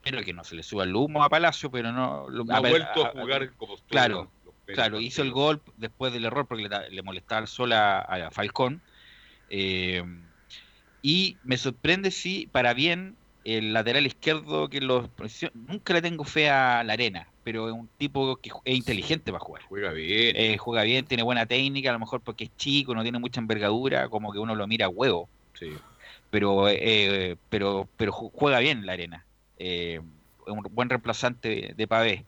[0.00, 2.28] Pero que no se le suba el humo a Palacio, pero no.
[2.28, 4.32] lo- No ha vuelto a jugar como estuvo Claro,
[4.66, 8.30] claro, hizo el gol después del error porque le, le molestaba el sol a, a
[8.30, 8.82] Falcón.
[9.48, 10.02] Eh,
[11.02, 15.08] y me sorprende si, para bien, el lateral izquierdo que los
[15.54, 19.44] nunca le tengo fe a la arena, pero es un tipo que es inteligente para
[19.44, 19.62] jugar.
[19.68, 20.34] Juega bien.
[20.36, 23.40] Eh, juega bien, tiene buena técnica, a lo mejor porque es chico, no tiene mucha
[23.40, 25.30] envergadura, como que uno lo mira a huevo.
[26.30, 29.26] Pero, eh, pero, pero ju- juega bien la arena.
[29.56, 30.00] Eh,
[30.46, 32.26] es un buen reemplazante de, de Pavé.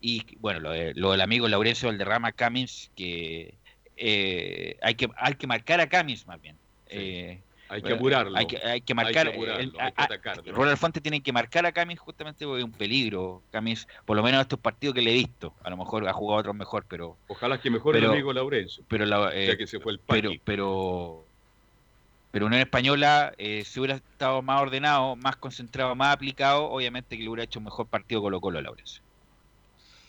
[0.00, 3.58] Y bueno, lo, de- lo del amigo Laurencio Valderrama Camins, que
[3.96, 6.60] eh, hay que hay que marcar a Camins más bien.
[6.86, 8.36] Eh, Hay que apurarlo.
[8.36, 9.28] Hay que, hay que Hay que marcar.
[9.28, 10.52] apurarlo, el- hay que a- a- atacarlo.
[10.52, 13.42] Ronald Fuentes tiene que marcar a Camis justamente porque es un peligro.
[13.50, 15.52] Camis, por lo menos en estos partidos que le he visto.
[15.62, 17.16] A lo mejor ha jugado otros mejor, pero.
[17.28, 18.84] Ojalá que mejore pero- el amigo Laurencio.
[18.88, 21.24] Pero la, ya eh, que se fue el pero, pero,
[22.30, 27.22] pero Unión Española, eh, si hubiera estado más ordenado, más concentrado, más aplicado, obviamente que
[27.22, 29.02] le hubiera hecho un mejor partido Colo Colo a Laurencio.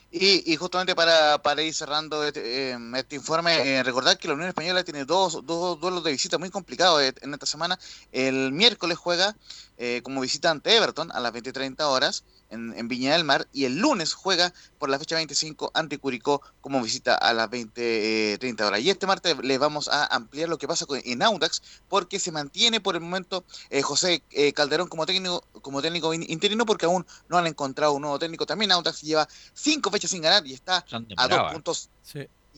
[0.09, 4.35] Y, y justamente para, para ir cerrando este, eh, este informe, eh, recordar que la
[4.35, 7.77] Unión Española tiene dos, dos duelos de visita muy complicados eh, en esta semana.
[8.13, 9.35] El miércoles juega
[9.77, 13.65] eh, como visita ante Everton a las 20.30 horas en, en Viña del Mar y
[13.65, 18.79] el lunes juega por la fecha 25 ante Curicó como visita a las 20.30 horas.
[18.81, 22.31] Y este martes les vamos a ampliar lo que pasa con, en Audax porque se
[22.31, 26.85] mantiene por el momento eh, José eh, Calderón como técnico, como técnico in- interino porque
[26.85, 28.45] aún no han encontrado un nuevo técnico.
[28.45, 30.85] También Audax lleva cinco fechas sin ganar y está
[31.17, 31.89] a dos puntos.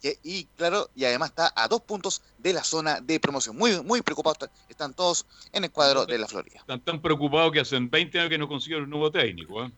[0.02, 3.56] Y, y, claro, y además está a dos puntos de la zona de promoción.
[3.56, 6.60] Muy, muy preocupados están todos en el cuadro de la Florida.
[6.60, 9.64] Están tan preocupados que hacen 20 años que no consiguen un nuevo técnico.
[9.64, 9.72] ¿eh?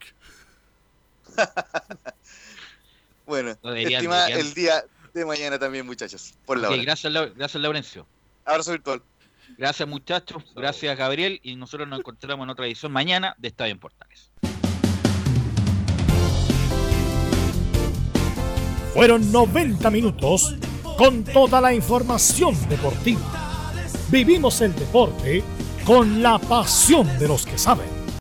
[3.24, 4.46] Bueno, No deberían, estima deberían.
[4.46, 4.84] el día
[5.14, 6.34] de mañana también, muchachos.
[6.44, 6.82] Por la Ok, hora.
[6.82, 8.06] gracias, gracias, Laurencio.
[8.44, 9.02] Abrazo virtual.
[9.56, 10.42] Gracias, muchachos.
[10.56, 11.38] Gracias, Gabriel.
[11.42, 14.30] Y nosotros nos encontramos en otra edición mañana de Estadio en Portales.
[18.94, 20.54] Fueron 90 minutos
[20.98, 23.72] con toda la información deportiva.
[24.10, 25.42] Vivimos el deporte
[25.86, 28.01] con la pasión de los que saben.